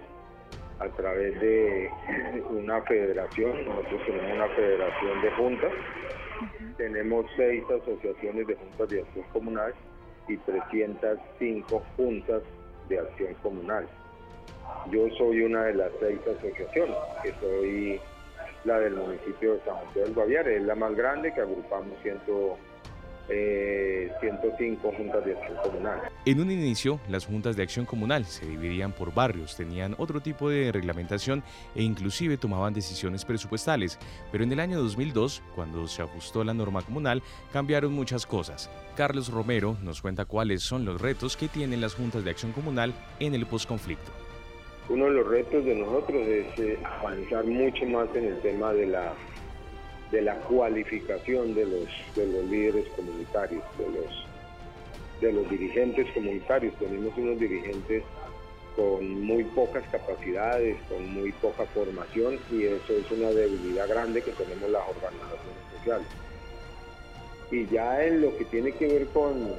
a 0.79 0.87
través 0.89 1.39
de 1.39 1.89
una 2.49 2.81
federación, 2.83 3.65
nosotros 3.65 4.01
tenemos 4.05 4.33
una 4.33 4.47
federación 4.49 5.21
de 5.21 5.31
juntas, 5.31 5.71
tenemos 6.77 7.25
seis 7.35 7.63
asociaciones 7.65 8.47
de 8.47 8.55
juntas 8.55 8.89
de 8.89 9.01
acción 9.01 9.25
comunal 9.33 9.73
y 10.27 10.37
305 10.37 11.83
juntas 11.95 12.43
de 12.89 12.99
acción 12.99 13.33
comunal. 13.41 13.87
Yo 14.91 15.09
soy 15.17 15.41
una 15.41 15.63
de 15.63 15.73
las 15.73 15.91
seis 15.99 16.19
asociaciones, 16.21 16.95
que 17.23 17.33
soy 17.39 18.01
la 18.63 18.79
del 18.79 18.95
municipio 18.95 19.53
de 19.53 19.61
San 19.61 19.75
José 19.75 20.01
del 20.01 20.13
Guaviare, 20.13 20.57
es 20.57 20.63
la 20.63 20.75
más 20.75 20.95
grande 20.95 21.33
que 21.33 21.41
agrupamos 21.41 21.97
100 22.03 22.19
eh, 23.29 24.11
105 24.19 24.91
juntas 24.91 25.25
de 25.25 25.33
acción 25.33 25.57
comunal. 25.63 26.01
En 26.25 26.39
un 26.39 26.51
inicio, 26.51 26.99
las 27.09 27.25
juntas 27.25 27.55
de 27.55 27.63
acción 27.63 27.85
comunal 27.85 28.25
se 28.25 28.45
dividían 28.45 28.91
por 28.91 29.13
barrios, 29.13 29.55
tenían 29.55 29.95
otro 29.97 30.21
tipo 30.21 30.49
de 30.49 30.71
reglamentación 30.71 31.43
e 31.75 31.83
inclusive 31.83 32.37
tomaban 32.37 32.73
decisiones 32.73 33.25
presupuestales, 33.25 33.99
pero 34.31 34.43
en 34.43 34.51
el 34.51 34.59
año 34.59 34.79
2002, 34.79 35.43
cuando 35.55 35.87
se 35.87 36.01
ajustó 36.01 36.43
la 36.43 36.53
norma 36.53 36.81
comunal, 36.81 37.21
cambiaron 37.51 37.93
muchas 37.93 38.25
cosas. 38.25 38.69
Carlos 38.95 39.29
Romero 39.29 39.77
nos 39.83 40.01
cuenta 40.01 40.25
cuáles 40.25 40.63
son 40.63 40.85
los 40.85 41.01
retos 41.01 41.37
que 41.37 41.47
tienen 41.47 41.81
las 41.81 41.95
juntas 41.95 42.23
de 42.23 42.31
acción 42.31 42.51
comunal 42.51 42.93
en 43.19 43.35
el 43.35 43.45
posconflicto. 43.45 44.11
Uno 44.89 45.05
de 45.05 45.11
los 45.11 45.27
retos 45.27 45.65
de 45.65 45.75
nosotros 45.75 46.25
es 46.27 46.59
eh, 46.59 46.79
avanzar 46.83 47.43
mucho 47.45 47.85
más 47.85 48.07
en 48.15 48.25
el 48.25 48.39
tema 48.41 48.71
de 48.71 48.87
la 48.87 49.13
de 50.11 50.21
la 50.21 50.35
cualificación 50.35 51.53
de 51.53 51.65
los, 51.65 51.87
de 52.15 52.27
los 52.27 52.45
líderes 52.45 52.87
comunitarios, 52.95 53.63
de 53.77 53.85
los, 53.85 54.27
de 55.21 55.33
los 55.33 55.49
dirigentes 55.49 56.07
comunitarios. 56.13 56.73
Tenemos 56.79 57.17
unos 57.17 57.39
dirigentes 57.39 58.03
con 58.75 59.21
muy 59.21 59.43
pocas 59.43 59.83
capacidades, 59.89 60.77
con 60.87 61.13
muy 61.13 61.31
poca 61.33 61.65
formación 61.65 62.39
y 62.51 62.65
eso 62.65 62.93
es 62.93 63.11
una 63.11 63.29
debilidad 63.29 63.89
grande 63.89 64.21
que 64.21 64.31
tenemos 64.31 64.69
las 64.69 64.83
organizaciones 64.87 65.77
sociales. 65.77 66.07
Y 67.49 67.65
ya 67.67 68.05
en 68.05 68.21
lo 68.21 68.37
que 68.37 68.45
tiene 68.45 68.71
que 68.73 68.87
ver 68.87 69.07
con, 69.07 69.51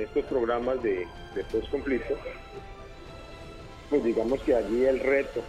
estos 0.00 0.24
programas 0.24 0.82
de, 0.82 1.06
de 1.36 1.44
post-conflicto, 1.52 2.16
pues 3.88 4.02
digamos 4.02 4.40
que 4.42 4.56
allí 4.56 4.84
el 4.84 4.98
reto 4.98 5.42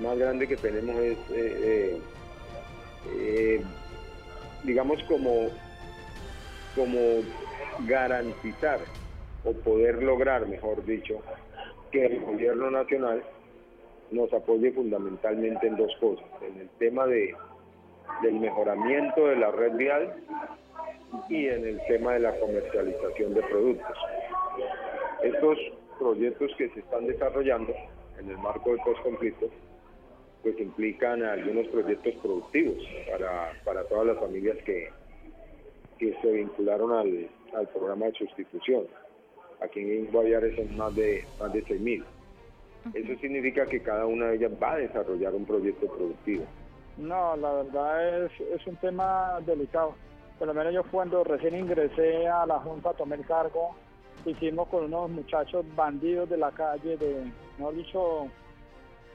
más 0.00 0.16
grande 0.16 0.46
que 0.46 0.56
tenemos 0.56 0.96
es 0.96 1.18
eh, 1.18 1.26
eh, 1.32 2.00
eh, 3.16 3.62
digamos, 4.64 5.02
como, 5.04 5.48
como 6.74 6.98
garantizar 7.86 8.80
o 9.44 9.52
poder 9.52 10.02
lograr, 10.02 10.46
mejor 10.46 10.84
dicho, 10.84 11.20
que 11.90 12.06
el 12.06 12.20
gobierno 12.20 12.70
nacional 12.70 13.22
nos 14.10 14.32
apoye 14.32 14.72
fundamentalmente 14.72 15.66
en 15.66 15.76
dos 15.76 15.94
cosas, 16.00 16.26
en 16.42 16.60
el 16.60 16.68
tema 16.78 17.06
de, 17.06 17.34
del 18.22 18.34
mejoramiento 18.34 19.26
de 19.26 19.36
la 19.36 19.50
red 19.50 19.74
vial 19.74 20.14
y 21.28 21.46
en 21.46 21.66
el 21.66 21.80
tema 21.86 22.14
de 22.14 22.20
la 22.20 22.38
comercialización 22.38 23.34
de 23.34 23.42
productos. 23.42 23.98
Estos 25.22 25.58
proyectos 25.98 26.50
que 26.56 26.68
se 26.70 26.80
están 26.80 27.06
desarrollando 27.06 27.74
en 28.18 28.30
el 28.30 28.38
marco 28.38 28.70
del 28.70 28.80
post-conflicto 28.80 29.48
pues 30.42 30.58
implican 30.60 31.22
algunos 31.22 31.66
proyectos 31.68 32.14
productivos 32.22 32.76
para, 33.64 33.84
todas 33.84 34.06
las 34.06 34.18
familias 34.18 34.56
que, 34.64 34.90
que 35.98 36.14
se 36.20 36.32
vincularon 36.32 36.92
al, 36.92 37.28
programa 37.72 38.06
de 38.06 38.12
sustitución. 38.12 38.86
Aquí 39.60 39.80
en 39.80 40.06
Guaviare 40.12 40.54
son 40.54 40.76
más 40.76 40.94
de, 40.94 41.24
más 41.40 41.52
de 41.52 41.64
6.000. 41.64 42.04
Eso 42.94 43.20
significa 43.20 43.66
que 43.66 43.82
cada 43.82 44.06
una 44.06 44.26
de 44.26 44.36
ellas 44.36 44.52
va 44.62 44.74
a 44.74 44.78
desarrollar 44.78 45.34
un 45.34 45.44
proyecto 45.44 45.86
productivo. 45.86 46.44
No, 46.96 47.36
la 47.36 47.52
verdad 47.52 48.24
es, 48.26 48.32
es 48.40 48.66
un 48.66 48.76
tema 48.76 49.40
delicado. 49.44 49.94
Por 50.38 50.46
lo 50.46 50.54
menos 50.54 50.72
yo 50.72 50.84
cuando 50.84 51.24
recién 51.24 51.56
ingresé 51.56 52.28
a 52.28 52.46
la 52.46 52.60
Junta 52.60 52.92
tomé 52.94 53.16
el 53.16 53.26
cargo, 53.26 53.74
hicimos 54.24 54.68
con 54.68 54.84
unos 54.84 55.10
muchachos 55.10 55.64
bandidos 55.74 56.28
de 56.28 56.36
la 56.36 56.50
calle, 56.52 56.96
de, 56.96 57.24
mejor 57.58 57.74
dicho, 57.74 58.28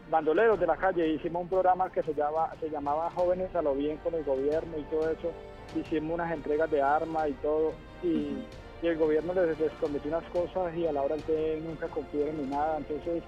bandoleros 0.09 0.59
de 0.59 0.67
la 0.67 0.77
calle, 0.77 1.07
hicimos 1.07 1.43
un 1.43 1.49
programa 1.49 1.91
que 1.91 2.03
se, 2.03 2.13
llama, 2.13 2.49
se 2.59 2.69
llamaba 2.69 3.09
Jóvenes 3.11 3.55
a 3.55 3.61
lo 3.61 3.75
Bien 3.75 3.97
con 3.97 4.13
el 4.13 4.23
gobierno 4.23 4.77
y 4.77 4.83
todo 4.83 5.09
eso. 5.09 5.31
Hicimos 5.75 6.15
unas 6.15 6.31
entregas 6.31 6.69
de 6.69 6.81
armas 6.81 7.29
y 7.29 7.33
todo. 7.33 7.73
Y, 8.03 8.45
el 8.83 8.97
gobierno 8.97 9.33
les, 9.33 9.57
les 9.57 9.71
prometió 9.75 10.11
unas 10.11 10.29
cosas 10.29 10.75
y 10.75 10.85
a 10.85 10.91
la 10.91 11.01
hora 11.01 11.15
que 11.15 11.57
nunca 11.65 11.87
cumplieron 11.87 12.35
ni 12.35 12.47
nada. 12.47 12.79
Entonces, 12.79 13.23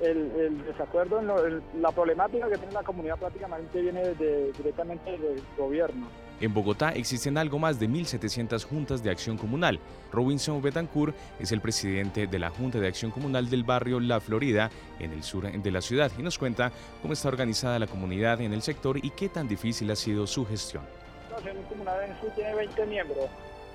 el, 0.00 0.64
desacuerdo, 0.64 1.20
en 1.20 1.62
la 1.80 1.90
problemática 1.92 2.48
que 2.48 2.58
tiene 2.58 2.72
la 2.72 2.82
comunidad 2.82 3.18
prácticamente 3.18 3.80
viene 3.80 4.14
directamente 4.56 5.10
del 5.10 5.42
gobierno. 5.56 6.06
En 6.42 6.52
Bogotá 6.52 6.88
existen 6.90 7.38
algo 7.38 7.60
más 7.60 7.78
de 7.78 7.88
1.700 7.88 8.64
juntas 8.64 9.00
de 9.00 9.10
acción 9.10 9.38
comunal. 9.38 9.78
Robinson 10.10 10.60
Betancourt 10.60 11.14
es 11.38 11.52
el 11.52 11.60
presidente 11.60 12.26
de 12.26 12.38
la 12.40 12.50
Junta 12.50 12.80
de 12.80 12.88
Acción 12.88 13.12
Comunal 13.12 13.48
del 13.48 13.62
barrio 13.62 14.00
La 14.00 14.18
Florida, 14.20 14.68
en 14.98 15.12
el 15.12 15.22
sur 15.22 15.48
de 15.48 15.70
la 15.70 15.80
ciudad, 15.80 16.10
y 16.18 16.22
nos 16.22 16.38
cuenta 16.38 16.72
cómo 17.00 17.14
está 17.14 17.28
organizada 17.28 17.78
la 17.78 17.86
comunidad 17.86 18.40
en 18.40 18.52
el 18.52 18.60
sector 18.60 18.98
y 18.98 19.10
qué 19.10 19.28
tan 19.28 19.46
difícil 19.46 19.88
ha 19.92 19.94
sido 19.94 20.26
su 20.26 20.44
gestión. 20.44 20.82
La 21.30 21.36
acción 21.36 21.62
comunal 21.68 22.10
en 22.10 22.20
sí 22.20 22.26
tiene 22.34 22.56
20 22.56 22.86
miembros. 22.86 23.30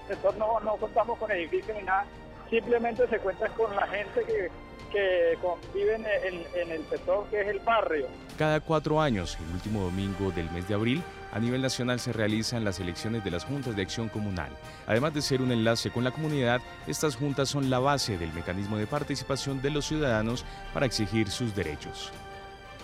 Entonces 0.09 0.37
no, 0.37 0.59
no 0.59 0.75
contamos 0.75 1.17
con 1.19 1.31
edificios 1.31 1.77
ni 1.77 1.83
nada, 1.83 2.05
simplemente 2.49 3.07
se 3.07 3.17
cuenta 3.19 3.47
con 3.47 3.73
la 3.77 3.87
gente 3.87 4.25
que 4.25 4.51
que 4.91 5.37
conviven 5.41 6.05
en, 6.23 6.71
el 6.71 6.87
sector 6.89 7.25
que 7.29 7.41
es 7.41 7.47
el 7.47 7.59
barrio. 7.59 8.07
Cada 8.37 8.59
cuatro 8.59 9.01
años, 9.01 9.37
el 9.47 9.53
último 9.53 9.83
domingo 9.83 10.31
del 10.31 10.49
mes 10.51 10.67
de 10.67 10.73
abril, 10.73 11.03
a 11.31 11.39
nivel 11.39 11.61
nacional 11.61 11.99
se 11.99 12.13
realizan 12.13 12.63
las 12.63 12.79
elecciones 12.79 13.23
de 13.23 13.31
las 13.31 13.45
juntas 13.45 13.75
de 13.75 13.81
acción 13.81 14.09
comunal. 14.09 14.49
Además 14.87 15.13
de 15.13 15.21
ser 15.21 15.41
un 15.41 15.51
enlace 15.51 15.91
con 15.91 16.03
la 16.03 16.11
comunidad, 16.11 16.61
estas 16.87 17.15
juntas 17.15 17.49
son 17.49 17.69
la 17.69 17.79
base 17.79 18.17
del 18.17 18.33
mecanismo 18.33 18.77
de 18.77 18.87
participación 18.87 19.61
de 19.61 19.71
los 19.71 19.85
ciudadanos 19.85 20.45
para 20.73 20.85
exigir 20.85 21.29
sus 21.29 21.55
derechos. 21.55 22.11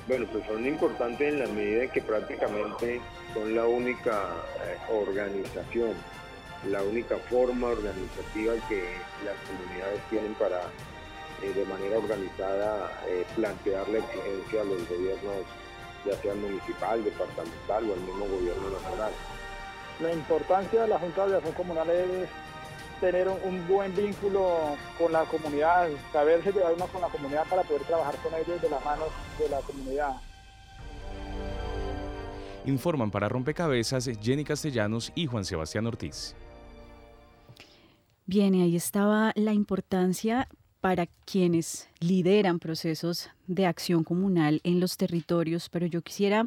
Bueno, 0.07 0.25
pues 0.31 0.45
son 0.45 0.67
importantes 0.67 1.33
en 1.33 1.39
la 1.39 1.47
medida 1.47 1.83
en 1.83 1.89
que 1.89 2.01
prácticamente 2.01 2.99
son 3.33 3.55
la 3.55 3.65
única 3.65 4.35
eh, 4.61 4.77
organización, 4.91 5.93
la 6.69 6.83
única 6.83 7.17
forma 7.29 7.67
organizativa 7.67 8.53
que 8.67 8.83
las 9.23 9.35
comunidades 9.47 10.01
tienen 10.09 10.33
para 10.33 10.61
eh, 11.43 11.53
de 11.53 11.65
manera 11.65 11.97
organizada 11.97 12.89
eh, 13.07 13.25
plantear 13.35 13.87
la 13.89 13.97
exigencia 13.97 14.61
a 14.61 14.63
los 14.63 14.87
gobiernos, 14.87 15.45
ya 16.05 16.15
sea 16.21 16.33
municipal, 16.35 17.03
departamental 17.03 17.89
o 17.89 17.93
al 17.93 17.99
mismo 17.99 18.25
gobierno 18.25 18.69
nacional. 18.69 19.11
La 19.99 20.13
importancia 20.13 20.81
de 20.83 20.87
la 20.87 20.99
Junta 20.99 21.27
de 21.27 21.35
Acción 21.35 21.53
Comunal 21.53 21.89
es 21.89 22.29
tener 22.99 23.27
un, 23.27 23.67
buen 23.67 23.93
vínculo 23.93 24.77
con 24.97 25.11
la 25.11 25.25
comunidad, 25.25 25.89
saberse 26.13 26.53
llevar 26.53 26.73
uno 26.73 26.87
con 26.87 27.01
la 27.01 27.09
comunidad 27.09 27.45
para 27.49 27.63
poder 27.63 27.83
trabajar 27.83 28.15
con 28.17 28.33
ellos 28.33 28.61
de 28.61 28.69
la 28.69 28.79
mano 28.79 29.03
de 29.37 29.49
la 29.49 29.59
comunidad. 29.59 30.15
Informan 32.65 33.11
para 33.11 33.27
Rompecabezas 33.27 34.09
Jenny 34.21 34.45
Castellanos 34.45 35.11
y 35.15 35.25
Juan 35.25 35.43
Sebastián 35.43 35.85
Ortiz. 35.85 36.33
Bien, 38.25 38.53
ahí 38.53 38.77
estaba 38.77 39.33
la 39.35 39.51
importancia 39.51 40.47
para 40.83 41.07
quienes 41.23 41.87
lideran 42.01 42.59
procesos 42.59 43.29
de 43.47 43.65
acción 43.65 44.03
comunal 44.03 44.59
en 44.65 44.81
los 44.81 44.97
territorios, 44.97 45.69
pero 45.69 45.85
yo 45.85 46.01
quisiera 46.01 46.45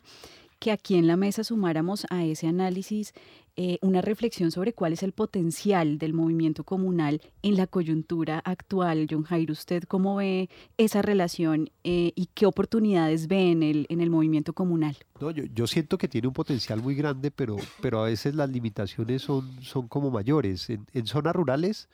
que 0.59 0.73
aquí 0.73 0.97
en 0.97 1.07
la 1.07 1.17
mesa 1.17 1.43
sumáramos 1.43 2.07
a 2.11 2.23
ese 2.23 2.47
análisis 2.47 3.15
eh, 3.57 3.79
una 3.81 4.03
reflexión 4.03 4.51
sobre 4.51 4.75
cuál 4.75 4.93
es 4.93 5.03
el 5.03 5.13
potencial 5.13 5.97
del 5.97 6.13
movimiento 6.13 6.65
comunal 6.65 7.23
en 7.41 7.57
la 7.57 7.67
coyuntura 7.67 8.41
actual. 8.41 9.07
John 9.11 9.23
Jair, 9.23 9.51
¿usted 9.51 9.85
cómo 9.85 10.17
ve 10.17 10.51
esa 10.77 11.01
relación 11.01 11.71
eh, 11.83 12.13
y 12.15 12.29
qué 12.35 12.45
oportunidades 12.45 13.29
ve 13.29 13.51
en 13.51 13.63
el, 13.63 13.87
en 13.89 14.03
el 14.03 14.11
movimiento 14.11 14.53
comunal? 14.53 14.99
No, 15.19 15.31
yo, 15.31 15.45
yo, 15.45 15.67
siento 15.67 15.97
que 15.97 16.09
tiene 16.09 16.29
un 16.29 16.35
potencial 16.35 16.83
muy 16.83 16.95
grande, 16.95 17.31
pero, 17.31 17.57
pero 17.81 18.01
a 18.01 18.05
veces 18.05 18.35
las 18.35 18.51
limitaciones 18.51 19.23
son, 19.23 19.63
son 19.63 19.89
como 19.89 20.11
mayores. 20.11 20.69
En, 20.69 20.87
en 20.93 21.07
zonas 21.07 21.35
rurales 21.35 21.89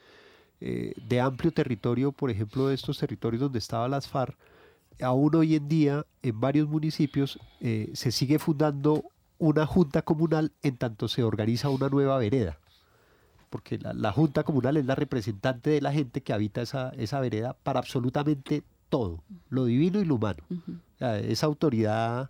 eh, 0.65 0.93
de 0.95 1.19
amplio 1.19 1.51
territorio, 1.51 2.13
por 2.13 2.31
ejemplo, 2.31 2.69
de 2.69 2.75
estos 2.75 2.97
territorios 2.97 3.41
donde 3.41 3.59
estaba 3.59 3.89
las 3.89 4.07
FARC, 4.07 4.37
aún 5.01 5.35
hoy 5.35 5.55
en 5.55 5.67
día 5.67 6.05
en 6.21 6.39
varios 6.39 6.69
municipios 6.69 7.37
eh, 7.59 7.91
se 7.93 8.13
sigue 8.13 8.39
fundando 8.39 9.03
una 9.39 9.65
junta 9.65 10.03
comunal 10.03 10.53
en 10.61 10.77
tanto 10.77 11.09
se 11.09 11.21
organiza 11.21 11.67
una 11.67 11.89
nueva 11.89 12.17
vereda. 12.17 12.59
Porque 13.49 13.77
la, 13.77 14.13
junta 14.13 14.43
comunal 14.43 14.77
es 14.77 14.85
la 14.85 14.95
representante 14.95 15.69
de 15.69 15.81
la 15.81 15.91
gente 15.91 16.21
que 16.21 16.31
habita 16.31 16.61
esa, 16.61 16.91
esa 16.91 17.19
vereda 17.19 17.57
para 17.63 17.79
absolutamente 17.79 18.63
todo, 18.87 19.21
lo 19.49 19.65
divino 19.65 19.99
y 19.99 20.05
lo 20.05 20.15
humano. 20.15 20.45
es 21.01 21.43
autoridad 21.43 22.29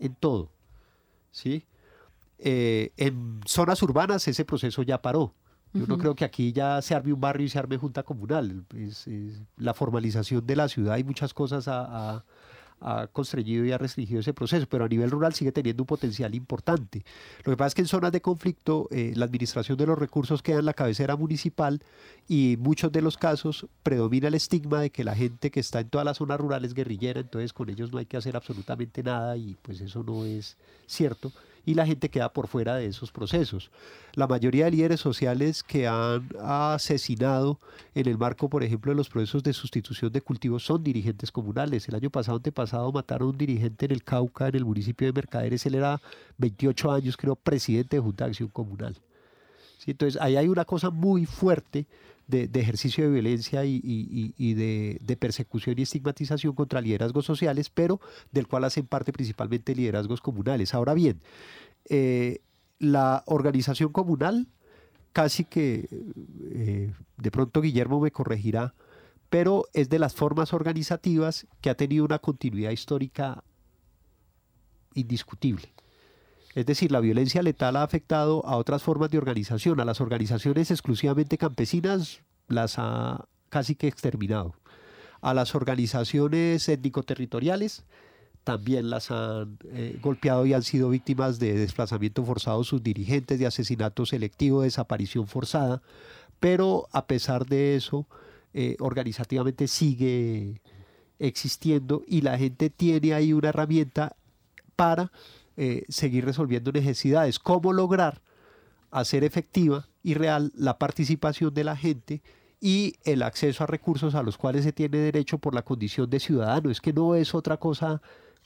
en 0.00 0.16
todo. 0.16 0.50
¿sí? 1.30 1.64
Eh, 2.40 2.90
en 2.96 3.42
zonas 3.46 3.80
urbanas 3.80 4.26
ese 4.26 4.44
proceso 4.44 4.82
ya 4.82 5.00
paró. 5.00 5.34
Yo 5.74 5.86
no 5.86 5.98
creo 5.98 6.14
que 6.14 6.24
aquí 6.24 6.52
ya 6.52 6.80
se 6.82 6.94
arme 6.94 7.12
un 7.12 7.20
barrio 7.20 7.46
y 7.46 7.48
se 7.48 7.58
arme 7.58 7.76
junta 7.76 8.02
comunal. 8.02 8.64
Es, 8.74 9.08
la 9.56 9.74
formalización 9.74 10.46
de 10.46 10.56
la 10.56 10.68
ciudad 10.68 10.96
y 10.98 11.04
muchas 11.04 11.34
cosas 11.34 11.66
ha, 11.68 12.24
constreñido 13.12 13.64
y 13.64 13.72
ha 13.72 13.78
restringido 13.78 14.20
ese 14.20 14.32
proceso, 14.32 14.64
pero 14.70 14.84
a 14.84 14.88
nivel 14.88 15.10
rural 15.10 15.34
sigue 15.34 15.50
teniendo 15.50 15.82
un 15.82 15.88
potencial 15.88 16.32
importante. 16.36 17.04
Lo 17.44 17.52
que 17.52 17.56
pasa 17.56 17.68
es 17.68 17.74
que 17.74 17.80
en 17.80 17.88
zonas 17.88 18.12
de 18.12 18.20
conflicto 18.20 18.86
eh, 18.92 19.14
la 19.16 19.24
administración 19.24 19.76
de 19.76 19.86
los 19.86 19.98
recursos 19.98 20.42
queda 20.42 20.60
en 20.60 20.64
la 20.64 20.74
cabecera 20.74 21.16
municipal 21.16 21.82
y 22.28 22.52
en 22.52 22.60
muchos 22.60 22.92
de 22.92 23.02
los 23.02 23.16
casos 23.16 23.66
predomina 23.82 24.28
el 24.28 24.34
estigma 24.34 24.80
de 24.80 24.90
que 24.90 25.02
la 25.02 25.16
gente 25.16 25.50
que 25.50 25.58
está 25.58 25.80
en 25.80 25.88
todas 25.88 26.04
las 26.04 26.18
zonas 26.18 26.38
rurales 26.38 26.68
es 26.68 26.74
guerrillera, 26.74 27.18
entonces 27.18 27.52
con 27.52 27.68
ellos 27.68 27.90
no 27.90 27.98
hay 27.98 28.06
que 28.06 28.16
hacer 28.16 28.36
absolutamente 28.36 29.02
nada 29.02 29.36
y 29.36 29.56
pues 29.60 29.80
eso 29.80 30.04
no 30.04 30.24
es 30.24 30.56
cierto 30.86 31.32
y 31.68 31.74
la 31.74 31.84
gente 31.84 32.08
queda 32.08 32.32
por 32.32 32.48
fuera 32.48 32.76
de 32.76 32.86
esos 32.86 33.12
procesos. 33.12 33.70
La 34.14 34.26
mayoría 34.26 34.64
de 34.64 34.70
líderes 34.70 35.00
sociales 35.00 35.62
que 35.62 35.86
han 35.86 36.26
asesinado 36.40 37.60
en 37.94 38.08
el 38.08 38.16
marco, 38.16 38.48
por 38.48 38.64
ejemplo, 38.64 38.90
de 38.90 38.96
los 38.96 39.10
procesos 39.10 39.42
de 39.42 39.52
sustitución 39.52 40.10
de 40.10 40.22
cultivos 40.22 40.64
son 40.64 40.82
dirigentes 40.82 41.30
comunales. 41.30 41.86
El 41.86 41.96
año 41.96 42.08
pasado, 42.08 42.38
antepasado, 42.38 42.90
mataron 42.90 43.28
a 43.28 43.30
un 43.32 43.36
dirigente 43.36 43.84
en 43.84 43.92
el 43.92 44.02
Cauca, 44.02 44.48
en 44.48 44.54
el 44.54 44.64
municipio 44.64 45.08
de 45.08 45.12
Mercaderes. 45.12 45.66
Él 45.66 45.74
era 45.74 46.00
28 46.38 46.90
años, 46.90 47.18
creo, 47.18 47.36
presidente 47.36 47.96
de 47.96 48.00
Junta 48.00 48.24
de 48.24 48.30
Acción 48.30 48.48
Comunal. 48.48 48.96
Entonces, 49.86 50.20
ahí 50.20 50.36
hay 50.36 50.48
una 50.48 50.64
cosa 50.64 50.90
muy 50.90 51.26
fuerte 51.26 51.86
de, 52.28 52.60
ejercicio 52.60 53.04
de 53.04 53.10
violencia 53.10 53.64
y, 53.64 54.54
de, 54.54 55.16
persecución 55.18 55.78
y 55.78 55.82
estigmatización 55.82 56.54
contra 56.54 56.80
liderazgos 56.80 57.24
sociales, 57.24 57.70
pero 57.70 58.00
del 58.32 58.46
cual 58.46 58.64
hacen 58.64 58.86
parte 58.86 59.12
principalmente 59.12 59.74
liderazgos 59.74 60.20
comunales. 60.20 60.74
Ahora 60.74 60.94
bien, 60.94 61.20
eh, 61.88 62.40
la 62.78 63.24
organización 63.26 63.92
comunal, 63.92 64.46
casi 65.12 65.44
que 65.44 65.88
eh, 66.50 66.92
de 67.16 67.30
pronto 67.30 67.62
Guillermo 67.62 67.98
me 68.00 68.10
corregirá, 68.12 68.74
pero 69.30 69.64
es 69.72 69.88
de 69.88 69.98
las 69.98 70.14
formas 70.14 70.52
organizativas 70.52 71.46
que 71.60 71.70
ha 71.70 71.76
tenido 71.76 72.04
una 72.04 72.18
continuidad 72.18 72.70
histórica 72.70 73.42
indiscutible. 74.94 75.72
Es 76.58 76.66
decir, 76.66 76.90
la 76.90 76.98
violencia 76.98 77.40
letal 77.40 77.76
ha 77.76 77.84
afectado 77.84 78.44
a 78.44 78.56
otras 78.56 78.82
formas 78.82 79.10
de 79.10 79.18
organización, 79.18 79.78
a 79.78 79.84
las 79.84 80.00
organizaciones 80.00 80.72
exclusivamente 80.72 81.38
campesinas 81.38 82.22
las 82.48 82.80
ha 82.80 83.26
casi 83.48 83.76
que 83.76 83.86
exterminado. 83.86 84.56
A 85.20 85.34
las 85.34 85.54
organizaciones 85.54 86.68
étnico-territoriales 86.68 87.84
también 88.42 88.90
las 88.90 89.12
han 89.12 89.58
eh, 89.66 90.00
golpeado 90.02 90.46
y 90.46 90.52
han 90.52 90.64
sido 90.64 90.88
víctimas 90.88 91.38
de 91.38 91.56
desplazamiento 91.56 92.24
forzado 92.24 92.64
sus 92.64 92.82
dirigentes, 92.82 93.38
de 93.38 93.46
asesinato 93.46 94.04
selectivo, 94.04 94.62
desaparición 94.62 95.28
forzada, 95.28 95.80
pero 96.40 96.88
a 96.90 97.06
pesar 97.06 97.46
de 97.46 97.76
eso, 97.76 98.08
eh, 98.52 98.74
organizativamente 98.80 99.68
sigue 99.68 100.60
existiendo 101.20 102.02
y 102.08 102.22
la 102.22 102.36
gente 102.36 102.68
tiene 102.68 103.14
ahí 103.14 103.32
una 103.32 103.50
herramienta 103.50 104.16
para 104.74 105.12
eh, 105.60 105.84
seguir 105.88 106.24
resolviendo 106.24 106.70
necesidades. 106.70 107.40
¿Cómo 107.40 107.72
lograr 107.72 108.22
hacer 108.92 109.24
efectiva 109.24 109.88
y 110.04 110.14
real 110.14 110.52
la 110.54 110.78
participación 110.78 111.52
de 111.52 111.64
la 111.64 111.76
gente 111.76 112.22
y 112.60 112.94
el 113.02 113.22
acceso 113.22 113.64
a 113.64 113.66
recursos 113.66 114.14
a 114.14 114.22
los 114.22 114.38
cuales 114.38 114.62
se 114.62 114.72
tiene 114.72 114.98
derecho 114.98 115.38
por 115.38 115.56
la 115.56 115.64
condición 115.64 116.08
de 116.08 116.20
ciudadano? 116.20 116.70
Es 116.70 116.80
que 116.80 116.92
no 116.92 117.16
es 117.16 117.34
otra 117.34 117.56
cosa 117.56 118.00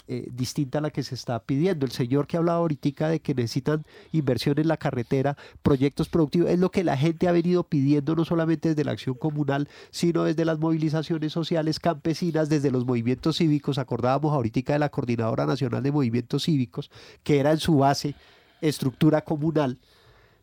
eh, 0.08 0.28
distinta 0.32 0.78
a 0.78 0.80
la 0.80 0.90
que 0.90 1.02
se 1.02 1.14
está 1.14 1.38
pidiendo. 1.40 1.86
El 1.86 1.92
señor 1.92 2.26
que 2.26 2.36
hablaba 2.36 2.58
ahorita 2.58 3.08
de 3.08 3.20
que 3.20 3.34
necesitan 3.34 3.84
inversión 4.12 4.58
en 4.58 4.68
la 4.68 4.76
carretera, 4.76 5.36
proyectos 5.62 6.08
productivos, 6.08 6.50
es 6.50 6.58
lo 6.58 6.70
que 6.70 6.84
la 6.84 6.96
gente 6.96 7.28
ha 7.28 7.32
venido 7.32 7.64
pidiendo 7.64 8.14
no 8.14 8.24
solamente 8.24 8.70
desde 8.70 8.84
la 8.84 8.92
acción 8.92 9.14
comunal, 9.14 9.68
sino 9.90 10.24
desde 10.24 10.44
las 10.44 10.58
movilizaciones 10.58 11.32
sociales 11.32 11.78
campesinas, 11.80 12.48
desde 12.48 12.70
los 12.70 12.84
movimientos 12.84 13.38
cívicos. 13.38 13.78
Acordábamos 13.78 14.32
ahorita 14.32 14.72
de 14.72 14.78
la 14.78 14.88
Coordinadora 14.88 15.46
Nacional 15.46 15.82
de 15.82 15.92
Movimientos 15.92 16.44
Cívicos, 16.44 16.90
que 17.22 17.38
era 17.38 17.52
en 17.52 17.58
su 17.58 17.78
base 17.78 18.14
estructura 18.60 19.22
comunal, 19.22 19.78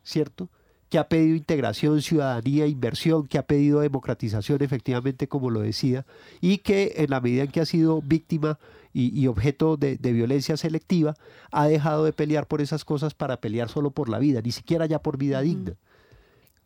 ¿cierto? 0.03 0.49
Que 0.90 0.98
ha 0.98 1.08
pedido 1.08 1.36
integración, 1.36 2.02
ciudadanía, 2.02 2.66
inversión, 2.66 3.28
que 3.28 3.38
ha 3.38 3.44
pedido 3.44 3.80
democratización, 3.80 4.62
efectivamente, 4.64 5.28
como 5.28 5.52
lo 5.52 5.62
decía, 5.62 6.06
y 6.42 6.58
que 6.58 6.94
en 6.98 7.12
la 7.12 7.22
medida 7.22 7.44
en 7.44 7.52
que 7.52 7.62
ha 7.62 7.66
sido 7.66 8.02
víctima 8.02 8.60
y, 8.92 9.28
objeto 9.28 9.78
de, 9.78 9.98
violencia 9.98 10.58
selectiva, 10.58 11.14
ha 11.52 11.68
dejado 11.68 12.06
de 12.06 12.12
pelear 12.12 12.48
por 12.48 12.60
esas 12.60 12.84
cosas 12.84 13.14
para 13.14 13.40
pelear 13.40 13.70
solo 13.70 13.92
por 13.92 14.10
la 14.10 14.18
vida, 14.18 14.42
ni 14.42 14.52
siquiera 14.52 14.88
ya 14.88 15.00
por 15.00 15.18
vida 15.18 15.42
digna. 15.42 15.76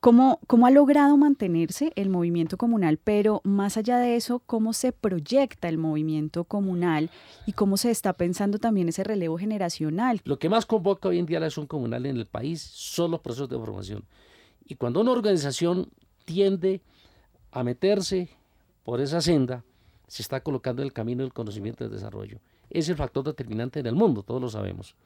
¿Cómo, 0.03 0.41
¿Cómo, 0.47 0.67
ha 0.67 0.69
logrado 0.69 1.15
mantenerse 1.15 1.93
el 1.95 2.09
movimiento 2.09 2.57
comunal? 2.57 2.99
Pero 3.01 3.39
más 3.45 3.77
allá 3.77 3.99
de 3.99 4.17
eso, 4.17 4.39
¿cómo 4.39 4.73
se 4.73 4.91
proyecta 4.91 5.69
el 5.69 5.77
movimiento 5.77 6.43
comunal 6.43 7.09
y 7.45 7.53
cómo 7.53 7.77
se 7.77 7.89
está 7.89 8.11
pensando 8.11 8.59
también 8.59 8.89
ese 8.89 9.05
relevo 9.05 9.37
generacional? 9.37 10.19
Lo 10.25 10.39
que 10.39 10.49
más 10.49 10.65
convoca 10.65 11.07
hoy 11.07 11.19
en 11.19 11.25
día 11.25 11.39
la 11.39 11.45
acción 11.45 11.67
comunal 11.67 12.05
en 12.05 12.17
el 12.17 12.25
país 12.25 12.61
son 12.61 13.11
los 13.11 13.21
procesos 13.21 13.47
de 13.47 13.57
formación. 13.57 14.03
Y 14.65 14.75
cuando 14.75 14.99
una 14.99 15.11
organización 15.11 15.87
tiende 16.25 16.81
a 17.53 17.63
meterse 17.63 18.29
por 18.83 18.99
esa 18.99 19.21
senda, 19.21 19.63
se 20.09 20.21
está 20.21 20.41
colocando 20.41 20.81
en 20.81 20.87
el 20.87 20.93
camino 20.93 21.23
del 21.23 21.31
conocimiento 21.31 21.85
y 21.85 21.87
del 21.87 21.95
desarrollo. 21.95 22.39
Es 22.69 22.89
el 22.89 22.97
factor 22.97 23.23
determinante 23.23 23.79
en 23.79 23.85
el 23.85 23.95
mundo, 23.95 24.21
todos 24.21 24.41
lo 24.41 24.49
sabemos. 24.49 24.97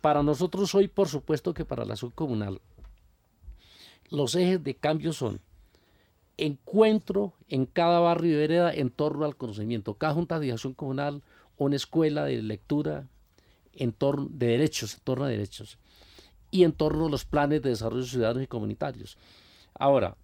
Para 0.00 0.24
nosotros 0.24 0.74
hoy, 0.74 0.88
por 0.88 1.06
supuesto 1.06 1.54
que 1.54 1.64
para 1.64 1.84
la 1.84 1.92
acción 1.92 2.10
comunal, 2.10 2.60
los 4.12 4.34
ejes 4.34 4.62
de 4.62 4.74
cambio 4.74 5.14
son 5.14 5.40
encuentro 6.36 7.32
en 7.48 7.64
cada 7.64 7.98
barrio 7.98 8.32
y 8.32 8.36
vereda 8.36 8.72
en 8.72 8.90
torno 8.90 9.24
al 9.24 9.36
conocimiento. 9.36 9.94
Cada 9.94 10.12
junta 10.12 10.38
de 10.38 10.52
acción 10.52 10.74
comunal, 10.74 11.22
una 11.56 11.76
escuela 11.76 12.24
de 12.26 12.42
lectura 12.42 13.08
en 13.72 13.92
torno 13.92 14.28
de 14.30 14.48
derechos, 14.48 14.94
en 14.94 15.00
torno 15.00 15.24
a 15.24 15.28
derechos 15.28 15.78
y 16.50 16.64
en 16.64 16.72
torno 16.72 17.06
a 17.06 17.10
los 17.10 17.24
planes 17.24 17.62
de 17.62 17.70
desarrollo 17.70 18.04
ciudadanos 18.04 18.42
y 18.42 18.46
comunitarios. 18.48 19.16
Ahora, 19.72 20.14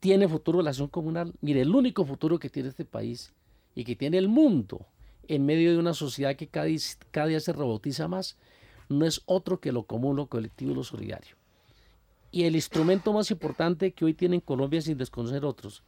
¿tiene 0.00 0.28
futuro 0.28 0.60
la 0.60 0.70
acción 0.70 0.88
comunal? 0.88 1.32
Mire, 1.40 1.62
el 1.62 1.74
único 1.74 2.04
futuro 2.04 2.38
que 2.38 2.50
tiene 2.50 2.68
este 2.68 2.84
país 2.84 3.32
y 3.74 3.84
que 3.84 3.96
tiene 3.96 4.18
el 4.18 4.28
mundo 4.28 4.84
en 5.26 5.46
medio 5.46 5.72
de 5.72 5.78
una 5.78 5.94
sociedad 5.94 6.36
que 6.36 6.48
cada, 6.48 6.68
cada 7.10 7.28
día 7.28 7.40
se 7.40 7.54
robotiza 7.54 8.08
más, 8.08 8.36
no 8.90 9.06
es 9.06 9.22
otro 9.24 9.58
que 9.58 9.72
lo 9.72 9.84
común, 9.84 10.16
lo 10.16 10.26
colectivo 10.26 10.72
y 10.72 10.74
lo 10.74 10.84
solidario. 10.84 11.35
Y 12.30 12.44
el 12.44 12.56
instrumento 12.56 13.12
más 13.12 13.30
importante 13.30 13.92
que 13.92 14.04
hoy 14.04 14.14
tiene 14.14 14.36
en 14.36 14.40
Colombia, 14.40 14.80
sin 14.80 14.98
desconocer 14.98 15.44
otros, 15.44 15.82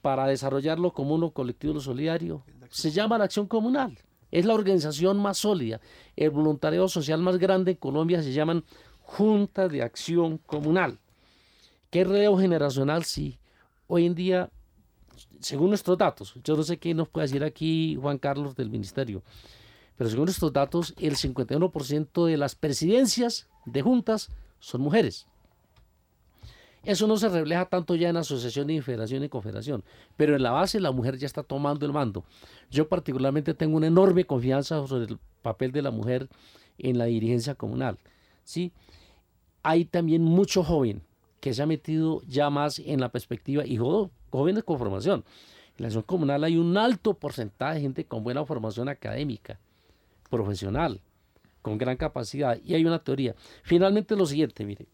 para 0.00 0.26
desarrollar 0.26 0.78
lo 0.78 0.92
común, 0.92 1.20
lo 1.20 1.30
colectivo, 1.30 1.74
lo 1.74 1.80
solidario, 1.80 2.44
se 2.70 2.90
llama 2.90 3.18
la 3.18 3.24
acción 3.24 3.46
comunal. 3.46 3.98
Es 4.30 4.46
la 4.46 4.54
organización 4.54 5.18
más 5.18 5.38
sólida. 5.38 5.80
El 6.16 6.30
voluntariado 6.30 6.88
social 6.88 7.20
más 7.20 7.38
grande 7.38 7.72
en 7.72 7.76
Colombia 7.76 8.22
se 8.22 8.32
llaman 8.32 8.64
Junta 9.00 9.68
de 9.68 9.82
Acción 9.82 10.38
Comunal. 10.38 10.98
¿Qué 11.90 12.04
relevo 12.04 12.38
generacional? 12.38 13.04
Sí. 13.04 13.38
Hoy 13.86 14.06
en 14.06 14.14
día, 14.14 14.50
según 15.40 15.68
nuestros 15.68 15.98
datos, 15.98 16.34
yo 16.42 16.56
no 16.56 16.62
sé 16.62 16.78
qué 16.78 16.94
nos 16.94 17.08
puede 17.10 17.26
decir 17.26 17.44
aquí 17.44 17.98
Juan 18.00 18.16
Carlos 18.16 18.56
del 18.56 18.70
Ministerio, 18.70 19.22
pero 19.96 20.08
según 20.08 20.24
nuestros 20.24 20.52
datos, 20.52 20.94
el 20.98 21.16
51% 21.16 22.24
de 22.24 22.36
las 22.38 22.54
presidencias 22.54 23.48
de 23.66 23.82
juntas 23.82 24.30
son 24.58 24.80
mujeres. 24.80 25.26
Eso 26.84 27.06
no 27.06 27.16
se 27.16 27.28
refleja 27.28 27.64
tanto 27.66 27.94
ya 27.94 28.08
en 28.08 28.16
asociación 28.16 28.68
y 28.70 28.80
federación 28.80 29.22
y 29.22 29.28
confederación, 29.28 29.84
pero 30.16 30.34
en 30.34 30.42
la 30.42 30.50
base 30.50 30.80
la 30.80 30.90
mujer 30.90 31.16
ya 31.16 31.26
está 31.26 31.42
tomando 31.44 31.86
el 31.86 31.92
mando. 31.92 32.24
Yo 32.70 32.88
particularmente 32.88 33.54
tengo 33.54 33.76
una 33.76 33.86
enorme 33.86 34.24
confianza 34.24 34.84
sobre 34.86 35.04
el 35.04 35.18
papel 35.42 35.70
de 35.70 35.82
la 35.82 35.92
mujer 35.92 36.28
en 36.78 36.98
la 36.98 37.04
dirigencia 37.04 37.54
comunal. 37.54 37.98
¿sí? 38.44 38.72
Hay 39.62 39.84
también 39.84 40.22
mucho 40.22 40.64
joven 40.64 41.02
que 41.40 41.54
se 41.54 41.62
ha 41.62 41.66
metido 41.66 42.22
ya 42.26 42.50
más 42.50 42.78
en 42.78 43.00
la 43.00 43.10
perspectiva, 43.10 43.64
y 43.66 43.76
jóvenes 43.76 44.64
con 44.64 44.78
formación. 44.78 45.24
En 45.76 45.82
la 45.82 45.86
acción 45.86 46.02
comunal 46.02 46.44
hay 46.44 46.56
un 46.56 46.76
alto 46.76 47.14
porcentaje 47.14 47.76
de 47.76 47.80
gente 47.80 48.04
con 48.04 48.22
buena 48.22 48.44
formación 48.44 48.88
académica, 48.88 49.58
profesional, 50.30 51.00
con 51.60 51.78
gran 51.78 51.96
capacidad. 51.96 52.58
Y 52.64 52.74
hay 52.74 52.84
una 52.84 52.98
teoría. 52.98 53.34
Finalmente 53.62 54.14
lo 54.14 54.26
siguiente, 54.26 54.64
mire, 54.64 54.86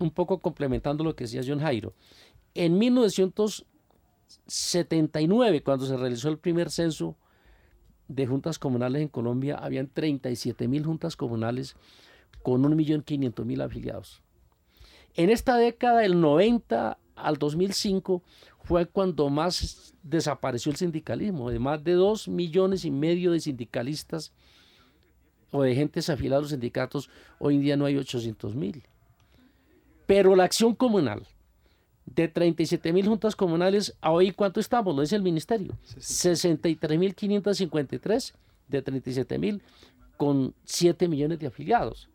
un 0.00 0.10
poco 0.10 0.40
complementando 0.40 1.04
lo 1.04 1.14
que 1.14 1.24
decía 1.24 1.42
John 1.46 1.60
Jairo. 1.60 1.94
En 2.54 2.78
1979, 2.78 5.62
cuando 5.62 5.86
se 5.86 5.96
realizó 5.96 6.28
el 6.28 6.38
primer 6.38 6.70
censo 6.70 7.16
de 8.08 8.26
juntas 8.26 8.58
comunales 8.58 9.02
en 9.02 9.08
Colombia, 9.08 9.56
habían 9.56 9.86
37 9.88 10.66
mil 10.66 10.84
juntas 10.84 11.14
comunales 11.16 11.76
con 12.42 12.62
1.500.000 12.62 13.64
afiliados. 13.64 14.22
En 15.14 15.30
esta 15.30 15.56
década, 15.56 16.00
del 16.00 16.20
90 16.20 16.98
al 17.16 17.36
2005, 17.36 18.22
fue 18.62 18.86
cuando 18.86 19.28
más 19.28 19.94
desapareció 20.02 20.70
el 20.70 20.76
sindicalismo. 20.76 21.50
De 21.50 21.58
más 21.58 21.82
de 21.84 21.92
2 21.92 22.28
millones 22.28 22.84
y 22.84 22.90
medio 22.90 23.32
de 23.32 23.40
sindicalistas 23.40 24.32
o 25.50 25.62
de 25.62 25.74
gentes 25.74 26.08
afiliadas 26.08 26.38
a 26.38 26.42
los 26.42 26.50
sindicatos, 26.50 27.10
hoy 27.38 27.56
en 27.56 27.62
día 27.62 27.76
no 27.76 27.84
hay 27.84 27.96
800 27.96 28.54
mil. 28.54 28.84
Pero 30.10 30.34
la 30.34 30.42
acción 30.42 30.74
comunal, 30.74 31.22
de 32.04 32.26
37 32.26 32.92
mil 32.92 33.06
juntas 33.06 33.36
comunales, 33.36 33.96
¿a 34.00 34.10
hoy 34.10 34.32
cuánto 34.32 34.58
estamos? 34.58 34.96
Lo 34.96 35.02
dice 35.02 35.14
el 35.14 35.22
ministerio. 35.22 35.78
63.553 35.84 38.34
de 38.66 38.82
37 38.82 39.38
mil 39.38 39.62
con 40.16 40.52
7 40.64 41.06
millones 41.06 41.38
de 41.38 41.46
afiliados. 41.46 42.08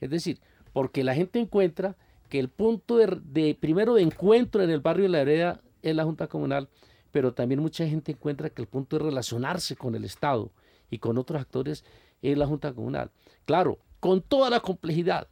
Es 0.00 0.10
decir, 0.10 0.40
porque 0.72 1.04
la 1.04 1.14
gente 1.14 1.38
encuentra 1.38 1.94
que 2.28 2.40
el 2.40 2.48
punto 2.48 2.96
de, 2.96 3.54
primero 3.54 3.94
de 3.94 4.02
encuentro 4.02 4.60
en 4.60 4.70
el 4.70 4.80
barrio 4.80 5.04
de 5.04 5.10
la 5.10 5.20
hereda 5.20 5.60
es 5.80 5.94
la 5.94 6.02
junta 6.02 6.26
comunal, 6.26 6.68
pero 7.12 7.34
también 7.34 7.60
mucha 7.60 7.86
gente 7.86 8.10
encuentra 8.10 8.50
que 8.50 8.62
el 8.62 8.66
punto 8.66 8.98
de 8.98 9.04
relacionarse 9.04 9.76
con 9.76 9.94
el 9.94 10.04
Estado 10.04 10.50
y 10.90 10.98
con 10.98 11.18
otros 11.18 11.40
actores 11.40 11.84
es 12.20 12.36
la 12.36 12.48
junta 12.48 12.72
comunal. 12.72 13.12
Claro, 13.44 13.78
con 14.00 14.22
toda 14.22 14.50
la 14.50 14.58
complejidad, 14.58 15.28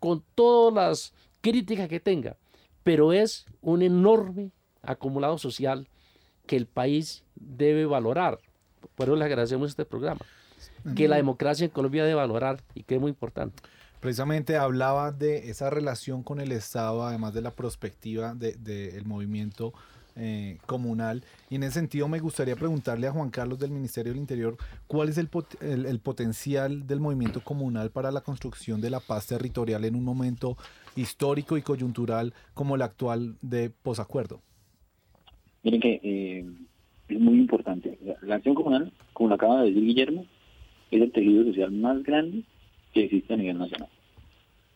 con 0.00 0.22
todas 0.34 0.74
las 0.74 1.12
críticas 1.40 1.88
que 1.88 2.00
tenga, 2.00 2.36
pero 2.82 3.12
es 3.12 3.46
un 3.60 3.82
enorme 3.82 4.52
acumulado 4.82 5.38
social 5.38 5.88
que 6.46 6.56
el 6.56 6.66
país 6.66 7.24
debe 7.34 7.86
valorar. 7.86 8.38
Por 8.94 9.08
eso 9.08 9.16
le 9.16 9.24
agradecemos 9.24 9.70
este 9.70 9.84
programa, 9.84 10.20
que 10.94 11.08
la 11.08 11.16
democracia 11.16 11.64
en 11.64 11.70
Colombia 11.70 12.04
debe 12.04 12.14
valorar 12.14 12.62
y 12.74 12.84
que 12.84 12.94
es 12.94 13.00
muy 13.00 13.10
importante. 13.10 13.62
Precisamente 14.00 14.56
hablaba 14.56 15.10
de 15.10 15.50
esa 15.50 15.70
relación 15.70 16.22
con 16.22 16.40
el 16.40 16.52
Estado, 16.52 17.04
además 17.04 17.34
de 17.34 17.40
la 17.40 17.50
perspectiva 17.50 18.34
del 18.34 18.62
de, 18.62 19.02
movimiento 19.04 19.72
eh, 20.16 20.58
comunal. 20.66 21.22
Y 21.50 21.56
en 21.56 21.64
ese 21.64 21.74
sentido 21.74 22.08
me 22.08 22.20
gustaría 22.20 22.56
preguntarle 22.56 23.06
a 23.06 23.12
Juan 23.12 23.30
Carlos 23.30 23.58
del 23.58 23.70
Ministerio 23.70 24.12
del 24.12 24.20
Interior 24.20 24.56
cuál 24.86 25.08
es 25.08 25.18
el, 25.18 25.28
el, 25.60 26.00
potencial 26.00 26.86
del 26.86 27.00
movimiento 27.00 27.40
comunal 27.40 27.90
para 27.90 28.10
la 28.10 28.22
construcción 28.22 28.80
de 28.80 28.90
la 28.90 29.00
paz 29.00 29.26
territorial 29.26 29.84
en 29.84 29.94
un 29.94 30.04
momento 30.04 30.56
histórico 30.96 31.56
y 31.56 31.62
coyuntural 31.62 32.32
como 32.54 32.76
el 32.76 32.82
actual 32.82 33.36
de 33.42 33.70
posacuerdo. 33.70 34.40
Miren 35.62 35.80
que 35.80 36.00
eh, 36.02 36.44
es 37.08 37.20
muy 37.20 37.38
importante. 37.38 37.98
La, 38.22 38.36
acción 38.36 38.54
comunal, 38.54 38.92
como 39.12 39.28
lo 39.28 39.34
acaba 39.34 39.62
de 39.62 39.68
decir 39.68 39.84
Guillermo, 39.84 40.26
es 40.90 41.02
el 41.02 41.12
tejido 41.12 41.44
social 41.44 41.72
más 41.72 42.02
grande 42.02 42.42
que 42.94 43.04
existe 43.04 43.34
a 43.34 43.36
nivel 43.36 43.58
nacional. 43.58 43.88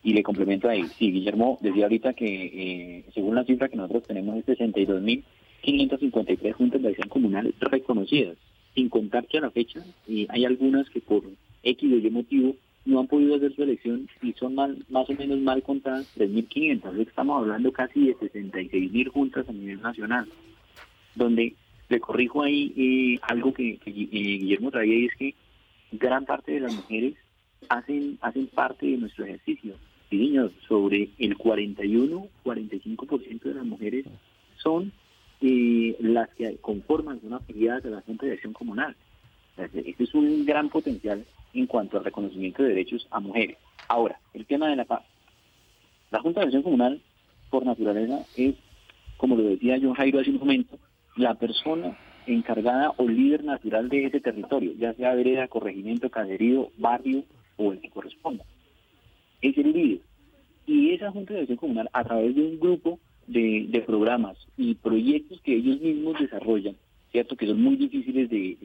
Y 0.02 0.14
le 0.14 0.22
complemento 0.22 0.66
ahí, 0.68 0.84
sí, 0.98 1.12
Guillermo 1.12 1.58
decía 1.60 1.82
ahorita 1.84 2.14
que 2.14 2.26
eh, 2.26 3.04
según 3.12 3.34
la 3.34 3.44
cifra 3.44 3.68
que 3.68 3.76
nosotros 3.76 4.04
tenemos 4.04 4.38
es 4.38 4.46
62.553 4.46 6.54
juntas 6.54 6.80
de 6.80 6.88
acción 6.88 7.08
comunal 7.08 7.54
reconocidas, 7.60 8.38
sin 8.74 8.88
contar 8.88 9.26
que 9.26 9.36
a 9.38 9.42
la 9.42 9.50
fecha 9.50 9.84
eh, 10.08 10.26
hay 10.30 10.46
algunas 10.46 10.88
que 10.88 11.00
por 11.00 11.24
X 11.62 11.92
o 11.92 11.96
Y 11.96 12.10
motivo 12.10 12.56
no 12.86 13.00
han 13.00 13.08
podido 13.08 13.36
hacer 13.36 13.54
su 13.54 13.62
elección 13.62 14.08
y 14.22 14.32
son 14.32 14.54
mal, 14.54 14.82
más 14.88 15.10
o 15.10 15.12
menos 15.12 15.38
mal 15.40 15.62
contadas 15.62 16.10
3.500. 16.16 16.98
Estamos 17.00 17.42
hablando 17.42 17.70
casi 17.70 18.06
de 18.06 18.16
66.000 18.16 19.08
juntas 19.08 19.46
a 19.50 19.52
nivel 19.52 19.82
nacional, 19.82 20.26
donde 21.14 21.54
le 21.90 22.00
corrijo 22.00 22.42
ahí 22.42 22.72
eh, 22.74 23.18
algo 23.22 23.52
que, 23.52 23.78
Guillermo 23.84 24.70
traía 24.70 24.94
y 24.94 25.04
es 25.06 25.14
que 25.16 25.34
gran 25.92 26.24
parte 26.24 26.52
de 26.52 26.60
las 26.60 26.74
mujeres 26.74 27.16
hacen, 27.68 28.16
hacen 28.22 28.46
parte 28.46 28.86
de 28.86 28.96
nuestro 28.96 29.26
ejercicio 29.26 29.74
y 30.10 30.16
niños, 30.16 30.50
sobre 30.66 31.10
el 31.18 31.38
41-45% 31.38 33.42
de 33.42 33.54
las 33.54 33.64
mujeres 33.64 34.06
son 34.56 34.92
eh, 35.40 35.96
las 36.00 36.28
que 36.30 36.56
conforman 36.58 37.20
una 37.22 37.36
afiliadas 37.36 37.84
de 37.84 37.90
la 37.90 38.00
Junta 38.02 38.26
de 38.26 38.32
Acción 38.32 38.52
Comunal. 38.52 38.96
Este 39.56 40.02
es 40.02 40.14
un 40.14 40.44
gran 40.44 40.68
potencial 40.68 41.24
en 41.54 41.66
cuanto 41.66 41.98
al 41.98 42.04
reconocimiento 42.04 42.62
de 42.62 42.70
derechos 42.70 43.06
a 43.10 43.20
mujeres. 43.20 43.56
Ahora, 43.88 44.18
el 44.34 44.46
tema 44.46 44.68
de 44.68 44.76
la 44.76 44.84
paz. 44.84 45.02
La 46.10 46.20
Junta 46.20 46.40
de 46.40 46.46
Acción 46.46 46.62
Comunal, 46.62 47.00
por 47.50 47.64
naturaleza, 47.64 48.24
es, 48.36 48.54
como 49.16 49.36
lo 49.36 49.44
decía 49.44 49.78
John 49.80 49.94
Jairo 49.94 50.20
hace 50.20 50.30
un 50.30 50.38
momento, 50.38 50.78
la 51.16 51.34
persona 51.34 51.96
encargada 52.26 52.92
o 52.96 53.08
líder 53.08 53.44
natural 53.44 53.88
de 53.88 54.06
ese 54.06 54.20
territorio, 54.20 54.72
ya 54.78 54.92
sea 54.94 55.14
vereda, 55.14 55.48
corregimiento, 55.48 56.10
caserío, 56.10 56.70
barrio 56.78 57.24
o 57.56 57.72
el 57.72 57.80
que 57.80 57.90
corresponda. 57.90 58.44
Es 59.40 59.56
el 59.56 59.72
líder. 59.72 60.00
Y 60.66 60.92
esa 60.92 61.10
Junta 61.10 61.34
de 61.34 61.40
Acción 61.40 61.58
Comunal, 61.58 61.90
a 61.92 62.04
través 62.04 62.34
de 62.34 62.42
un 62.42 62.60
grupo 62.60 63.00
de, 63.26 63.82
programas 63.86 64.36
y 64.56 64.74
proyectos 64.74 65.40
que 65.42 65.56
ellos 65.56 65.80
mismos 65.80 66.18
desarrollan, 66.18 66.76
¿cierto? 67.12 67.36
Que 67.36 67.46
son 67.46 67.62
muy 67.62 67.76
difíciles 67.76 68.28
de, 68.28 68.56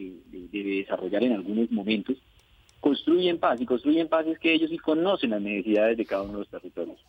desarrollar 0.52 1.24
en 1.24 1.34
algunos 1.34 1.72
momentos, 1.72 2.18
construyen 2.80 3.40
paz. 3.40 3.60
Y 3.62 3.66
construyen 3.66 4.08
paz 4.08 4.28
es 4.28 4.40
que 4.40 4.54
ellos 4.54 4.70
sí 4.70 4.78
conocen 4.78 5.32
las 5.32 5.42
necesidades 5.42 5.98
de 5.98 6.06
cada 6.06 6.24
uno 6.24 6.34
de 6.34 6.40
los 6.40 6.50
territorios. 6.50 7.00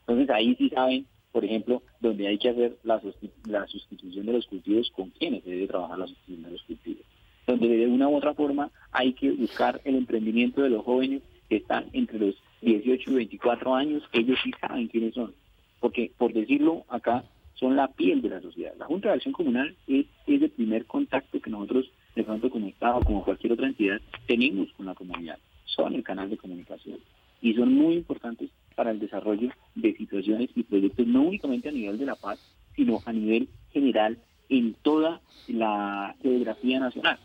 Entonces 0.00 0.30
ahí 0.30 0.54
sí 0.56 0.68
saben, 0.68 1.06
por 1.32 1.44
ejemplo, 1.44 1.82
donde 2.00 2.28
hay 2.28 2.38
que 2.38 2.50
hacer 2.50 2.76
la, 2.84 3.00
la 3.46 3.66
sustitución 3.66 4.26
de 4.26 4.32
los 4.32 4.46
cultivos, 4.46 4.90
con 4.90 5.10
quienes 5.10 5.42
se 5.44 5.50
debe 5.50 5.66
trabajar 5.66 5.98
la 5.98 6.06
sustitución 6.06 6.44
de 6.44 6.50
los 6.50 6.62
cultivos. 6.62 7.02
Donde 7.46 7.68
de 7.68 7.86
una 7.86 8.08
u 8.08 8.16
otra 8.16 8.34
forma 8.34 8.70
hay 8.90 9.12
que 9.12 9.30
buscar 9.32 9.80
el 9.84 9.96
emprendimiento 9.96 10.62
de 10.62 10.70
los 10.70 10.84
jóvenes 10.84 11.22
que 11.48 11.56
están 11.56 11.86
entre 11.92 12.18
los 12.18 12.34
18 12.62 13.10
y 13.10 13.14
24 13.14 13.74
años, 13.74 14.02
ellos 14.12 14.38
sí 14.42 14.50
saben 14.60 14.88
quiénes 14.88 15.14
son 15.14 15.34
porque 15.80 16.10
por 16.16 16.32
decirlo 16.32 16.84
acá, 16.88 17.24
son 17.54 17.76
la 17.76 17.88
piel 17.88 18.20
de 18.20 18.28
la 18.28 18.40
sociedad. 18.40 18.74
La 18.78 18.86
Junta 18.86 19.08
de 19.08 19.14
Acción 19.14 19.32
Comunal 19.32 19.76
es, 19.86 20.06
el 20.26 20.50
primer 20.50 20.84
contacto 20.86 21.40
que 21.40 21.50
nosotros, 21.50 21.90
de 22.14 22.24
pronto 22.24 22.50
como 22.50 22.66
Estado, 22.66 23.00
como 23.00 23.24
cualquier 23.24 23.52
otra 23.52 23.66
entidad, 23.66 24.00
tenemos 24.26 24.70
con 24.72 24.86
la 24.86 24.94
comunidad. 24.94 25.38
Son 25.64 25.94
el 25.94 26.02
canal 26.02 26.28
de 26.28 26.36
comunicación 26.36 26.98
y 27.40 27.54
son 27.54 27.72
muy 27.72 27.94
importantes 27.94 28.50
para 28.74 28.90
el 28.90 28.98
desarrollo 28.98 29.50
de 29.74 29.94
situaciones 29.94 30.50
y 30.54 30.62
proyectos, 30.64 31.06
no 31.06 31.22
únicamente 31.22 31.68
a 31.68 31.72
nivel 31.72 31.98
de 31.98 32.06
la 32.06 32.16
paz, 32.16 32.38
sino 32.74 33.00
a 33.04 33.12
nivel 33.12 33.48
general 33.72 34.18
en 34.48 34.74
toda 34.82 35.20
la 35.48 36.14
geografía 36.22 36.80
nacional. 36.80 37.18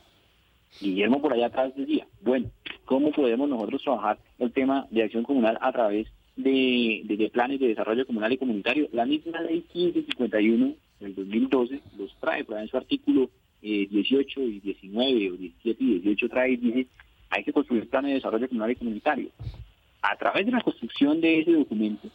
Guillermo 0.79 1.21
por 1.21 1.33
allá 1.33 1.47
atrás 1.47 1.73
decía, 1.75 2.07
bueno, 2.21 2.49
¿cómo 2.85 3.11
podemos 3.11 3.49
nosotros 3.49 3.83
trabajar 3.83 4.19
el 4.39 4.51
tema 4.51 4.87
de 4.89 5.03
acción 5.03 5.23
comunal 5.23 5.57
a 5.61 5.71
través 5.71 6.07
de, 6.35 7.29
planes 7.33 7.59
de 7.59 7.67
desarrollo 7.67 8.05
comunal 8.05 8.31
y 8.31 8.37
comunitario. 8.37 8.87
La 8.91 9.05
misma 9.05 9.41
ley 9.41 9.65
1551 9.73 10.73
del 10.99 11.15
2012 11.15 11.81
los 11.97 12.15
trae, 12.19 12.43
pero 12.43 12.59
en 12.59 12.67
su 12.67 12.77
artículo 12.77 13.29
18 13.61 14.39
eh, 14.39 14.43
y 14.43 14.59
19 14.59 15.31
o 15.31 15.33
17 15.33 15.83
y 15.83 15.99
18 15.99 16.29
trae 16.29 16.51
y 16.51 16.57
dice 16.57 16.87
hay 17.29 17.43
que 17.43 17.53
construir 17.53 17.87
planes 17.87 18.09
de 18.09 18.15
desarrollo 18.15 18.47
comunal 18.47 18.71
y 18.71 18.75
comunitario. 18.75 19.29
A 20.01 20.17
través 20.17 20.45
de 20.45 20.51
la 20.51 20.61
construcción 20.61 21.21
de 21.21 21.39
ese 21.39 21.51
documento 21.51 22.09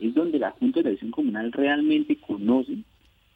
es 0.00 0.14
donde 0.14 0.38
la 0.38 0.52
Junta 0.52 0.80
de 0.80 0.90
Acción 0.90 1.10
Comunal 1.10 1.52
realmente 1.52 2.16
conoce 2.16 2.78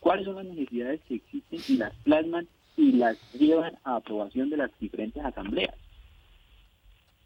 cuáles 0.00 0.24
son 0.24 0.36
las 0.36 0.46
necesidades 0.46 1.00
que 1.06 1.16
existen 1.16 1.60
y 1.68 1.78
las 1.78 1.94
plasman 2.04 2.48
y 2.76 2.92
las 2.92 3.16
llevan 3.32 3.76
a 3.84 3.96
aprobación 3.96 4.50
de 4.50 4.58
las 4.58 4.70
diferentes 4.78 5.24
asambleas. 5.24 5.74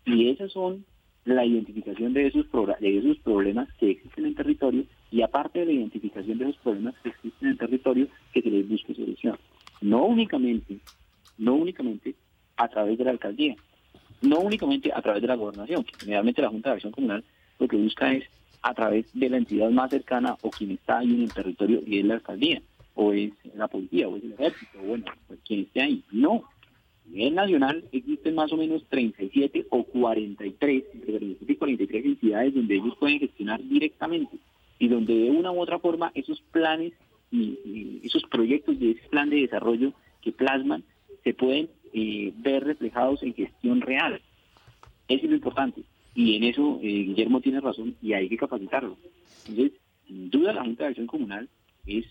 Y 0.04 0.28
esas 0.28 0.52
son 0.52 0.84
la 1.24 1.44
identificación 1.44 2.12
de 2.14 2.28
esos, 2.28 2.46
de 2.80 2.98
esos 2.98 3.18
problemas 3.18 3.68
que 3.74 3.90
existen 3.90 4.26
en 4.26 4.34
territorio 4.34 4.84
y 5.10 5.22
aparte 5.22 5.60
de 5.60 5.66
la 5.66 5.72
identificación 5.72 6.38
de 6.38 6.48
esos 6.48 6.62
problemas 6.62 6.94
que 7.02 7.10
existen 7.10 7.50
en 7.50 7.58
territorio, 7.58 8.08
que 8.32 8.42
se 8.42 8.50
les 8.50 8.68
busque 8.68 8.94
solución. 8.94 9.38
No 9.80 10.04
únicamente, 10.04 10.78
no 11.38 11.54
únicamente 11.54 12.14
a 12.56 12.68
través 12.68 12.96
de 12.98 13.04
la 13.04 13.10
alcaldía, 13.10 13.56
no 14.22 14.40
únicamente 14.40 14.92
a 14.92 15.02
través 15.02 15.22
de 15.22 15.28
la 15.28 15.34
gobernación, 15.34 15.84
que 15.84 15.94
generalmente 15.98 16.42
la 16.42 16.50
Junta 16.50 16.70
de 16.70 16.74
Acción 16.74 16.92
Comunal 16.92 17.24
lo 17.58 17.68
que 17.68 17.76
busca 17.76 18.12
es 18.12 18.24
a 18.62 18.74
través 18.74 19.06
de 19.14 19.28
la 19.28 19.38
entidad 19.38 19.70
más 19.70 19.90
cercana 19.90 20.36
o 20.42 20.50
quien 20.50 20.72
está 20.72 20.98
ahí 20.98 21.10
en 21.10 21.22
el 21.22 21.32
territorio 21.32 21.82
y 21.86 21.98
es 21.98 22.04
la 22.04 22.14
alcaldía, 22.14 22.62
o 22.94 23.12
es 23.12 23.32
la 23.54 23.68
policía, 23.68 24.08
o 24.08 24.16
es 24.16 24.24
el 24.24 24.32
ejército, 24.32 24.78
o 24.80 24.86
bueno, 24.86 25.04
pues 25.26 25.40
quien 25.44 25.60
esté 25.60 25.80
ahí. 25.82 26.04
No, 26.10 26.44
nivel 27.10 27.34
nacional 27.34 27.84
existen 27.92 28.34
más 28.34 28.52
o 28.52 28.56
menos 28.56 28.84
37 28.88 29.66
o 29.70 29.84
43, 29.84 30.84
entre 30.94 31.18
37 31.18 31.52
y 31.52 31.56
43 31.56 32.04
entidades 32.04 32.54
donde 32.54 32.74
ellos 32.76 32.96
pueden 32.98 33.18
gestionar 33.18 33.62
directamente 33.62 34.36
y 34.78 34.88
donde 34.88 35.14
de 35.14 35.30
una 35.30 35.50
u 35.50 35.60
otra 35.60 35.78
forma 35.78 36.12
esos 36.14 36.40
planes 36.52 36.92
y, 37.30 38.00
esos 38.02 38.22
proyectos 38.24 38.78
de 38.78 38.92
ese 38.92 39.08
plan 39.08 39.28
de 39.28 39.42
desarrollo 39.42 39.92
que 40.22 40.32
plasman 40.32 40.84
se 41.24 41.34
pueden 41.34 41.68
eh, 41.92 42.32
ver 42.36 42.64
reflejados 42.64 43.22
en 43.22 43.34
gestión 43.34 43.80
real. 43.80 44.20
Eso 45.08 45.24
es 45.24 45.30
lo 45.30 45.36
importante. 45.36 45.82
Y 46.14 46.36
en 46.36 46.44
eso 46.44 46.78
eh, 46.82 46.86
Guillermo 46.86 47.40
tiene 47.40 47.60
razón 47.60 47.96
y 48.00 48.12
hay 48.14 48.28
que 48.28 48.36
capacitarlo. 48.36 48.96
Entonces, 49.46 49.78
sin 50.06 50.30
duda 50.30 50.52
la 50.52 50.62
Junta 50.62 50.84
de 50.84 50.90
Acción 50.90 51.06
Comunal 51.06 51.48
es 51.86 52.06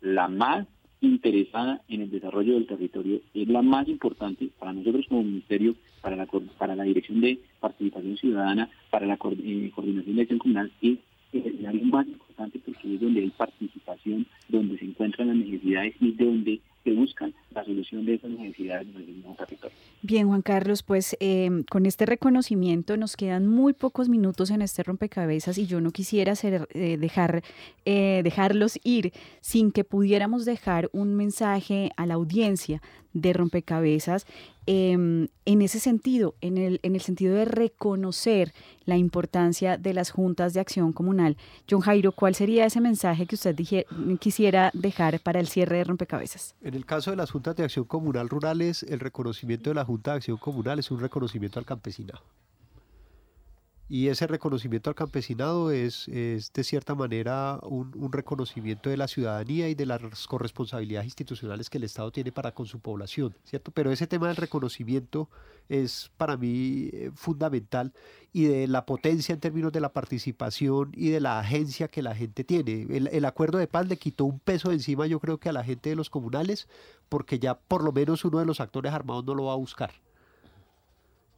la 0.00 0.28
más 0.28 0.66
interesada 1.00 1.80
en 1.88 2.02
el 2.02 2.10
desarrollo 2.10 2.54
del 2.54 2.66
territorio 2.66 3.20
es 3.32 3.48
la 3.48 3.62
más 3.62 3.88
importante 3.88 4.50
para 4.58 4.72
nosotros 4.72 5.06
como 5.08 5.22
ministerio, 5.22 5.74
para 6.02 6.16
la, 6.16 6.26
para 6.58 6.76
la 6.76 6.84
Dirección 6.84 7.20
de 7.20 7.38
Participación 7.58 8.16
Ciudadana, 8.16 8.68
para 8.90 9.06
la 9.06 9.14
eh, 9.14 9.70
Coordinación 9.74 10.16
de 10.16 10.22
Acción 10.22 10.38
Comunal, 10.38 10.70
es 10.82 10.98
el 11.32 11.66
área 11.66 11.84
más 11.84 12.06
importante 12.06 12.58
porque 12.64 12.94
es 12.94 13.00
donde 13.00 13.20
hay 13.20 13.30
participación, 13.30 14.26
donde 14.48 14.78
se 14.78 14.84
encuentran 14.84 15.28
las 15.28 15.36
necesidades 15.36 15.94
y 16.00 16.12
donde 16.12 16.60
se 16.84 16.92
buscan 16.92 17.34
la 17.50 17.64
solución 17.64 18.06
de 18.06 18.14
esas 18.14 18.30
necesidades 18.30 18.88
en 18.88 18.96
el 18.96 19.06
mismo 19.06 19.36
territorio. 19.38 19.76
Bien, 20.02 20.28
Juan 20.28 20.42
Carlos, 20.42 20.82
pues 20.82 21.16
em, 21.20 21.62
con 21.64 21.84
este 21.84 22.06
reconocimiento 22.06 22.96
nos 22.96 23.16
quedan 23.16 23.46
muy 23.46 23.72
pocos 23.72 24.08
minutos 24.08 24.50
en 24.50 24.62
este 24.62 24.82
rompecabezas 24.82 25.58
y 25.58 25.66
yo 25.66 25.80
no 25.80 25.90
quisiera 25.90 26.32
hacer, 26.32 26.68
eh, 26.72 26.96
dejar, 26.96 27.42
eh, 27.84 28.22
dejarlos 28.24 28.78
ir 28.82 29.12
sin 29.40 29.72
que 29.72 29.84
pudiéramos 29.84 30.44
dejar 30.44 30.88
un 30.92 31.14
mensaje 31.14 31.90
a 31.96 32.06
la 32.06 32.14
audiencia 32.14 32.80
de 33.12 33.32
rompecabezas 33.32 34.26
em, 34.66 35.28
en 35.44 35.62
ese 35.62 35.80
sentido, 35.80 36.34
en 36.40 36.58
el, 36.58 36.80
en 36.82 36.94
el 36.94 37.00
sentido 37.00 37.34
de 37.34 37.44
reconocer 37.44 38.52
la 38.84 38.96
importancia 38.96 39.76
de 39.76 39.94
las 39.94 40.10
juntas 40.10 40.54
de 40.54 40.60
acción 40.60 40.92
comunal. 40.92 41.36
John 41.68 41.80
Jairo, 41.80 42.12
¿cuál 42.12 42.34
sería 42.34 42.66
ese 42.66 42.80
mensaje 42.80 43.26
que 43.26 43.34
usted 43.34 43.56
quisiera 44.18 44.70
dejar 44.74 45.20
para 45.20 45.40
el 45.40 45.48
cierre 45.48 45.78
de 45.78 45.84
rompecabezas? 45.84 46.54
En 46.62 46.74
el 46.74 46.86
caso 46.86 47.10
de 47.10 47.16
las 47.16 47.30
juntas 47.30 47.56
de 47.56 47.64
acción 47.64 47.84
comunal 47.84 48.28
rurales, 48.28 48.82
el 48.84 49.00
reconocimiento 49.00 49.70
de 49.70 49.74
la 49.74 49.84
Junta 49.84 50.12
de 50.12 50.16
Acción 50.18 50.36
Comunal 50.36 50.78
es 50.78 50.90
un 50.90 51.00
reconocimiento 51.00 51.58
al 51.58 51.66
campesinado. 51.66 52.22
Y 53.92 54.06
ese 54.06 54.28
reconocimiento 54.28 54.88
al 54.88 54.94
campesinado 54.94 55.72
es, 55.72 56.06
de 56.06 56.62
cierta 56.62 56.94
manera 56.94 57.58
un, 57.62 58.12
reconocimiento 58.12 58.88
de 58.88 58.96
la 58.96 59.08
ciudadanía 59.08 59.68
y 59.68 59.74
de 59.74 59.84
las 59.84 60.28
corresponsabilidades 60.28 61.06
institucionales 61.06 61.68
que 61.68 61.78
el 61.78 61.82
Estado 61.82 62.12
tiene 62.12 62.30
para 62.30 62.52
con 62.52 62.66
su 62.66 62.78
población, 62.78 63.34
¿cierto? 63.42 63.72
Pero 63.72 63.90
ese 63.90 64.06
tema 64.06 64.28
del 64.28 64.36
reconocimiento 64.36 65.28
es 65.68 66.12
para 66.16 66.36
mí 66.36 66.90
eh, 66.92 67.10
fundamental 67.16 67.92
y 68.32 68.44
de 68.44 68.68
la 68.68 68.86
potencia 68.86 69.32
en 69.32 69.40
términos 69.40 69.72
de 69.72 69.80
la 69.80 69.92
participación 69.92 70.92
y 70.94 71.08
de 71.08 71.18
la 71.18 71.40
agencia 71.40 71.88
que 71.88 72.02
la 72.02 72.14
gente 72.14 72.44
tiene. 72.44 72.86
El, 72.90 73.08
el 73.08 73.24
acuerdo 73.24 73.58
de 73.58 73.66
paz 73.66 73.88
le 73.88 73.96
quitó 73.96 74.24
un 74.24 74.38
peso 74.38 74.68
de 74.68 74.76
encima 74.76 75.08
yo 75.08 75.18
creo 75.18 75.38
que 75.38 75.48
a 75.48 75.52
la 75.52 75.64
gente 75.64 75.90
de 75.90 75.96
los 75.96 76.10
comunales 76.10 76.68
porque 77.08 77.40
ya 77.40 77.58
por 77.58 77.82
lo 77.82 77.90
menos 77.90 78.24
uno 78.24 78.38
de 78.38 78.46
los 78.46 78.60
actores 78.60 78.92
armados 78.92 79.24
no 79.24 79.34
lo 79.34 79.46
va 79.46 79.54
a 79.54 79.56
buscar. 79.56 79.90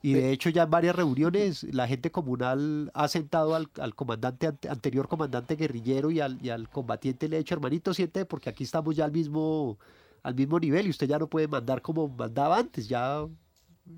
Y 0.02 0.14
de 0.14 0.32
hecho 0.32 0.50
ya 0.50 0.64
en 0.64 0.70
varias 0.70 0.96
reuniones 0.96 1.62
la 1.62 1.86
gente 1.86 2.10
comunal 2.10 2.90
ha 2.92 3.06
sentado 3.06 3.54
al, 3.54 3.68
comandante 3.94 4.48
anterior 4.68 5.06
comandante 5.08 5.54
guerrillero 5.54 6.10
y 6.10 6.18
al, 6.18 6.44
y 6.44 6.50
al 6.50 6.68
combatiente 6.68 7.28
le 7.28 7.36
ha 7.36 7.38
dicho, 7.38 7.54
hermanito, 7.54 7.94
siente 7.94 8.24
porque 8.24 8.50
aquí 8.50 8.64
estamos 8.64 8.96
ya 8.96 9.04
al 9.04 9.12
mismo, 9.12 9.78
al 10.24 10.34
mismo 10.34 10.58
nivel 10.58 10.88
y 10.88 10.90
usted 10.90 11.06
ya 11.06 11.18
no 11.18 11.28
puede 11.28 11.46
mandar 11.46 11.82
como 11.82 12.08
mandaba 12.08 12.58
antes, 12.58 12.88
ya 12.88 13.26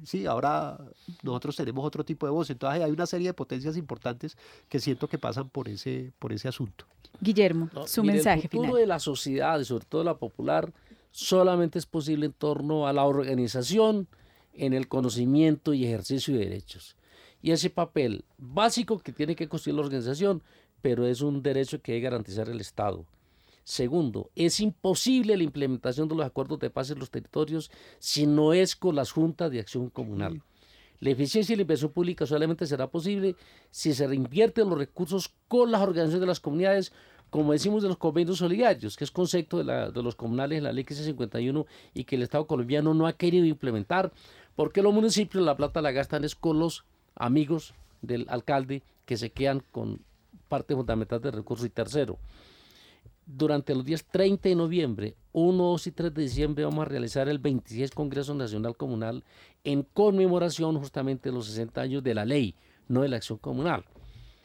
sí, 0.05 0.27
ahora 0.27 0.79
nosotros 1.23 1.57
tenemos 1.57 1.85
otro 1.85 2.05
tipo 2.05 2.27
de 2.27 2.33
voz. 2.33 2.51
Entonces 2.51 2.83
hay 2.83 2.91
una 2.91 3.07
serie 3.07 3.29
de 3.29 3.35
potencias 3.35 3.77
importantes 3.77 4.37
que 4.69 4.81
siento 4.81 5.09
que 5.09 5.19
pasan 5.19 5.49
por 5.49 5.69
ese, 5.69 6.13
por 6.19 6.33
ese 6.33 6.49
asunto. 6.49 6.87
Guillermo, 7.21 7.71
su 7.87 8.03
mensaje 8.03 8.43
el 8.43 8.49
futuro 8.51 8.77
de 8.77 8.87
la 8.87 8.99
sociedad 8.99 9.59
y 9.61 9.65
sobre 9.65 9.87
todo 9.87 10.05
la 10.05 10.17
popular 10.17 10.73
solamente 11.11 11.79
es 11.79 11.87
posible 11.87 12.27
en 12.27 12.33
torno 12.33 12.89
a 12.89 12.93
la 12.93 13.05
organización, 13.05 14.09
en 14.57 14.73
el 14.73 14.89
conocimiento 14.89 15.75
y 15.75 15.85
ejercicio 15.85 16.35
de 16.35 16.45
derechos. 16.45 16.97
Y 17.43 17.51
ese 17.51 17.71
papel 17.71 18.25
básico 18.39 18.99
que 18.99 19.13
tiene 19.13 19.37
que 19.37 19.49
construir 19.49 19.77
la 19.77 19.83
organización, 19.83 20.43
pero 20.81 21.07
es 21.07 21.21
un 21.21 21.43
derecho 21.43 21.81
que 21.81 21.93
debe 21.93 22.05
garantizar 22.05 22.49
el 22.49 22.61
Estado. 22.61 23.05
Segundo, 23.65 24.31
es 24.35 24.61
imposible 24.61 25.37
la 25.37 25.43
implementación 25.43 26.09
de 26.09 26.15
los 26.15 26.27
acuerdos 26.27 26.59
de 26.59 26.71
paz 26.71 26.91
en 26.91 26.99
los 26.99 27.11
territorios 27.11 27.71
si 27.99 28.27
no 28.27 28.53
es 28.53 28.77
con 28.77 28.95
las 28.95 29.11
juntas 29.11 29.51
de 29.51 29.61
acción 29.61 29.89
comunal. 29.89 30.43
La 31.01 31.11
eficiencia 31.11 31.53
y 31.53 31.57
la 31.57 31.63
inversión 31.63 31.91
pública 31.91 32.27
solamente 32.27 32.67
será 32.67 32.91
posible 32.91 33.37
si 33.71 33.95
se 33.95 34.07
reinvierten 34.07 34.69
los 34.69 34.79
recursos 34.79 35.35
con 35.49 35.71
las 35.71 35.83
organizaciones 35.83 36.21
de 36.21 36.27
las 36.27 36.41
comunidades 36.41 36.93
como 37.35 37.51
decimos, 37.51 37.83
de 37.83 37.89
los 37.89 37.99
convenios 37.99 38.39
solidarios, 38.39 38.97
que 38.97 39.03
es 39.03 39.11
concepto 39.11 39.59
de, 39.59 39.91
de 39.91 40.03
los 40.05 40.15
comunales 40.15 40.59
en 40.59 40.63
la 40.63 40.73
ley 40.73 40.87
51 40.89 41.67
y 41.93 42.05
que 42.05 42.15
el 42.15 42.23
Estado 42.23 42.47
colombiano 42.47 42.95
no 42.95 43.09
ha 43.09 43.15
querido 43.15 43.45
implementar, 43.45 44.13
porque 44.57 44.83
los 44.83 44.95
municipios 44.95 45.45
la 45.45 45.57
plata 45.57 45.83
la 45.83 45.93
gastan 45.93 46.25
es 46.25 46.35
con 46.35 46.59
los 46.59 46.85
amigos 47.17 47.75
del 48.03 48.27
alcalde 48.29 48.83
que 49.07 49.17
se 49.17 49.31
quedan 49.31 49.63
con 49.73 50.01
parte 50.49 50.75
fundamental 50.75 51.21
del 51.21 51.33
recurso 51.33 51.67
y 51.67 51.71
tercero. 51.71 52.19
Durante 53.27 53.75
los 53.75 53.85
días 53.85 54.05
30 54.05 54.51
de 54.51 54.55
noviembre, 54.55 55.15
1, 55.33 55.65
2 55.65 55.87
y 55.87 55.91
3 55.93 56.15
de 56.15 56.23
diciembre 56.23 56.65
vamos 56.65 56.83
a 56.83 56.89
realizar 56.89 57.29
el 57.29 57.39
26 57.39 57.91
Congreso 57.91 58.35
Nacional 58.35 58.77
Comunal 58.77 59.25
en 59.65 59.83
conmemoración 59.83 60.79
justamente 60.79 61.31
de 61.31 61.35
los 61.35 61.47
60 61.47 61.81
años 61.81 62.05
de 62.05 62.15
la 62.15 62.27
ley, 62.27 62.55
no 62.87 63.01
de 63.01 63.09
la 63.09 63.17
acción 63.17 63.39
comunal. 63.39 63.85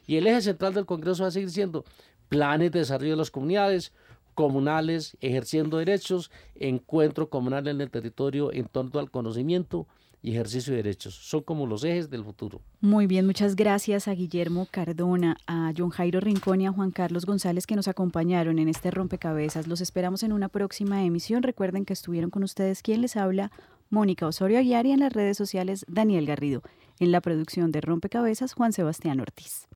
Y 0.08 0.16
el 0.16 0.28
eje 0.28 0.42
central 0.42 0.74
del 0.74 0.86
Congreso 0.86 1.24
va 1.24 1.28
a 1.30 1.32
seguir 1.32 1.52
siendo 1.52 1.84
planes 2.30 2.72
de 2.72 2.80
desarrollo 2.80 3.12
de 3.12 3.18
las 3.18 3.32
comunidades, 3.32 3.92
comunales, 4.34 5.18
ejerciendo 5.20 5.78
derechos, 5.78 6.32
encuentro 6.56 7.30
comunal 7.30 7.68
en 7.68 7.82
el 7.82 7.92
territorio 7.92 8.54
en 8.54 8.66
torno 8.70 9.00
al 9.00 9.12
conocimiento, 9.12 9.86
y 10.22 10.32
ejercicio 10.32 10.72
de 10.72 10.84
derechos. 10.84 11.16
Son 11.16 11.42
como 11.42 11.66
los 11.66 11.84
ejes 11.84 12.10
del 12.10 12.24
futuro. 12.24 12.62
Muy 12.82 13.08
bien, 13.08 13.26
muchas 13.26 13.56
gracias 13.56 14.08
a 14.08 14.14
Guillermo 14.14 14.68
Cardona, 14.70 15.38
a 15.48 15.72
John 15.78 15.90
Jairo 15.90 16.20
Rincón 16.20 16.62
y 16.62 16.68
a 16.68 16.72
Juan 16.72 16.92
Carlos 16.92 17.26
González 17.26 17.66
que 17.66 17.76
nos 17.76 17.88
acompañaron 17.88 18.60
en 18.60 18.70
este 18.70 18.92
rompecabezas. 18.92 19.68
Los 19.68 19.82
esperamos 19.82 20.24
en 20.24 20.34
una 20.34 20.50
próxima 20.50 21.04
emisión. 21.04 21.44
Recuerden 21.44 21.86
que 21.86 21.94
estuvieron 21.94 22.30
con 22.30 22.44
ustedes 22.44 22.82
quien 22.82 23.02
les 23.02 23.16
habla, 23.16 23.52
Mónica 23.90 24.28
Osorio 24.28 24.60
Aguiar 24.60 24.86
y 24.86 24.92
en 24.92 25.00
las 25.00 25.14
redes 25.14 25.38
sociales 25.38 25.86
Daniel 25.88 26.26
Garrido. 26.26 26.62
En 27.00 27.12
la 27.12 27.22
producción 27.22 27.72
de 27.72 27.82
Rompecabezas, 27.82 28.54
Juan 28.54 28.74
Sebastián 28.74 29.20
Ortiz. 29.22 29.68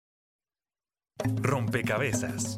Rompecabezas, 1.41 2.58